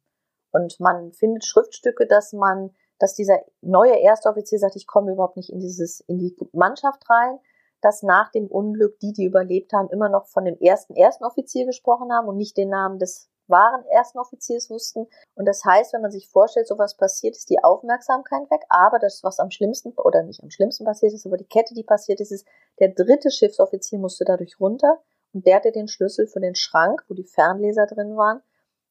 Und 0.52 0.80
man 0.80 1.12
findet 1.12 1.44
Schriftstücke, 1.44 2.06
dass 2.06 2.32
man, 2.32 2.74
dass 2.98 3.14
dieser 3.14 3.40
neue 3.61 3.98
erste 3.98 4.28
Offizier 4.28 4.59
sagt, 4.59 4.76
ich 4.76 4.87
komme 4.87 5.12
überhaupt 5.12 5.37
nicht 5.37 5.50
in 5.50 5.61
dieses, 5.61 6.00
in 6.00 6.18
die 6.18 6.35
Mannschaft 6.52 7.02
rein, 7.11 7.38
dass 7.82 8.02
nach 8.02 8.30
dem 8.30 8.46
Unglück 8.46 8.98
die, 9.00 9.12
die 9.12 9.26
überlebt 9.26 9.72
haben, 9.72 9.90
immer 9.90 10.09
noch 10.09 10.26
von 10.28 10.44
dem 10.44 10.59
ersten 10.59 10.94
ersten 10.96 11.24
Offizier 11.24 11.66
gesprochen 11.66 12.12
haben 12.12 12.26
und 12.26 12.37
nicht 12.37 12.56
den 12.56 12.70
Namen 12.70 12.98
des 12.98 13.30
wahren 13.48 13.85
ersten 13.87 14.18
Offiziers 14.18 14.70
wussten. 14.70 15.06
Und 15.35 15.46
das 15.46 15.64
heißt, 15.64 15.92
wenn 15.92 16.02
man 16.02 16.11
sich 16.11 16.28
vorstellt, 16.28 16.66
sowas 16.66 16.96
passiert, 16.96 17.37
ist 17.37 17.50
die 17.50 17.62
Aufmerksamkeit 17.62 18.50
weg. 18.50 18.62
Aber 18.68 18.98
das, 18.98 19.22
was 19.22 19.38
am 19.38 19.50
schlimmsten 19.50 19.92
oder 19.96 20.22
nicht 20.22 20.42
am 20.42 20.50
schlimmsten 20.50 20.85
passiert 20.85 21.12
ist, 21.12 21.26
aber 21.26 21.37
die 21.37 21.48
Kette, 21.48 21.74
die 21.74 21.85
passiert 21.85 22.20
ist, 22.20 22.32
ist, 22.32 22.46
der 22.78 22.88
dritte 22.88 23.30
Schiffsoffizier 23.30 23.98
musste 23.98 24.24
dadurch 24.24 24.61
runter 24.61 25.00
und 25.32 25.46
der 25.46 25.56
hatte 25.56 25.72
den 25.72 25.88
Schlüssel 25.88 26.26
für 26.26 26.40
den 26.40 26.54
Schrank, 26.54 27.04
wo 27.09 27.14
die 27.14 27.24
Fernleser 27.24 27.87
drin 27.87 28.16
waren. 28.16 28.42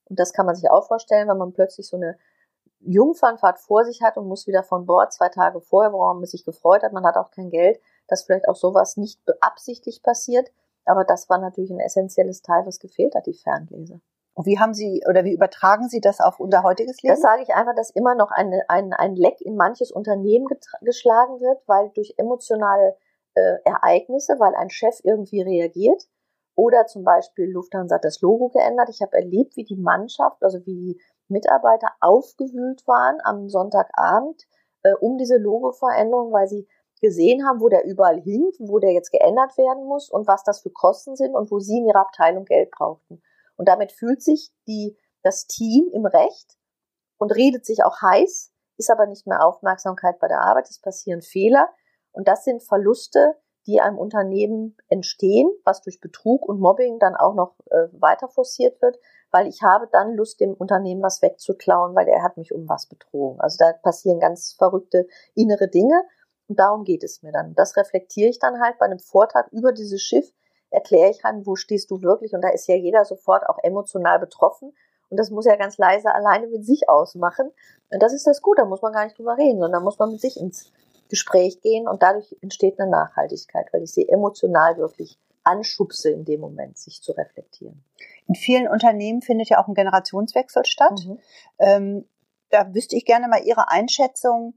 Und 0.05 0.19
das 0.19 0.33
kann 0.33 0.45
man 0.45 0.55
sich 0.55 0.69
auch 0.69 0.87
vorstellen, 0.87 1.27
wenn 1.27 1.37
man 1.37 1.53
plötzlich 1.53 1.87
so 1.87 1.97
eine 1.97 2.17
Jungfernfahrt 2.79 3.59
vor 3.59 3.83
sich 3.83 4.01
hat 4.01 4.17
und 4.17 4.27
muss 4.27 4.47
wieder 4.47 4.63
von 4.63 4.85
Bord 4.85 5.11
zwei 5.11 5.29
Tage 5.29 5.59
vorher, 5.61 5.91
worauf 5.91 6.15
man 6.15 6.25
sich 6.25 6.45
gefreut 6.45 6.83
hat. 6.83 6.93
Man 6.93 7.05
hat 7.05 7.17
auch 7.17 7.31
kein 7.31 7.49
Geld, 7.49 7.79
dass 8.07 8.23
vielleicht 8.23 8.47
auch 8.47 8.55
sowas 8.55 8.97
nicht 8.97 9.23
beabsichtigt 9.25 10.03
passiert. 10.03 10.51
Aber 10.85 11.03
das 11.03 11.29
war 11.29 11.39
natürlich 11.39 11.71
ein 11.71 11.79
essentielles 11.79 12.43
Teil, 12.43 12.65
was 12.65 12.79
gefehlt 12.79 13.15
hat, 13.15 13.25
die 13.25 13.33
Fernleser. 13.33 13.99
Und 14.36 14.45
wie 14.45 14.60
haben 14.60 14.74
Sie 14.74 15.02
oder 15.10 15.24
wie 15.24 15.34
übertragen 15.34 15.88
Sie 15.88 16.02
das 16.02 16.19
auf 16.19 16.39
unser 16.39 16.63
heutiges 16.63 17.02
Leben? 17.02 17.13
Das 17.13 17.21
sage 17.21 17.41
ich 17.41 17.56
einfach, 17.56 17.74
dass 17.74 17.89
immer 17.89 18.15
noch 18.15 18.32
ein, 18.32 18.54
ein, 18.67 18.91
ein 18.93 19.15
Leck 19.15 19.39
in 19.39 19.56
manches 19.56 19.91
Unternehmen 19.91 20.45
geschlagen 20.82 21.39
wird, 21.39 21.62
weil 21.67 21.89
durch 21.95 22.13
emotionale 22.17 22.98
äh, 23.34 23.58
Ereignisse, 23.63 24.36
weil 24.38 24.54
ein 24.56 24.69
Chef 24.69 25.00
irgendwie 25.04 25.41
reagiert 25.41 26.04
oder 26.56 26.86
zum 26.86 27.04
Beispiel 27.04 27.50
Lufthansa 27.50 27.95
hat 27.95 28.06
das 28.06 28.21
Logo 28.21 28.50
geändert. 28.50 28.89
Ich 28.89 29.02
habe 29.02 29.15
erlebt, 29.15 29.56
wie 29.56 29.63
die 29.63 29.78
Mannschaft, 29.78 30.43
also 30.43 30.60
wie 30.65 30.76
die 30.76 31.02
Mitarbeiter 31.28 31.91
aufgewühlt 32.02 32.86
waren 32.88 33.17
am 33.24 33.50
Sonntagabend 33.50 34.43
äh, 34.84 34.93
um 35.00 35.17
diese 35.17 35.38
Logo-Veränderung, 35.38 36.32
weil 36.32 36.48
sie 36.48 36.67
gesehen 37.02 37.45
haben, 37.45 37.60
wo 37.60 37.69
der 37.69 37.86
überall 37.86 38.21
hing, 38.21 38.52
wo 38.60 38.80
der 38.80 38.91
jetzt 38.91 39.12
geändert 39.12 39.58
werden 39.58 39.86
muss 39.86 40.10
und 40.10 40.28
was 40.28 40.43
das 40.43 40.62
für 40.62 40.71
Kosten 40.71 41.15
sind 41.15 41.36
und 41.36 41.52
wo 41.52 41.60
sie 41.60 41.78
in 41.78 41.86
ihrer 41.86 42.02
Abteilung 42.02 42.45
Geld 42.45 42.71
brauchten. 42.71 43.21
Und 43.57 43.67
damit 43.67 43.91
fühlt 43.91 44.21
sich 44.21 44.51
die, 44.67 44.97
das 45.23 45.47
Team 45.47 45.89
im 45.93 46.05
Recht 46.05 46.57
und 47.17 47.33
redet 47.33 47.65
sich 47.65 47.83
auch 47.83 48.01
heiß, 48.01 48.51
ist 48.77 48.91
aber 48.91 49.07
nicht 49.07 49.27
mehr 49.27 49.43
Aufmerksamkeit 49.43 50.19
bei 50.19 50.27
der 50.27 50.41
Arbeit, 50.41 50.69
es 50.69 50.79
passieren 50.79 51.21
Fehler 51.21 51.69
und 52.11 52.27
das 52.27 52.43
sind 52.43 52.63
Verluste, 52.63 53.35
die 53.67 53.81
einem 53.81 53.97
Unternehmen 53.97 54.77
entstehen, 54.89 55.49
was 55.63 55.81
durch 55.81 55.99
Betrug 55.99 56.47
und 56.47 56.59
Mobbing 56.59 56.99
dann 56.99 57.15
auch 57.15 57.33
noch 57.33 57.55
äh, 57.71 57.87
weiter 57.93 58.27
forciert 58.27 58.81
wird, 58.81 58.97
weil 59.31 59.47
ich 59.47 59.63
habe 59.63 59.87
dann 59.91 60.13
Lust, 60.13 60.39
dem 60.39 60.53
Unternehmen 60.53 61.01
was 61.01 61.21
wegzuklauen, 61.21 61.95
weil 61.95 62.07
er 62.07 62.21
hat 62.21 62.37
mich 62.37 62.53
um 62.53 62.69
was 62.69 62.87
betrogen. 62.87 63.39
Also 63.39 63.57
da 63.59 63.73
passieren 63.73 64.19
ganz 64.19 64.53
verrückte 64.53 65.07
innere 65.33 65.67
Dinge 65.67 66.03
und 66.47 66.59
darum 66.59 66.83
geht 66.83 67.03
es 67.03 67.23
mir 67.23 67.31
dann. 67.31 67.55
Das 67.55 67.75
reflektiere 67.75 68.29
ich 68.29 68.39
dann 68.39 68.61
halt 68.61 68.77
bei 68.77 68.85
einem 68.85 68.99
Vortrag 68.99 69.51
über 69.51 69.71
dieses 69.71 70.01
Schiff, 70.01 70.31
erkläre 70.75 71.09
ich 71.09 71.25
an, 71.25 71.45
wo 71.45 71.55
stehst 71.55 71.89
du 71.89 72.01
wirklich 72.01 72.33
und 72.33 72.41
da 72.41 72.49
ist 72.49 72.67
ja 72.67 72.75
jeder 72.75 73.05
sofort 73.05 73.47
auch 73.49 73.57
emotional 73.63 74.19
betroffen 74.19 74.73
und 75.09 75.17
das 75.17 75.29
muss 75.29 75.45
er 75.45 75.57
ganz 75.57 75.77
leise 75.77 76.13
alleine 76.13 76.47
mit 76.47 76.65
sich 76.65 76.89
ausmachen. 76.89 77.51
Und 77.89 78.01
das 78.01 78.13
ist 78.13 78.27
das 78.27 78.41
Gute, 78.41 78.61
da 78.61 78.67
muss 78.67 78.81
man 78.81 78.93
gar 78.93 79.05
nicht 79.05 79.17
drüber 79.17 79.38
reden, 79.38 79.59
sondern 79.59 79.83
muss 79.83 79.99
man 79.99 80.11
mit 80.11 80.21
sich 80.21 80.38
ins 80.38 80.71
Gespräch 81.09 81.61
gehen 81.61 81.88
und 81.88 82.01
dadurch 82.01 82.35
entsteht 82.41 82.79
eine 82.79 82.89
Nachhaltigkeit, 82.89 83.67
weil 83.71 83.83
ich 83.83 83.93
sie 83.93 84.09
emotional 84.09 84.77
wirklich 84.77 85.19
anschubse 85.43 86.09
in 86.09 86.25
dem 86.25 86.41
Moment, 86.41 86.77
sich 86.77 87.01
zu 87.01 87.11
reflektieren. 87.11 87.83
In 88.27 88.35
vielen 88.35 88.67
Unternehmen 88.67 89.21
findet 89.21 89.49
ja 89.49 89.61
auch 89.61 89.67
ein 89.67 89.75
Generationswechsel 89.75 90.65
statt. 90.65 90.99
Mhm. 91.05 91.19
Ähm, 91.59 92.09
da 92.49 92.73
wüsste 92.73 92.95
ich 92.95 93.05
gerne 93.05 93.27
mal 93.27 93.43
Ihre 93.43 93.69
Einschätzung. 93.69 94.55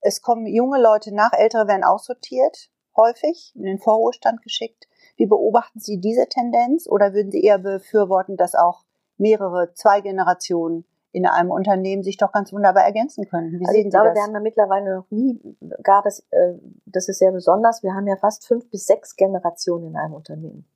Es 0.00 0.22
kommen 0.22 0.46
junge 0.46 0.80
Leute 0.80 1.14
nach, 1.14 1.32
ältere 1.34 1.68
werden 1.68 1.84
aussortiert, 1.84 2.70
häufig 2.96 3.52
in 3.54 3.64
den 3.64 3.78
Vorruhestand 3.78 4.42
geschickt. 4.42 4.88
Wie 5.16 5.26
beobachten 5.26 5.80
Sie 5.80 6.00
diese 6.00 6.26
Tendenz 6.28 6.88
oder 6.88 7.12
würden 7.12 7.30
Sie 7.30 7.42
eher 7.42 7.58
befürworten, 7.58 8.36
dass 8.36 8.54
auch 8.54 8.84
mehrere, 9.18 9.72
zwei 9.74 10.00
Generationen 10.00 10.84
in 11.12 11.26
einem 11.26 11.50
Unternehmen 11.50 12.02
sich 12.02 12.16
doch 12.16 12.32
ganz 12.32 12.52
wunderbar 12.52 12.84
ergänzen 12.84 13.28
können. 13.28 13.60
Wie 13.60 13.66
also 13.66 13.78
ich 13.78 13.90
glaube, 13.90 14.08
das? 14.08 14.16
wir 14.16 14.22
haben 14.22 14.32
ja 14.32 14.40
mittlerweile 14.40 14.96
noch 14.96 15.10
nie, 15.10 15.38
gab 15.82 16.06
es, 16.06 16.20
äh, 16.30 16.54
das 16.86 17.08
ist 17.08 17.18
sehr 17.18 17.32
besonders, 17.32 17.82
wir 17.82 17.94
haben 17.94 18.06
ja 18.06 18.16
fast 18.16 18.46
fünf 18.46 18.68
bis 18.70 18.86
sechs 18.86 19.14
Generationen 19.14 19.88
in 19.88 19.96
einem 19.96 20.14
Unternehmen. 20.14 20.66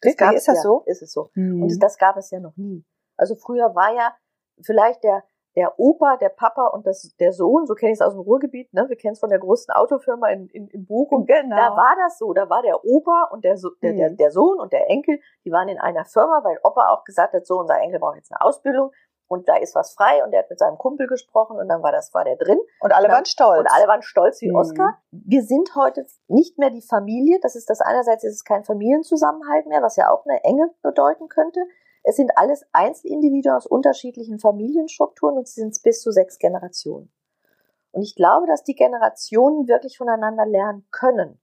Das 0.00 0.12
Wirklich? 0.12 0.38
ist 0.38 0.48
das 0.48 0.56
ja, 0.56 0.62
so? 0.62 0.82
Ist 0.86 1.02
es 1.02 1.12
so. 1.12 1.30
Mhm. 1.34 1.62
Und 1.62 1.82
das 1.82 1.98
gab 1.98 2.16
es 2.16 2.30
ja 2.30 2.40
noch 2.40 2.56
nie. 2.56 2.84
Also 3.16 3.34
früher 3.34 3.74
war 3.74 3.94
ja 3.94 4.14
vielleicht 4.62 5.04
der, 5.04 5.22
der 5.58 5.76
Opa, 5.76 6.16
der 6.18 6.28
Papa 6.28 6.68
und 6.68 6.86
das, 6.86 7.16
der 7.18 7.32
Sohn, 7.32 7.66
so 7.66 7.74
kenne 7.74 7.90
ich 7.90 7.98
es 7.98 8.00
aus 8.00 8.12
dem 8.12 8.20
Ruhrgebiet, 8.20 8.72
ne? 8.72 8.88
wir 8.88 8.96
kennen 8.96 9.14
es 9.14 9.18
von 9.18 9.28
der 9.28 9.40
größten 9.40 9.74
Autofirma 9.74 10.28
in, 10.28 10.46
in, 10.50 10.68
in 10.68 10.86
Bochum. 10.86 11.26
Genau. 11.26 11.56
Da 11.56 11.76
war 11.76 11.96
das 12.00 12.16
so, 12.16 12.32
da 12.32 12.48
war 12.48 12.62
der 12.62 12.84
Opa 12.84 13.28
und 13.32 13.44
der, 13.44 13.56
so 13.56 13.70
der, 13.82 13.92
der, 13.92 14.10
mhm. 14.10 14.16
der 14.18 14.30
Sohn 14.30 14.60
und 14.60 14.72
der 14.72 14.88
Enkel, 14.88 15.18
die 15.44 15.50
waren 15.50 15.68
in 15.68 15.78
einer 15.78 16.04
Firma, 16.04 16.44
weil 16.44 16.60
Opa 16.62 16.90
auch 16.90 17.02
gesagt 17.02 17.34
hat, 17.34 17.44
so 17.44 17.58
unser 17.58 17.80
Enkel 17.80 17.98
braucht 17.98 18.14
jetzt 18.14 18.30
eine 18.30 18.40
Ausbildung 18.40 18.92
und 19.26 19.48
da 19.48 19.56
ist 19.56 19.74
was 19.74 19.94
frei 19.94 20.22
und 20.24 20.30
der 20.30 20.42
hat 20.42 20.50
mit 20.50 20.60
seinem 20.60 20.78
Kumpel 20.78 21.08
gesprochen 21.08 21.58
und 21.58 21.68
dann 21.68 21.82
war 21.82 21.90
das 21.90 22.14
war 22.14 22.24
der 22.24 22.36
drin 22.36 22.60
und 22.78 22.92
alle 22.92 23.06
und 23.06 23.08
dann, 23.08 23.16
waren 23.16 23.24
stolz 23.26 23.58
und 23.58 23.66
alle 23.66 23.88
waren 23.88 24.02
stolz 24.02 24.40
wie 24.40 24.50
mhm. 24.50 24.56
Oscar. 24.56 24.98
Wir 25.10 25.42
sind 25.42 25.74
heute 25.74 26.06
nicht 26.28 26.56
mehr 26.56 26.70
die 26.70 26.82
Familie, 26.82 27.40
das 27.42 27.56
ist 27.56 27.68
das 27.68 27.80
einerseits 27.80 28.22
ist 28.22 28.34
es 28.34 28.44
kein 28.44 28.62
Familienzusammenhalt 28.62 29.66
mehr, 29.66 29.82
was 29.82 29.96
ja 29.96 30.08
auch 30.08 30.24
eine 30.24 30.42
Enge 30.44 30.70
bedeuten 30.82 31.28
könnte. 31.28 31.60
Es 32.08 32.16
sind 32.16 32.38
alles 32.38 32.64
Einzelindividuen 32.72 33.54
aus 33.54 33.66
unterschiedlichen 33.66 34.38
Familienstrukturen 34.38 35.36
und 35.36 35.46
sie 35.46 35.60
sind 35.60 35.78
bis 35.82 36.00
zu 36.00 36.10
sechs 36.10 36.38
Generationen. 36.38 37.12
Und 37.90 38.00
ich 38.00 38.14
glaube, 38.14 38.46
dass 38.46 38.64
die 38.64 38.74
Generationen 38.74 39.68
wirklich 39.68 39.98
voneinander 39.98 40.46
lernen 40.46 40.86
können, 40.90 41.38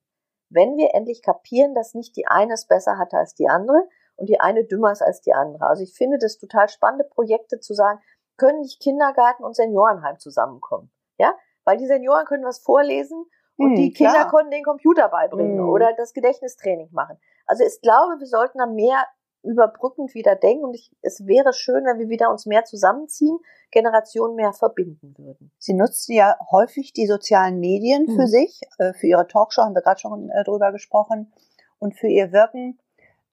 wenn 0.49 0.75
wir 0.75 0.95
endlich 0.95 1.21
kapieren, 1.21 1.75
dass 1.75 1.93
nicht 1.93 2.17
die 2.17 2.25
eine 2.25 2.53
es 2.53 2.65
besser 2.65 2.97
hatte 2.97 3.15
als 3.15 3.35
die 3.35 3.47
andere, 3.47 3.87
und 4.15 4.27
die 4.27 4.39
eine 4.39 4.63
dümmer 4.63 4.91
ist 4.91 5.03
als 5.03 5.21
die 5.21 5.33
andere. 5.33 5.67
Also 5.67 5.83
ich 5.83 5.93
finde 5.93 6.17
das 6.17 6.39
total 6.39 6.67
spannende 6.67 7.03
Projekte 7.03 7.59
zu 7.59 7.75
sagen, 7.75 7.99
können 8.35 8.61
nicht 8.61 8.81
Kindergarten 8.81 9.43
und 9.43 9.55
Seniorenheim 9.55 10.17
zusammenkommen? 10.17 10.89
Ja, 11.19 11.35
weil 11.63 11.77
die 11.77 11.85
Senioren 11.85 12.25
können 12.25 12.43
was 12.43 12.57
vorlesen 12.57 13.23
und 13.57 13.69
hm, 13.69 13.75
die 13.75 13.93
Kinder 13.93 14.13
klar. 14.13 14.29
konnten 14.31 14.49
den 14.49 14.63
Computer 14.63 15.09
beibringen 15.09 15.59
hm. 15.59 15.69
oder 15.69 15.93
das 15.93 16.13
Gedächtnistraining 16.13 16.89
machen. 16.91 17.19
Also 17.45 17.63
ich 17.63 17.79
glaube, 17.81 18.19
wir 18.19 18.25
sollten 18.25 18.57
da 18.57 18.65
mehr 18.65 19.05
überbrückend 19.45 20.13
wieder 20.13 20.35
denken 20.35 20.65
und 20.65 20.73
ich, 20.73 20.91
es 21.01 21.25
wäre 21.25 21.53
schön, 21.53 21.85
wenn 21.85 21.99
wir 21.99 22.09
wieder 22.09 22.31
uns 22.31 22.45
mehr 22.45 22.65
zusammenziehen, 22.65 23.39
Generationen 23.71 24.35
mehr 24.35 24.53
verbinden 24.53 25.15
würden. 25.17 25.51
Sie 25.57 25.73
nutzen 25.73 26.13
ja 26.13 26.37
häufig 26.51 26.93
die 26.93 27.07
sozialen 27.07 27.59
Medien 27.59 28.05
für 28.07 28.23
mhm. 28.23 28.27
sich, 28.27 28.61
äh, 28.79 28.93
für 28.93 29.07
Ihre 29.07 29.27
Talkshow 29.27 29.63
haben 29.63 29.75
wir 29.75 29.81
gerade 29.81 29.99
schon 29.99 30.29
äh, 30.29 30.43
drüber 30.43 30.71
gesprochen 30.71 31.31
und 31.79 31.95
für 31.95 32.07
Ihr 32.07 32.31
Wirken. 32.31 32.79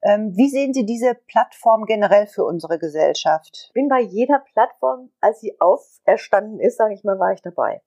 Ähm, 0.02 0.36
wie 0.36 0.48
sehen 0.48 0.74
Sie 0.74 0.84
diese 0.84 1.14
Plattform 1.14 1.84
generell 1.84 2.26
für 2.26 2.44
unsere 2.44 2.78
Gesellschaft? 2.78 3.66
Ich 3.68 3.72
bin 3.72 3.88
bei 3.88 4.00
jeder 4.00 4.40
Plattform, 4.52 5.10
als 5.20 5.40
sie 5.40 5.60
auferstanden 5.60 6.58
ist, 6.58 6.76
sage 6.76 6.94
ich 6.94 7.04
mal, 7.04 7.20
war 7.20 7.32
ich 7.32 7.40
dabei. 7.40 7.82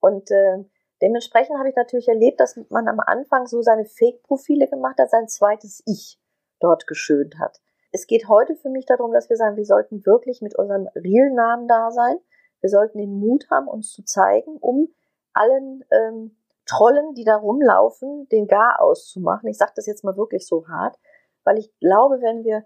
Und 0.00 0.30
äh, 0.30 0.62
dementsprechend 1.00 1.58
habe 1.58 1.70
ich 1.70 1.76
natürlich 1.76 2.08
erlebt, 2.08 2.38
dass 2.38 2.60
man 2.68 2.86
am 2.86 3.00
Anfang 3.00 3.46
so 3.46 3.62
seine 3.62 3.86
Fake-Profile 3.86 4.68
gemacht 4.68 4.98
hat, 4.98 5.08
sein 5.08 5.26
zweites 5.26 5.82
Ich 5.86 6.18
dort 6.60 6.86
geschönt 6.86 7.38
hat. 7.38 7.62
Es 7.94 8.08
geht 8.08 8.28
heute 8.28 8.56
für 8.56 8.70
mich 8.70 8.86
darum, 8.86 9.12
dass 9.12 9.30
wir 9.30 9.36
sagen, 9.36 9.56
wir 9.56 9.64
sollten 9.64 10.04
wirklich 10.04 10.42
mit 10.42 10.58
unserem 10.58 10.88
Real-Namen 10.96 11.68
da 11.68 11.92
sein. 11.92 12.16
Wir 12.60 12.70
sollten 12.70 12.98
den 12.98 13.20
Mut 13.20 13.46
haben, 13.50 13.68
uns 13.68 13.92
zu 13.92 14.04
zeigen, 14.04 14.56
um 14.56 14.92
allen 15.32 15.84
ähm, 15.90 16.36
Trollen, 16.66 17.14
die 17.14 17.24
da 17.24 17.36
rumlaufen, 17.36 18.28
den 18.30 18.48
Gar 18.48 18.80
auszumachen. 18.80 19.48
Ich 19.48 19.58
sage 19.58 19.72
das 19.76 19.86
jetzt 19.86 20.02
mal 20.02 20.16
wirklich 20.16 20.46
so 20.46 20.66
hart 20.66 20.98
weil 21.44 21.58
ich 21.58 21.70
glaube, 21.78 22.20
wenn 22.20 22.42
wir 22.42 22.64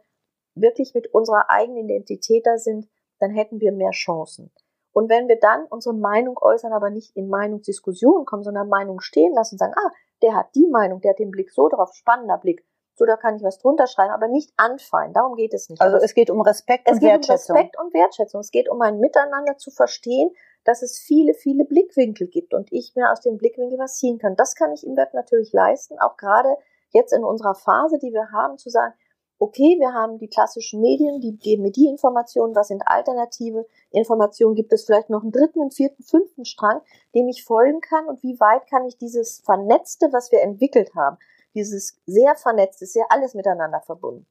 wirklich 0.54 0.94
mit 0.94 1.12
unserer 1.12 1.50
eigenen 1.50 1.84
Identität 1.84 2.46
da 2.46 2.56
sind, 2.56 2.88
dann 3.18 3.30
hätten 3.30 3.60
wir 3.60 3.72
mehr 3.72 3.90
Chancen. 3.90 4.50
Und 4.92 5.10
wenn 5.10 5.28
wir 5.28 5.38
dann 5.38 5.66
unsere 5.66 5.94
Meinung 5.94 6.38
äußern, 6.38 6.72
aber 6.72 6.90
nicht 6.90 7.14
in 7.14 7.28
Meinungsdiskussionen 7.28 8.24
kommen, 8.24 8.42
sondern 8.42 8.68
Meinung 8.68 9.00
stehen 9.00 9.34
lassen 9.34 9.54
und 9.54 9.58
sagen, 9.58 9.74
ah, 9.76 9.90
der 10.22 10.34
hat 10.34 10.54
die 10.54 10.66
Meinung, 10.66 11.00
der 11.00 11.10
hat 11.10 11.18
den 11.18 11.30
Blick 11.30 11.50
so 11.50 11.68
drauf, 11.68 11.94
spannender 11.94 12.38
Blick, 12.38 12.64
so 12.98 13.06
da 13.06 13.16
kann 13.16 13.36
ich 13.36 13.42
was 13.42 13.58
drunter 13.58 13.86
schreiben, 13.86 14.12
aber 14.12 14.28
nicht 14.28 14.52
anfallen. 14.56 15.12
Darum 15.12 15.36
geht 15.36 15.54
es 15.54 15.68
nicht. 15.68 15.80
Also 15.80 15.96
es 15.98 16.14
geht 16.14 16.30
um 16.30 16.40
Respekt 16.40 16.90
und 16.90 17.00
Wertschätzung. 17.00 17.36
Es 17.36 17.46
geht 17.46 17.48
um 17.48 17.56
Respekt 17.56 17.78
und 17.80 17.94
Wertschätzung. 17.94 18.40
Es 18.40 18.50
geht 18.50 18.68
um 18.68 18.82
ein 18.82 18.98
Miteinander 18.98 19.56
zu 19.56 19.70
verstehen, 19.70 20.30
dass 20.64 20.82
es 20.82 20.98
viele, 20.98 21.32
viele 21.32 21.64
Blickwinkel 21.64 22.26
gibt 22.26 22.52
und 22.52 22.72
ich 22.72 22.94
mir 22.96 23.10
aus 23.10 23.20
den 23.20 23.38
Blickwinkeln 23.38 23.80
was 23.80 23.96
ziehen 23.96 24.18
kann. 24.18 24.36
Das 24.36 24.54
kann 24.56 24.72
ich 24.72 24.84
im 24.84 24.96
Web 24.96 25.14
natürlich 25.14 25.52
leisten, 25.52 25.98
auch 26.00 26.16
gerade 26.16 26.56
jetzt 26.90 27.12
in 27.12 27.24
unserer 27.24 27.54
Phase, 27.54 27.98
die 27.98 28.12
wir 28.12 28.32
haben, 28.32 28.58
zu 28.58 28.68
sagen, 28.68 28.94
okay, 29.38 29.76
wir 29.78 29.92
haben 29.92 30.18
die 30.18 30.28
klassischen 30.28 30.80
Medien, 30.80 31.20
die 31.20 31.38
geben 31.38 31.62
mir 31.62 31.70
die 31.70 31.86
Informationen, 31.86 32.56
was 32.56 32.68
sind 32.68 32.82
alternative 32.86 33.66
Informationen, 33.90 34.56
gibt 34.56 34.72
es 34.72 34.84
vielleicht 34.84 35.10
noch 35.10 35.22
einen 35.22 35.30
dritten, 35.30 35.60
einen 35.60 35.70
vierten, 35.70 36.02
fünften 36.02 36.44
Strang, 36.44 36.80
dem 37.14 37.28
ich 37.28 37.44
folgen 37.44 37.80
kann 37.80 38.06
und 38.06 38.22
wie 38.22 38.40
weit 38.40 38.68
kann 38.68 38.84
ich 38.84 38.98
dieses 38.98 39.40
Vernetzte, 39.44 40.08
was 40.12 40.32
wir 40.32 40.42
entwickelt 40.42 40.94
haben, 40.96 41.18
dieses 41.58 41.98
sehr 42.06 42.34
vernetzte, 42.36 42.84
ist 42.84 42.94
ja 42.94 43.04
alles 43.08 43.34
miteinander 43.34 43.80
verbunden. 43.80 44.26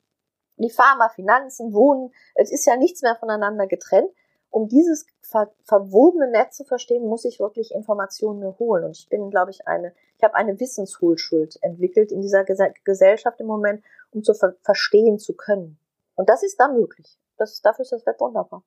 Die 0.58 0.72
Pharma, 0.72 1.10
Finanzen, 1.10 1.74
Wohnen, 1.74 2.12
es 2.34 2.52
ist 2.52 2.66
ja 2.66 2.76
nichts 2.78 3.02
mehr 3.04 3.16
voneinander 3.16 3.68
getrennt 3.68 4.10
um 4.50 4.68
dieses 4.68 5.06
ver 5.22 5.52
verwobene 5.64 6.30
Netz 6.32 6.58
zu 6.58 6.64
verstehen, 6.64 7.06
muss 7.06 7.26
ich 7.26 7.40
wirklich 7.40 7.74
Informationen 7.74 8.40
mir 8.40 8.58
holen. 8.60 8.86
Und 8.86 8.98
ich 8.98 9.10
bin, 9.10 9.30
glaube 9.30 9.52
ich, 9.52 9.68
eine, 9.68 9.94
ich 10.18 10.24
habe 10.24 10.36
eine 10.36 10.60
Wissensholschuld 10.60 11.62
entwickelt 11.62 12.12
in 12.12 12.22
dieser 12.22 12.44
Ges 12.44 12.60
Gesellschaft 12.84 13.40
im 13.40 13.48
Moment, 13.48 13.84
um 14.12 14.24
zu 14.24 14.34
ver 14.34 14.56
verstehen 14.62 15.20
zu 15.20 15.36
können. 15.36 15.78
Und 16.16 16.30
das 16.30 16.44
ist 16.44 16.60
da 16.60 16.70
möglich. 16.70 17.20
Das, 17.38 17.62
dafür 17.62 17.84
ist 17.84 17.92
das 17.92 18.06
Web 18.06 18.20
wunderbar. 18.20 18.64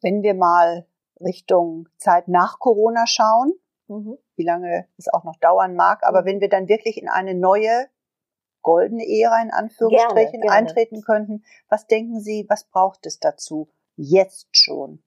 Wenn 0.00 0.22
wir 0.22 0.34
mal 0.34 0.86
Richtung 1.20 1.88
Zeit 1.98 2.28
nach 2.28 2.58
Corona 2.58 3.06
schauen, 3.06 3.52
mhm. 3.88 4.18
wie 4.36 4.44
lange 4.44 4.86
es 4.96 5.12
auch 5.12 5.24
noch 5.24 5.36
dauern 5.36 5.74
mag, 5.74 6.02
aber 6.02 6.22
mhm. 6.22 6.26
wenn 6.26 6.40
wir 6.40 6.48
dann 6.48 6.68
wirklich 6.68 7.00
in 7.00 7.08
eine 7.08 7.34
neue 7.34 7.88
goldene 8.66 9.06
Ära 9.06 9.40
in 9.40 9.52
Anführungsstrichen 9.52 10.40
gerne, 10.40 10.46
gerne. 10.46 10.50
eintreten 10.50 11.00
könnten, 11.02 11.44
was 11.68 11.86
denken 11.86 12.20
Sie, 12.20 12.46
was 12.48 12.64
braucht 12.64 13.06
es 13.06 13.20
dazu? 13.20 13.68
Jetzt 13.94 14.48
schon. 14.50 15.04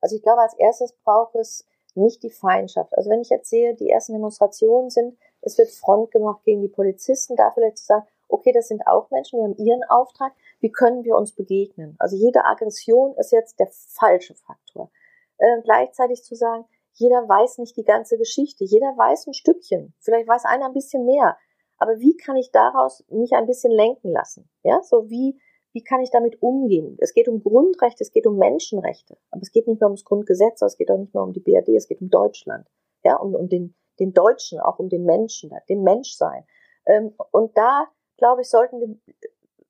Also 0.00 0.16
ich 0.16 0.22
glaube, 0.22 0.40
als 0.40 0.54
erstes 0.54 0.94
braucht 1.04 1.34
es 1.34 1.66
nicht 1.94 2.22
die 2.22 2.30
Feindschaft. 2.30 2.96
Also 2.96 3.10
wenn 3.10 3.20
ich 3.20 3.28
jetzt 3.28 3.50
sehe, 3.50 3.74
die 3.74 3.90
ersten 3.90 4.14
Demonstrationen 4.14 4.88
sind, 4.88 5.18
es 5.42 5.58
wird 5.58 5.68
Front 5.68 6.12
gemacht 6.12 6.44
gegen 6.44 6.62
die 6.62 6.68
Polizisten, 6.68 7.36
da 7.36 7.50
vielleicht 7.50 7.76
zu 7.76 7.84
sagen, 7.84 8.06
okay, 8.28 8.52
das 8.52 8.68
sind 8.68 8.86
auch 8.86 9.10
Menschen, 9.10 9.38
die 9.38 9.44
haben 9.44 9.66
ihren 9.66 9.84
Auftrag, 9.84 10.32
wie 10.60 10.72
können 10.72 11.04
wir 11.04 11.14
uns 11.16 11.32
begegnen? 11.32 11.96
Also 11.98 12.16
jede 12.16 12.46
Aggression 12.46 13.14
ist 13.18 13.32
jetzt 13.32 13.60
der 13.60 13.68
falsche 13.70 14.34
Faktor. 14.34 14.90
Äh, 15.36 15.60
gleichzeitig 15.62 16.24
zu 16.24 16.34
sagen, 16.34 16.64
jeder 16.94 17.28
weiß 17.28 17.58
nicht 17.58 17.76
die 17.76 17.84
ganze 17.84 18.16
Geschichte, 18.16 18.64
jeder 18.64 18.96
weiß 18.96 19.26
ein 19.26 19.34
Stückchen, 19.34 19.92
vielleicht 20.00 20.26
weiß 20.26 20.46
einer 20.46 20.66
ein 20.66 20.72
bisschen 20.72 21.04
mehr, 21.04 21.36
aber 21.82 21.98
wie 21.98 22.16
kann 22.16 22.36
ich 22.36 22.50
daraus 22.50 23.04
mich 23.10 23.32
ein 23.32 23.46
bisschen 23.46 23.72
lenken 23.72 24.10
lassen? 24.10 24.48
Ja, 24.62 24.82
so 24.82 25.10
wie 25.10 25.38
wie 25.72 25.82
kann 25.82 26.00
ich 26.00 26.10
damit 26.10 26.42
umgehen? 26.42 26.96
Es 27.00 27.14
geht 27.14 27.28
um 27.28 27.42
Grundrechte, 27.42 28.04
es 28.04 28.12
geht 28.12 28.26
um 28.26 28.36
Menschenrechte, 28.36 29.16
aber 29.30 29.42
es 29.42 29.50
geht 29.50 29.66
nicht 29.66 29.80
mehr 29.80 29.88
ums 29.88 30.04
Grundgesetz, 30.04 30.60
es 30.60 30.76
geht 30.76 30.90
auch 30.90 30.98
nicht 30.98 31.14
mehr 31.14 31.22
um 31.22 31.32
die 31.32 31.40
BRD, 31.40 31.70
es 31.70 31.88
geht 31.88 32.00
um 32.00 32.10
Deutschland, 32.10 32.68
ja, 33.02 33.16
um, 33.16 33.34
um 33.34 33.48
den, 33.48 33.74
den 33.98 34.12
Deutschen, 34.12 34.60
auch 34.60 34.78
um 34.78 34.88
den 34.88 35.04
Menschen, 35.04 35.50
den 35.68 35.82
Menschsein. 35.82 36.44
Ähm, 36.86 37.14
und 37.30 37.56
da, 37.56 37.86
glaube 38.18 38.42
ich, 38.42 38.50
sollten 38.50 38.80
wir 38.80 38.96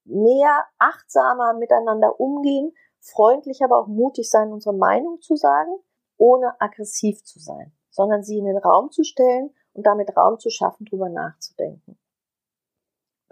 mehr 0.05 0.64
achtsamer 0.79 1.55
miteinander 1.55 2.18
umgehen, 2.18 2.72
freundlich, 2.98 3.62
aber 3.62 3.79
auch 3.79 3.87
mutig 3.87 4.29
sein, 4.29 4.53
unsere 4.53 4.75
Meinung 4.75 5.20
zu 5.20 5.37
sagen, 5.37 5.79
ohne 6.16 6.61
aggressiv 6.61 7.22
zu 7.22 7.38
sein, 7.38 7.72
sondern 7.90 8.25
sie 8.25 8.38
in 8.38 8.46
den 8.46 8.59
Raum 8.59 8.90
zu 8.90 9.05
stellen 9.05 9.55
und 9.72 9.87
damit 9.87 10.16
Raum 10.16 10.38
zu 10.38 10.51
schaffen, 10.51 10.85
drüber 10.85 11.09
nachzudenken. 11.09 11.96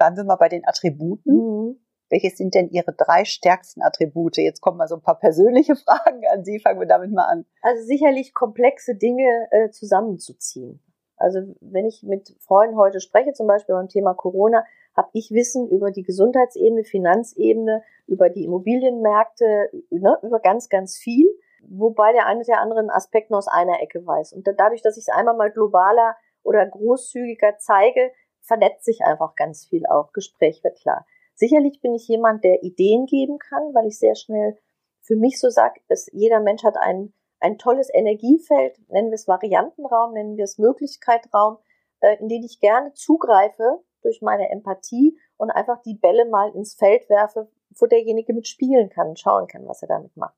Bleiben 0.00 0.16
wir 0.16 0.24
mal 0.24 0.36
bei 0.36 0.48
den 0.48 0.66
Attributen. 0.66 1.34
Mhm. 1.34 1.80
Welches 2.08 2.38
sind 2.38 2.54
denn 2.54 2.70
Ihre 2.70 2.94
drei 2.94 3.26
stärksten 3.26 3.82
Attribute? 3.82 4.38
Jetzt 4.38 4.62
kommen 4.62 4.78
mal 4.78 4.88
so 4.88 4.94
ein 4.94 5.02
paar 5.02 5.18
persönliche 5.18 5.76
Fragen 5.84 6.22
an 6.32 6.42
Sie. 6.42 6.58
Fangen 6.58 6.80
wir 6.80 6.86
damit 6.86 7.12
mal 7.12 7.26
an. 7.26 7.44
Also 7.60 7.84
sicherlich 7.84 8.32
komplexe 8.32 8.94
Dinge 8.94 9.28
äh, 9.50 9.68
zusammenzuziehen. 9.68 10.82
Also 11.18 11.40
wenn 11.60 11.84
ich 11.84 12.02
mit 12.02 12.34
Freunden 12.38 12.78
heute 12.78 12.98
spreche, 12.98 13.34
zum 13.34 13.46
Beispiel 13.46 13.74
beim 13.74 13.88
Thema 13.88 14.14
Corona, 14.14 14.64
habe 14.96 15.10
ich 15.12 15.32
Wissen 15.32 15.68
über 15.68 15.90
die 15.90 16.02
Gesundheitsebene, 16.02 16.82
Finanzebene, 16.82 17.82
über 18.06 18.30
die 18.30 18.44
Immobilienmärkte, 18.44 19.68
ne, 19.90 20.18
über 20.22 20.40
ganz, 20.40 20.70
ganz 20.70 20.96
viel, 20.96 21.28
wobei 21.68 22.14
der 22.14 22.24
eine 22.24 22.42
der 22.44 22.62
anderen 22.62 22.88
Aspekt 22.88 23.28
nur 23.28 23.36
aus 23.36 23.48
einer 23.48 23.82
Ecke 23.82 24.06
weiß. 24.06 24.32
Und 24.32 24.48
dadurch, 24.56 24.80
dass 24.80 24.96
ich 24.96 25.08
es 25.08 25.14
einmal 25.14 25.36
mal 25.36 25.50
globaler 25.50 26.16
oder 26.42 26.66
großzügiger 26.66 27.58
zeige, 27.58 28.12
vernetzt 28.40 28.84
sich 28.84 29.02
einfach 29.02 29.34
ganz 29.36 29.66
viel 29.66 29.86
auch. 29.86 30.12
Gespräch 30.12 30.62
wird 30.64 30.78
klar. 30.80 31.06
Sicherlich 31.34 31.80
bin 31.80 31.94
ich 31.94 32.06
jemand, 32.08 32.44
der 32.44 32.62
Ideen 32.62 33.06
geben 33.06 33.38
kann, 33.38 33.74
weil 33.74 33.86
ich 33.86 33.98
sehr 33.98 34.14
schnell 34.14 34.58
für 35.00 35.16
mich 35.16 35.40
so 35.40 35.48
sage, 35.48 35.80
dass 35.88 36.10
jeder 36.12 36.40
Mensch 36.40 36.62
hat 36.62 36.76
ein, 36.76 37.12
ein 37.40 37.58
tolles 37.58 37.88
Energiefeld, 37.92 38.78
nennen 38.90 39.10
wir 39.10 39.14
es 39.14 39.26
Variantenraum, 39.26 40.12
nennen 40.12 40.36
wir 40.36 40.44
es 40.44 40.58
Möglichkeitraum, 40.58 41.58
äh, 42.00 42.16
in 42.18 42.28
den 42.28 42.42
ich 42.42 42.60
gerne 42.60 42.92
zugreife 42.92 43.82
durch 44.02 44.20
meine 44.22 44.50
Empathie 44.50 45.18
und 45.36 45.50
einfach 45.50 45.80
die 45.82 45.94
Bälle 45.94 46.26
mal 46.26 46.54
ins 46.54 46.74
Feld 46.74 47.08
werfe, 47.08 47.48
wo 47.78 47.86
derjenige 47.86 48.34
mitspielen 48.34 48.90
kann 48.90 49.08
und 49.08 49.18
schauen 49.18 49.46
kann, 49.46 49.66
was 49.66 49.82
er 49.82 49.88
damit 49.88 50.16
macht. 50.16 50.36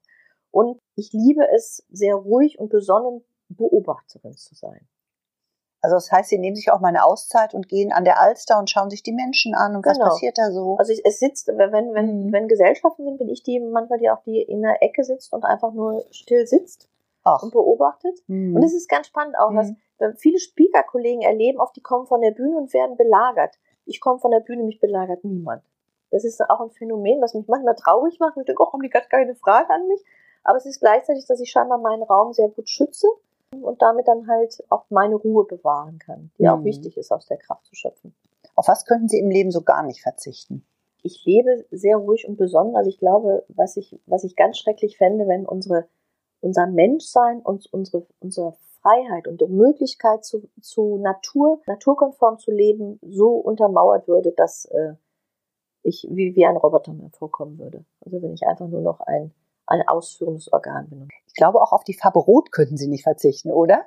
Und 0.50 0.78
ich 0.94 1.12
liebe 1.12 1.48
es, 1.48 1.84
sehr 1.90 2.14
ruhig 2.14 2.58
und 2.58 2.68
besonnen 2.68 3.24
Beobachterin 3.48 4.34
zu 4.34 4.54
sein. 4.54 4.86
Also 5.82 5.96
das 5.96 6.12
heißt, 6.12 6.28
sie 6.30 6.38
nehmen 6.38 6.54
sich 6.54 6.70
auch 6.70 6.78
mal 6.80 6.88
eine 6.88 7.04
Auszeit 7.04 7.54
und 7.54 7.68
gehen 7.68 7.92
an 7.92 8.04
der 8.04 8.20
Alster 8.20 8.58
und 8.58 8.70
schauen 8.70 8.88
sich 8.88 9.02
die 9.02 9.12
Menschen 9.12 9.54
an 9.54 9.74
und 9.74 9.84
was 9.84 9.98
Genau. 9.98 10.10
passiert 10.10 10.38
da 10.38 10.50
so. 10.52 10.76
Also 10.78 10.92
es 11.04 11.18
sitzt, 11.18 11.48
wenn, 11.48 11.72
wenn, 11.92 12.26
Mhm. 12.26 12.32
wenn 12.32 12.46
Gesellschaften 12.48 13.04
sind, 13.04 13.18
bin 13.18 13.28
ich 13.28 13.42
die 13.42 13.58
manchmal, 13.58 13.98
die 13.98 14.08
auch 14.08 14.22
die 14.22 14.40
in 14.40 14.62
der 14.62 14.80
Ecke 14.82 15.02
sitzt 15.02 15.32
und 15.32 15.44
einfach 15.44 15.72
nur 15.72 16.04
still 16.12 16.46
sitzt 16.46 16.88
Ach. 17.24 17.42
und 17.42 17.52
beobachtet. 17.52 18.16
Mhm. 18.28 18.54
Und 18.54 18.62
es 18.62 18.74
ist 18.74 18.88
ganz 18.88 19.08
spannend 19.08 19.36
auch, 19.36 19.52
was 19.54 19.70
Mhm. 19.70 20.14
viele 20.16 20.38
Speaker-Kollegen 20.38 21.22
erleben, 21.22 21.58
oft 21.60 21.74
die 21.76 21.82
kommen 21.82 22.06
von 22.06 22.20
der 22.20 22.30
Bühne 22.30 22.56
und 22.56 22.72
werden 22.72 22.96
belagert. 22.96 23.56
Ich 23.84 24.00
komme 24.00 24.20
von 24.20 24.30
der 24.30 24.40
Bühne, 24.40 24.62
mich 24.62 24.78
belagert 24.78 25.24
niemand. 25.24 25.64
Das 26.12 26.22
ist 26.24 26.40
auch 26.48 26.60
ein 26.60 26.70
Phänomen, 26.70 27.20
was 27.20 27.34
mich 27.34 27.48
manchmal 27.48 27.74
traurig 27.74 28.20
macht. 28.20 28.36
Ich 28.36 28.44
denke, 28.44 28.62
oh, 28.62 28.72
haben 28.72 28.82
die 28.82 28.88
gerade 28.90 29.08
keine 29.08 29.34
Frage 29.34 29.70
an 29.70 29.88
mich? 29.88 30.04
Aber 30.44 30.58
es 30.58 30.66
ist 30.66 30.78
gleichzeitig, 30.80 31.26
dass 31.26 31.40
ich 31.40 31.50
scheinbar 31.50 31.78
meinen 31.78 32.02
Raum 32.04 32.32
sehr 32.32 32.48
gut 32.50 32.68
schütze 32.68 33.08
und 33.60 33.82
damit 33.82 34.08
dann 34.08 34.26
halt 34.28 34.62
auch 34.70 34.84
meine 34.90 35.16
Ruhe 35.16 35.44
bewahren 35.44 35.98
kann, 35.98 36.30
die 36.38 36.48
auch 36.48 36.58
Mhm. 36.58 36.64
wichtig 36.64 36.96
ist, 36.96 37.12
aus 37.12 37.26
der 37.26 37.38
Kraft 37.38 37.66
zu 37.66 37.74
schöpfen. 37.74 38.14
Auf 38.54 38.68
was 38.68 38.84
könnten 38.84 39.08
Sie 39.08 39.18
im 39.18 39.30
Leben 39.30 39.50
so 39.50 39.62
gar 39.62 39.82
nicht 39.82 40.02
verzichten? 40.02 40.64
ich 41.02 41.24
lebe 41.24 41.66
sehr 41.70 41.96
ruhig 41.96 42.26
und 42.26 42.36
besonnen. 42.36 42.76
Also 42.76 42.88
ich 42.88 42.98
glaube, 42.98 43.44
was 43.48 43.76
ich, 43.76 43.98
was 44.06 44.24
ich 44.24 44.36
ganz 44.36 44.58
schrecklich 44.58 44.96
fände, 44.96 45.26
wenn 45.26 45.46
unsere, 45.46 45.88
unser 46.40 46.66
Menschsein 46.66 47.40
und 47.40 47.72
unsere, 47.72 48.06
unsere 48.20 48.52
Freiheit 48.80 49.28
und 49.28 49.40
die 49.40 49.46
Möglichkeit 49.46 50.24
zu, 50.24 50.48
zu 50.60 50.98
Natur, 50.98 51.60
naturkonform 51.66 52.38
zu 52.38 52.50
leben, 52.50 52.98
so 53.02 53.30
untermauert 53.30 54.08
würde, 54.08 54.32
dass 54.32 54.64
äh, 54.66 54.94
ich 55.82 56.06
wie, 56.10 56.34
wie 56.34 56.46
ein 56.46 56.56
Roboter 56.56 56.92
mir 56.92 57.10
vorkommen 57.10 57.58
würde. 57.58 57.84
Also 58.04 58.22
wenn 58.22 58.34
ich 58.34 58.46
einfach 58.46 58.68
nur 58.68 58.80
noch 58.80 59.00
ein, 59.00 59.32
ein 59.66 59.83
ausführendes 59.87 60.53
Organ 60.53 60.88
bin. 60.88 61.09
Ich 61.27 61.35
glaube, 61.35 61.61
auch 61.61 61.72
auf 61.72 61.85
die 61.85 61.94
Farbe 61.94 62.18
Rot 62.18 62.53
könnten 62.53 62.77
Sie 62.77 62.88
nicht 62.88 63.05
verzichten, 63.05 63.51
oder? 63.51 63.87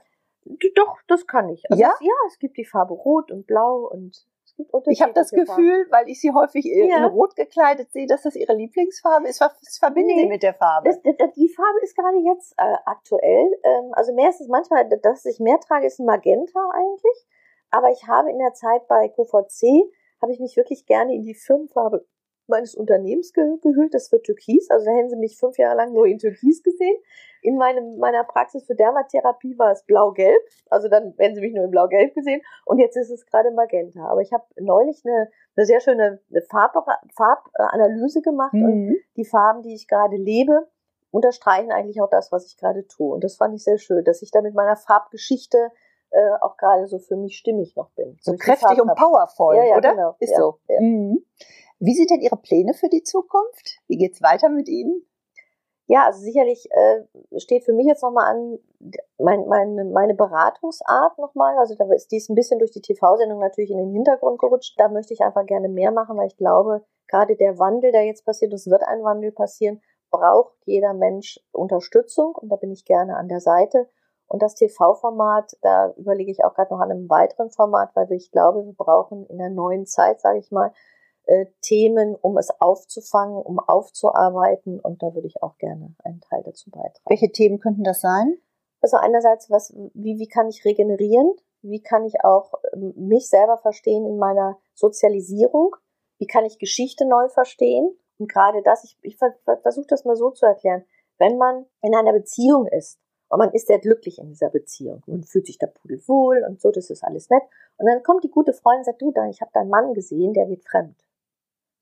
Doch, 0.76 0.98
das 1.08 1.26
kann 1.28 1.50
ich. 1.50 1.64
Also 1.70 1.82
Ja? 1.82 1.92
Es, 2.00 2.06
ja, 2.06 2.14
es 2.28 2.40
gibt 2.40 2.58
die 2.58 2.66
Farbe 2.66 2.94
Rot 2.94 3.32
und 3.32 3.48
Blau 3.48 3.88
und 3.92 4.16
es 4.46 4.56
gibt 4.56 4.72
Ich 4.88 5.02
habe 5.02 5.12
das 5.14 5.32
unterschiedliche 5.32 5.46
Farben. 5.48 5.64
Gefühl, 5.64 5.88
weil 5.92 6.08
ich 6.10 6.22
Sie 6.22 6.32
häufig 6.32 6.66
in 6.66 6.88
Ja. 6.88 7.06
Rot 7.08 7.36
gekleidet 7.36 7.92
sehe, 7.92 8.06
dass 8.08 8.22
das 8.24 8.36
Ihre 8.36 8.54
Lieblingsfarbe 8.54 9.28
ist. 9.28 9.42
Was 9.42 9.52
was 9.62 9.78
verbinden 9.78 10.16
Nee. 10.16 10.22
Sie 10.22 10.28
mit 10.28 10.44
der 10.44 10.54
Farbe? 10.54 10.90
Das, 10.90 11.02
das, 11.18 11.34
die 11.34 11.50
Farbe 11.50 11.80
ist 11.82 11.96
gerade 11.96 12.18
jetzt 12.20 12.54
äh, 12.58 12.76
aktuell. 12.86 13.60
Ähm, 13.64 13.92
also 13.94 14.14
mehr 14.14 14.30
ist 14.30 14.40
es 14.42 14.48
manchmal, 14.48 14.88
dass 15.02 15.26
ich 15.26 15.40
mehr 15.40 15.60
trage, 15.60 15.88
ist 15.88 16.00
ein 16.00 16.06
Magenta 16.06 16.60
eigentlich. 16.74 17.26
Aber 17.72 17.90
ich 17.90 18.08
habe 18.08 18.30
in 18.32 18.38
der 18.40 18.54
Zeit 18.54 18.88
bei 18.88 19.10
QVC, 19.10 19.92
habe 20.22 20.32
ich 20.32 20.40
mich 20.40 20.56
wirklich 20.56 20.86
gerne 20.86 21.14
in 21.14 21.24
die 21.24 21.34
Firmenfarbe 21.34 22.06
meines 22.50 22.76
Unternehmens 22.76 23.34
ge 23.34 23.44
gehüllt. 23.62 23.94
Das 23.94 24.12
wird 24.12 24.24
Türkis. 24.26 24.70
Also 24.70 24.86
da 24.86 24.92
hätten 24.92 25.10
Sie 25.10 25.16
mich 25.18 25.38
fünf 25.38 25.58
Jahre 25.58 25.76
lang 25.78 25.94
nur 25.94 26.06
in 26.08 26.18
Türkis 26.20 26.64
gesehen. 26.64 26.96
In 27.42 27.58
meinem, 27.58 27.98
meiner 27.98 28.24
Praxis 28.24 28.66
für 28.66 28.74
Dermatherapie 28.76 29.58
war 29.60 29.72
es 29.72 29.84
blau-gelb. 29.84 30.40
Also 30.70 30.88
dann 30.90 31.14
hätten 31.18 31.36
Sie 31.36 31.42
mich 31.42 31.54
nur 31.54 31.64
in 31.66 31.72
blau-gelb 31.72 32.14
gesehen. 32.16 32.42
Und 32.66 32.80
jetzt 32.80 32.96
ist 32.98 33.12
es 33.12 33.26
gerade 33.26 33.52
Magenta. 33.52 34.06
Aber 34.08 34.22
ich 34.22 34.34
habe 34.34 34.44
neulich 34.60 35.04
eine, 35.06 35.30
eine 35.56 35.66
sehr 35.66 35.80
schöne 35.80 36.20
Farb 36.50 36.74
Farbanalyse 37.16 38.22
gemacht 38.22 38.54
und 38.54 38.86
Mhm. 38.88 38.96
die 39.16 39.26
Farben, 39.26 39.62
die 39.62 39.74
ich 39.76 39.88
gerade 39.88 40.16
lebe, 40.16 40.68
unterstreichen 41.12 41.72
eigentlich 41.72 42.02
auch 42.02 42.10
das, 42.10 42.32
was 42.32 42.46
ich 42.48 42.58
gerade 42.58 42.88
tue. 42.88 43.14
Und 43.14 43.24
das 43.24 43.36
fand 43.38 43.56
ich 43.56 43.64
sehr 43.64 43.78
schön, 43.78 44.04
dass 44.04 44.22
ich 44.22 44.32
da 44.32 44.42
mit 44.42 44.54
meiner 44.54 44.76
Farbgeschichte 44.76 45.72
äh, 46.12 46.32
auch 46.42 46.56
gerade 46.58 46.88
so 46.88 47.00
für 47.00 47.16
mich 47.16 47.38
stimmig 47.38 47.76
noch 47.76 47.90
bin. 47.92 48.18
So 48.22 48.32
die 48.34 48.38
kräftig 48.38 48.82
und 48.82 48.94
powervoll, 48.96 49.56
Ja, 49.58 49.64
ja, 49.66 49.78
oder? 49.78 49.92
genau. 49.92 50.16
Ist 50.20 50.32
Ja, 50.32 50.38
so. 50.38 50.60
ja. 50.68 50.80
Mhm. 50.82 51.26
Wie 51.80 51.94
sind 51.94 52.10
denn 52.10 52.22
Ihre 52.22 52.38
Pläne 52.38 52.74
für 52.74 52.90
die 52.90 53.04
Zukunft? 53.04 53.80
Wie 53.88 53.98
geht's 53.98 54.22
weiter 54.22 54.50
mit 54.50 54.68
Ihnen? 54.68 55.06
Ja, 55.88 56.06
also 56.06 56.20
sicherlich 56.20 56.68
äh, 56.72 57.40
steht 57.40 57.64
für 57.64 57.74
mich 57.74 57.86
jetzt 57.86 58.02
nochmal 58.02 58.34
an 58.34 58.58
mein, 59.20 59.48
meine, 59.48 59.86
meine 59.86 60.16
Beratungsart 60.16 61.20
nochmal. 61.20 61.58
Also 61.60 61.76
da 61.76 61.86
ist 61.94 62.12
dies 62.12 62.28
ein 62.30 62.36
bisschen 62.36 62.58
durch 62.58 62.72
die 62.72 62.82
TV-Sendung 62.82 63.40
natürlich 63.40 63.70
in 63.70 63.78
den 63.78 63.92
Hintergrund 63.92 64.40
gerutscht. 64.40 64.74
Da 64.80 64.90
möchte 64.90 65.14
ich 65.14 65.22
einfach 65.22 65.46
gerne 65.46 65.70
mehr 65.70 65.92
machen, 65.92 66.18
weil 66.18 66.28
ich 66.28 66.38
glaube, 66.38 66.84
gerade 67.08 67.36
der 67.36 67.60
Wandel, 67.60 67.92
der 67.92 68.06
jetzt 68.06 68.26
passiert, 68.26 68.52
es 68.54 68.68
wird 68.68 68.84
ein 68.84 69.04
Wandel 69.04 69.32
passieren, 69.32 69.80
braucht 70.10 70.56
jeder 70.66 70.94
Mensch 70.94 71.40
Unterstützung 71.52 72.34
und 72.36 72.50
da 72.50 72.56
bin 72.56 72.72
ich 72.72 72.86
gerne 72.86 73.18
an 73.18 73.28
der 73.28 73.40
Seite. 73.40 73.88
Und 74.28 74.42
das 74.42 74.56
TV-Format, 74.56 75.56
da 75.62 75.94
überlege 75.98 76.32
ich 76.32 76.44
auch 76.44 76.56
gerade 76.56 76.74
noch 76.74 76.82
an 76.82 76.90
einem 76.90 77.10
weiteren 77.10 77.52
Format, 77.52 77.92
weil 77.96 78.12
ich 78.12 78.32
glaube, 78.32 78.66
wir 78.66 78.74
brauchen 78.74 79.28
in 79.28 79.38
der 79.38 79.52
neuen 79.52 79.86
Zeit, 79.86 80.20
sage 80.20 80.40
ich 80.40 80.50
mal, 80.50 80.74
äh, 81.28 81.46
Themen, 81.62 82.16
um 82.16 82.38
es 82.38 82.50
aufzufangen, 82.60 83.38
um 83.38 83.60
aufzuarbeiten. 83.60 84.80
Und 84.80 85.02
da 85.04 85.14
würde 85.14 85.28
ich 85.28 85.42
auch 85.42 85.58
gerne 85.58 85.96
einen 86.04 86.22
Teil 86.22 86.44
dazu 86.44 86.70
beitragen. 86.70 87.06
Welche 87.08 87.32
Themen 87.32 87.60
könnten 87.60 87.84
das 87.84 88.02
sein? 88.02 88.38
Also 88.82 88.98
einerseits, 88.98 89.50
was, 89.50 89.74
wie, 89.94 90.20
wie 90.20 90.28
kann 90.28 90.48
ich 90.48 90.64
regenerieren? 90.64 91.34
Wie 91.62 91.82
kann 91.82 92.06
ich 92.06 92.24
auch 92.24 92.54
ähm, 92.74 92.94
mich 92.96 93.30
selber 93.30 93.58
verstehen 93.58 94.06
in 94.06 94.18
meiner 94.18 94.58
Sozialisierung? 94.76 95.76
Wie 96.20 96.28
kann 96.28 96.46
ich 96.46 96.60
Geschichte 96.60 97.08
neu 97.08 97.28
verstehen? 97.30 97.98
Und 98.18 98.32
gerade 98.32 98.62
das, 98.62 98.84
ich, 98.84 98.98
ich 99.02 99.18
ver 99.18 99.34
ver 99.44 99.58
versuche 99.58 99.88
das 99.88 100.06
mal 100.06 100.16
so 100.16 100.32
zu 100.32 100.46
erklären. 100.46 100.86
Wenn 101.18 101.38
man 101.38 101.66
in 101.82 101.96
einer 101.96 102.14
Beziehung 102.14 102.68
ist 102.68 103.00
und 103.30 103.40
man 103.40 103.52
ist 103.52 103.68
sehr 103.68 103.80
glücklich 103.80 104.20
in 104.20 104.30
dieser 104.30 104.50
Beziehung 104.50 105.02
und 105.08 105.28
fühlt 105.28 105.48
sich 105.48 105.58
da 105.58 105.68
pudelwohl 105.68 106.46
und 106.48 106.62
so, 106.62 106.72
das 106.72 106.90
ist 106.90 107.04
alles 107.04 107.30
nett. 107.30 107.44
Und 107.78 107.88
dann 107.88 108.04
kommt 108.04 108.24
die 108.24 108.30
gute 108.30 108.54
Freundin 108.54 108.82
und 108.82 108.86
sagt, 108.86 109.02
du, 109.02 109.12
da, 109.12 109.28
ich 109.28 109.42
habe 109.42 109.52
deinen 109.54 109.70
Mann 109.70 109.94
gesehen, 109.94 110.34
der 110.34 110.46
geht 110.46 110.64
fremd. 110.64 111.05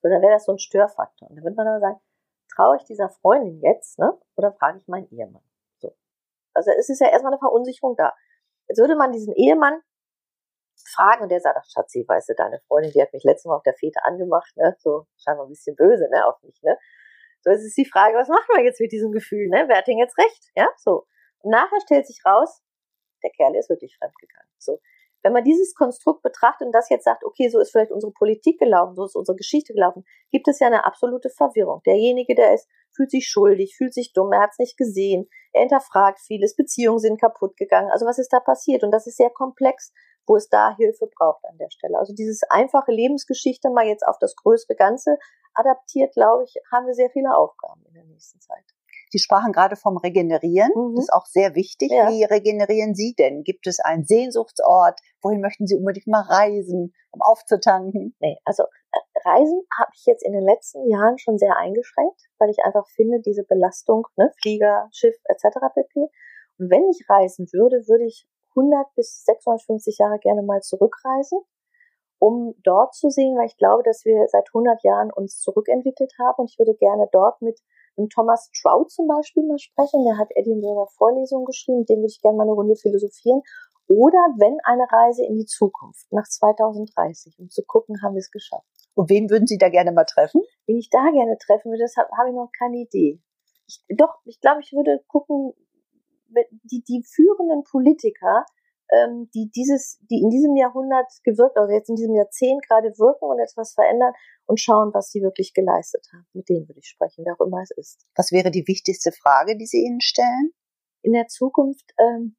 So, 0.04 0.10
dann 0.10 0.22
wäre 0.22 0.34
das 0.34 0.44
so 0.44 0.52
ein 0.52 0.60
Störfaktor. 0.60 1.30
Und 1.30 1.38
dann 1.38 1.46
würde 1.46 1.56
man 1.56 1.68
aber 1.68 1.80
sagen, 1.80 2.00
traue 2.54 2.76
ich 2.76 2.84
dieser 2.84 3.10
Freundin 3.10 3.62
jetzt, 3.62 3.98
ne? 4.00 4.20
Oder 4.36 4.52
frage 4.52 4.78
ich 4.78 4.88
meinen 4.88 5.10
Ehemann? 5.10 5.44
So. 5.80 5.96
Also 6.54 6.72
es 6.78 6.90
ist 6.90 7.00
ja 7.00 7.08
erstmal 7.08 7.32
eine 7.32 7.40
Verunsicherung 7.40 7.96
da. 7.96 8.14
Jetzt 8.68 8.80
würde 8.80 8.98
man 8.98 9.14
diesen 9.14 9.34
Ehemann 9.34 9.82
fragen 10.94 11.24
und 11.24 11.30
der 11.30 11.40
sagt, 11.40 11.58
ach 11.58 11.66
Schatzi, 11.66 12.04
weißt 12.06 12.30
du, 12.30 12.36
deine 12.36 12.60
Freundin, 12.68 12.92
die 12.92 13.02
hat 13.02 13.14
mich 13.14 13.24
letztes 13.24 13.46
Mal 13.46 13.56
auf 13.56 13.64
der 13.64 13.76
Fete 13.76 14.04
angemacht, 14.04 14.56
ne? 14.58 14.76
So 14.80 15.08
scheinbar 15.16 15.46
ein 15.46 15.50
bisschen 15.50 15.76
böse, 15.78 16.10
ne, 16.12 16.26
auf 16.28 16.42
mich, 16.44 16.62
ne? 16.64 16.78
So, 17.42 17.52
es 17.52 17.64
ist 17.64 17.78
die 17.78 17.86
Frage, 17.86 18.18
was 18.18 18.28
machen 18.28 18.56
wir 18.56 18.64
jetzt 18.64 18.82
mit 18.82 18.92
diesem 18.92 19.12
Gefühl, 19.14 19.48
ne? 19.48 19.66
Wer 19.68 19.78
hat 19.78 19.88
denn 19.88 19.98
jetzt 19.98 20.18
recht? 20.18 20.52
Ja, 20.56 20.68
so. 20.78 21.08
Und 21.40 21.52
nachher 21.52 21.80
stellt 21.82 22.08
sich 22.08 22.26
raus, 22.26 22.62
der 23.24 23.32
Kerl 23.32 23.56
ist 23.56 23.70
wirklich 23.70 23.96
fremdgegangen. 23.98 24.50
So. 24.58 24.80
Wenn 25.24 25.34
man 25.34 25.44
dieses 25.44 25.74
Konstrukt 25.74 26.22
betrachtet 26.22 26.68
und 26.68 26.74
das 26.74 26.90
jetzt 26.90 27.06
sagt, 27.06 27.24
okay, 27.24 27.50
so 27.50 27.60
ist 27.60 27.72
vielleicht 27.72 27.92
unsere 27.92 28.12
Politik 28.12 28.60
gelaufen, 28.60 28.94
so 28.96 29.06
ist 29.06 29.16
unsere 29.16 29.36
Geschichte 29.36 29.74
gelaufen, 29.74 30.04
gibt 30.32 30.48
es 30.48 30.60
ja 30.60 30.68
eine 30.68 30.86
absolute 30.86 31.30
Verwirrung. 31.30 31.82
Derjenige, 31.86 32.36
der 32.36 32.54
ist, 32.54 32.68
fühlt 32.92 33.10
sich 33.10 33.28
schuldig, 33.28 33.76
fühlt 33.78 33.94
sich 33.94 34.14
dumm, 34.14 34.34
er 34.34 34.42
hat 34.42 34.52
es 34.52 34.60
nicht 34.60 34.78
gesehen, 34.78 35.30
er 35.54 35.62
hinterfragt 35.62 36.20
vieles, 36.20 36.56
Beziehungen 36.56 37.00
sind 37.00 37.20
kaputt 37.20 37.56
gegangen. 37.58 37.90
Also 37.92 38.06
was 38.06 38.20
ist 38.20 38.34
da 38.34 38.40
passiert? 38.40 38.84
Und 38.84 38.92
das 38.92 39.08
ist 39.08 39.18
sehr 39.18 39.30
komplex, 39.30 39.94
wo 40.28 40.36
es 40.36 40.50
da 40.50 40.76
Hilfe 40.76 41.08
braucht 41.18 41.44
an 41.46 41.58
der 41.58 41.70
Stelle. 41.70 41.98
Also 41.98 42.14
dieses 42.14 42.44
einfache 42.50 42.92
Lebensgeschichte 42.92 43.70
mal 43.70 43.86
jetzt 43.86 44.06
auf 44.06 44.18
das 44.20 44.36
größere 44.36 44.76
Ganze 44.76 45.18
adaptiert, 45.54 46.14
glaube 46.14 46.44
ich, 46.44 46.56
haben 46.72 46.86
wir 46.86 46.94
sehr 46.94 47.10
viele 47.10 47.36
Aufgaben 47.36 47.86
in 47.86 47.94
der 47.94 48.06
nächsten 48.06 48.40
Zeit. 48.40 48.73
Sie 49.14 49.20
sprachen 49.20 49.52
gerade 49.52 49.76
vom 49.76 49.98
Regenerieren. 49.98 50.72
Mhm. 50.74 50.96
Das 50.96 51.06
ist 51.06 51.14
auch 51.14 51.28
sehr 51.28 51.54
wichtig. 51.54 51.92
Ja. 51.92 52.10
Wie 52.10 52.24
regenerieren 52.24 52.96
Sie 52.96 53.14
denn? 53.14 53.44
Gibt 53.44 53.68
es 53.68 53.80
einen 53.80 54.06
Sehnsuchtsort? 54.06 55.00
Wohin 55.22 55.40
möchten 55.40 55.68
Sie 55.68 55.76
unbedingt 55.76 56.08
mal 56.08 56.24
reisen, 56.24 56.96
um 57.12 57.22
aufzutanken? 57.22 58.16
Nee, 58.20 58.40
also 58.44 58.64
äh, 58.64 59.30
Reisen 59.30 59.62
habe 59.78 59.92
ich 59.94 60.04
jetzt 60.08 60.26
in 60.26 60.34
den 60.34 60.42
letzten 60.42 60.90
Jahren 60.90 61.20
schon 61.20 61.38
sehr 61.38 61.56
eingeschränkt, 61.58 62.22
weil 62.40 62.50
ich 62.50 62.66
einfach 62.66 62.88
finde, 62.88 63.22
diese 63.22 63.44
Belastung, 63.44 64.08
ne, 64.16 64.32
Flieger, 64.42 64.90
Schiff 64.92 65.16
etc. 65.26 65.60
pp. 65.76 66.10
Und 66.58 66.72
wenn 66.72 66.90
ich 66.90 67.08
reisen 67.08 67.46
würde, 67.54 67.88
würde 67.88 68.06
ich 68.06 68.28
100 68.58 68.96
bis 68.96 69.26
650 69.26 70.00
Jahre 70.00 70.18
gerne 70.18 70.42
mal 70.42 70.62
zurückreisen 70.62 71.38
um 72.24 72.56
dort 72.64 72.96
zu 72.96 73.10
sehen, 73.10 73.38
weil 73.38 73.48
ich 73.48 73.58
glaube, 73.58 73.84
dass 73.84 74.06
wir 74.06 74.26
seit 74.30 74.48
100 74.48 74.82
Jahren 74.84 75.12
uns 75.12 75.42
zurückentwickelt 75.42 76.14
haben 76.18 76.44
und 76.44 76.50
ich 76.50 76.58
würde 76.58 76.74
gerne 76.74 77.10
dort 77.12 77.42
mit 77.42 77.60
einem 77.98 78.10
Thomas 78.10 78.50
Trout 78.62 78.90
zum 78.90 79.08
Beispiel 79.08 79.44
mal 79.44 79.60
sprechen, 79.60 80.04
der 80.06 80.18
hat 80.18 80.30
Edinburgher 80.36 80.88
Vorlesungen 80.98 81.46
geschrieben, 81.46 81.86
dem 81.86 82.00
würde 82.00 82.08
ich 82.08 82.22
gerne 82.22 82.38
mal 82.38 82.44
eine 82.44 82.54
Runde 82.54 82.76
philosophieren. 82.76 83.42
Oder 83.88 84.20
wenn 84.38 84.58
eine 84.64 84.86
Reise 84.90 85.26
in 85.26 85.38
die 85.38 85.46
Zukunft 85.46 86.12
nach 86.12 86.28
2030, 86.28 87.38
um 87.40 87.50
zu 87.50 87.64
gucken, 87.64 88.02
haben 88.02 88.16
wir 88.16 88.20
es 88.20 88.32
geschafft. 88.32 88.66
Und 88.96 89.10
wen 89.10 89.30
würden 89.30 89.48
Sie 89.48 89.58
da 89.58 89.70
gerne 89.70 89.92
mal 89.92 90.06
treffen? 90.06 90.42
Wen 90.66 90.78
ich 90.78 90.90
da 90.90 91.10
gerne 91.12 91.38
treffen 91.38 91.72
würde, 91.72 91.84
das 91.84 91.98
habe 91.98 92.10
hab 92.18 92.28
ich 92.28 92.34
noch 92.34 92.50
keine 92.58 92.78
Idee. 92.78 93.20
Ich, 93.68 93.84
doch, 93.90 94.20
ich 94.26 94.40
glaube, 94.40 94.62
ich 94.62 94.72
würde 94.72 95.04
gucken, 95.08 95.54
die, 96.64 96.84
die 96.84 97.04
führenden 97.04 97.64
Politiker, 97.64 98.46
ähm, 98.94 99.30
die 99.34 99.50
dieses, 99.50 100.00
die 100.10 100.22
in 100.22 100.30
diesem 100.30 100.56
Jahrhundert 100.56 101.12
gewirkt, 101.24 101.58
also 101.58 101.72
jetzt 101.72 101.90
in 101.90 101.96
diesem 101.96 102.16
Jahrzehnt 102.16 102.66
gerade 102.68 102.90
wirken 102.98 103.26
und 103.26 103.40
etwas 103.40 103.74
verändern 103.74 104.14
und 104.46 104.60
schauen, 104.60 104.94
was 104.94 105.10
sie 105.10 105.22
wirklich 105.22 105.54
geleistet 105.54 106.06
haben. 106.14 106.28
Mit 106.34 106.50
denen 106.50 106.68
würde 106.68 106.80
ich 106.80 106.88
sprechen, 106.88 107.26
wer 107.26 107.34
auch 107.34 107.46
immer 107.46 107.62
es 107.62 107.72
ist. 107.72 108.06
Was 108.16 108.32
wäre 108.32 108.52
die 108.52 108.68
wichtigste 108.68 109.12
Frage, 109.12 109.58
die 109.58 109.66
Sie 109.66 109.84
ihnen 109.84 110.02
stellen? 110.02 110.52
In 111.02 111.14
der 111.14 111.28
Zukunft, 111.28 111.92
ähm, 111.98 112.36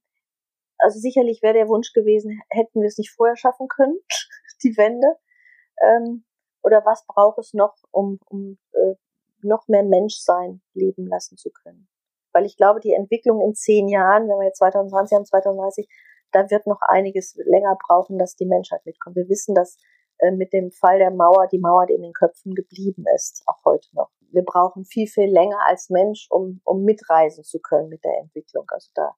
also 0.78 0.98
sicherlich 0.98 1.42
wäre 1.42 1.54
der 1.54 1.68
Wunsch 1.68 1.92
gewesen, 1.92 2.40
hätten 2.50 2.80
wir 2.80 2.88
es 2.88 2.98
nicht 2.98 3.10
vorher 3.10 3.36
schaffen 3.36 3.68
können, 3.68 3.98
die 4.62 4.76
Wende. 4.76 5.08
Ähm, 5.82 6.24
oder 6.62 6.84
was 6.84 7.04
braucht 7.06 7.38
es 7.38 7.52
noch, 7.52 7.74
um, 7.90 8.18
um 8.26 8.58
äh, 8.72 8.94
noch 9.42 9.66
mehr 9.68 9.82
Menschsein 9.82 10.62
leben 10.72 11.06
lassen 11.06 11.36
zu 11.36 11.50
können? 11.50 11.88
Weil 12.32 12.46
ich 12.46 12.56
glaube, 12.56 12.80
die 12.80 12.92
Entwicklung 12.92 13.40
in 13.40 13.54
zehn 13.54 13.88
Jahren, 13.88 14.28
wenn 14.28 14.38
wir 14.38 14.46
jetzt 14.46 14.58
2020 14.58 15.14
haben, 15.14 15.24
2030, 15.24 15.88
da 16.34 16.50
wird 16.50 16.66
noch 16.66 16.80
einiges 16.82 17.36
länger 17.44 17.76
brauchen, 17.86 18.18
dass 18.18 18.36
die 18.36 18.46
Menschheit 18.46 18.84
mitkommt. 18.84 19.16
Wir 19.16 19.28
wissen, 19.28 19.54
dass 19.54 19.78
äh, 20.18 20.32
mit 20.32 20.52
dem 20.52 20.70
Fall 20.70 20.98
der 20.98 21.10
Mauer 21.10 21.46
die 21.50 21.58
Mauer 21.58 21.88
in 21.88 22.02
den 22.02 22.12
Köpfen 22.12 22.54
geblieben 22.54 23.04
ist, 23.14 23.42
auch 23.46 23.64
heute 23.64 23.88
noch. 23.92 24.10
Wir 24.32 24.42
brauchen 24.42 24.84
viel, 24.84 25.06
viel 25.06 25.30
länger 25.32 25.58
als 25.68 25.90
Mensch, 25.90 26.26
um, 26.30 26.60
um 26.64 26.84
mitreisen 26.84 27.44
zu 27.44 27.60
können 27.60 27.88
mit 27.88 28.04
der 28.04 28.18
Entwicklung. 28.20 28.64
Also 28.68 28.90
da 28.94 29.14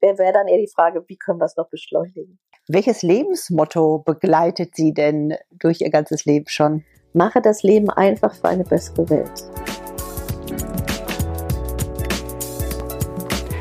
wäre 0.00 0.18
wär 0.18 0.32
dann 0.32 0.48
eher 0.48 0.58
die 0.58 0.70
Frage, 0.72 1.04
wie 1.06 1.16
können 1.16 1.38
wir 1.38 1.46
es 1.46 1.56
noch 1.56 1.68
beschleunigen? 1.68 2.38
Welches 2.68 3.02
Lebensmotto 3.02 3.98
begleitet 3.98 4.74
Sie 4.74 4.92
denn 4.92 5.36
durch 5.52 5.80
Ihr 5.82 5.90
ganzes 5.90 6.24
Leben 6.24 6.48
schon? 6.48 6.84
Mache 7.12 7.40
das 7.40 7.62
Leben 7.62 7.90
einfach 7.90 8.34
für 8.34 8.48
eine 8.48 8.64
bessere 8.64 9.08
Welt. 9.08 9.85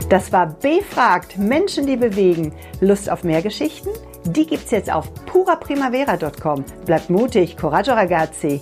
Das 0.10 0.32
war 0.32 0.48
Befragt 0.48 1.38
Menschen, 1.38 1.88
die 1.88 1.98
bewegen. 1.98 2.54
Lust 2.80 3.10
auf 3.10 3.24
mehr 3.24 3.42
Geschichten? 3.42 3.90
Die 4.26 4.46
gibt's 4.46 4.72
jetzt 4.72 4.92
auf 4.92 5.12
puraprimavera.com. 5.26 6.64
Bleibt 6.86 7.10
mutig, 7.10 7.58
coraggio 7.58 7.94
ragazzi. 7.94 8.62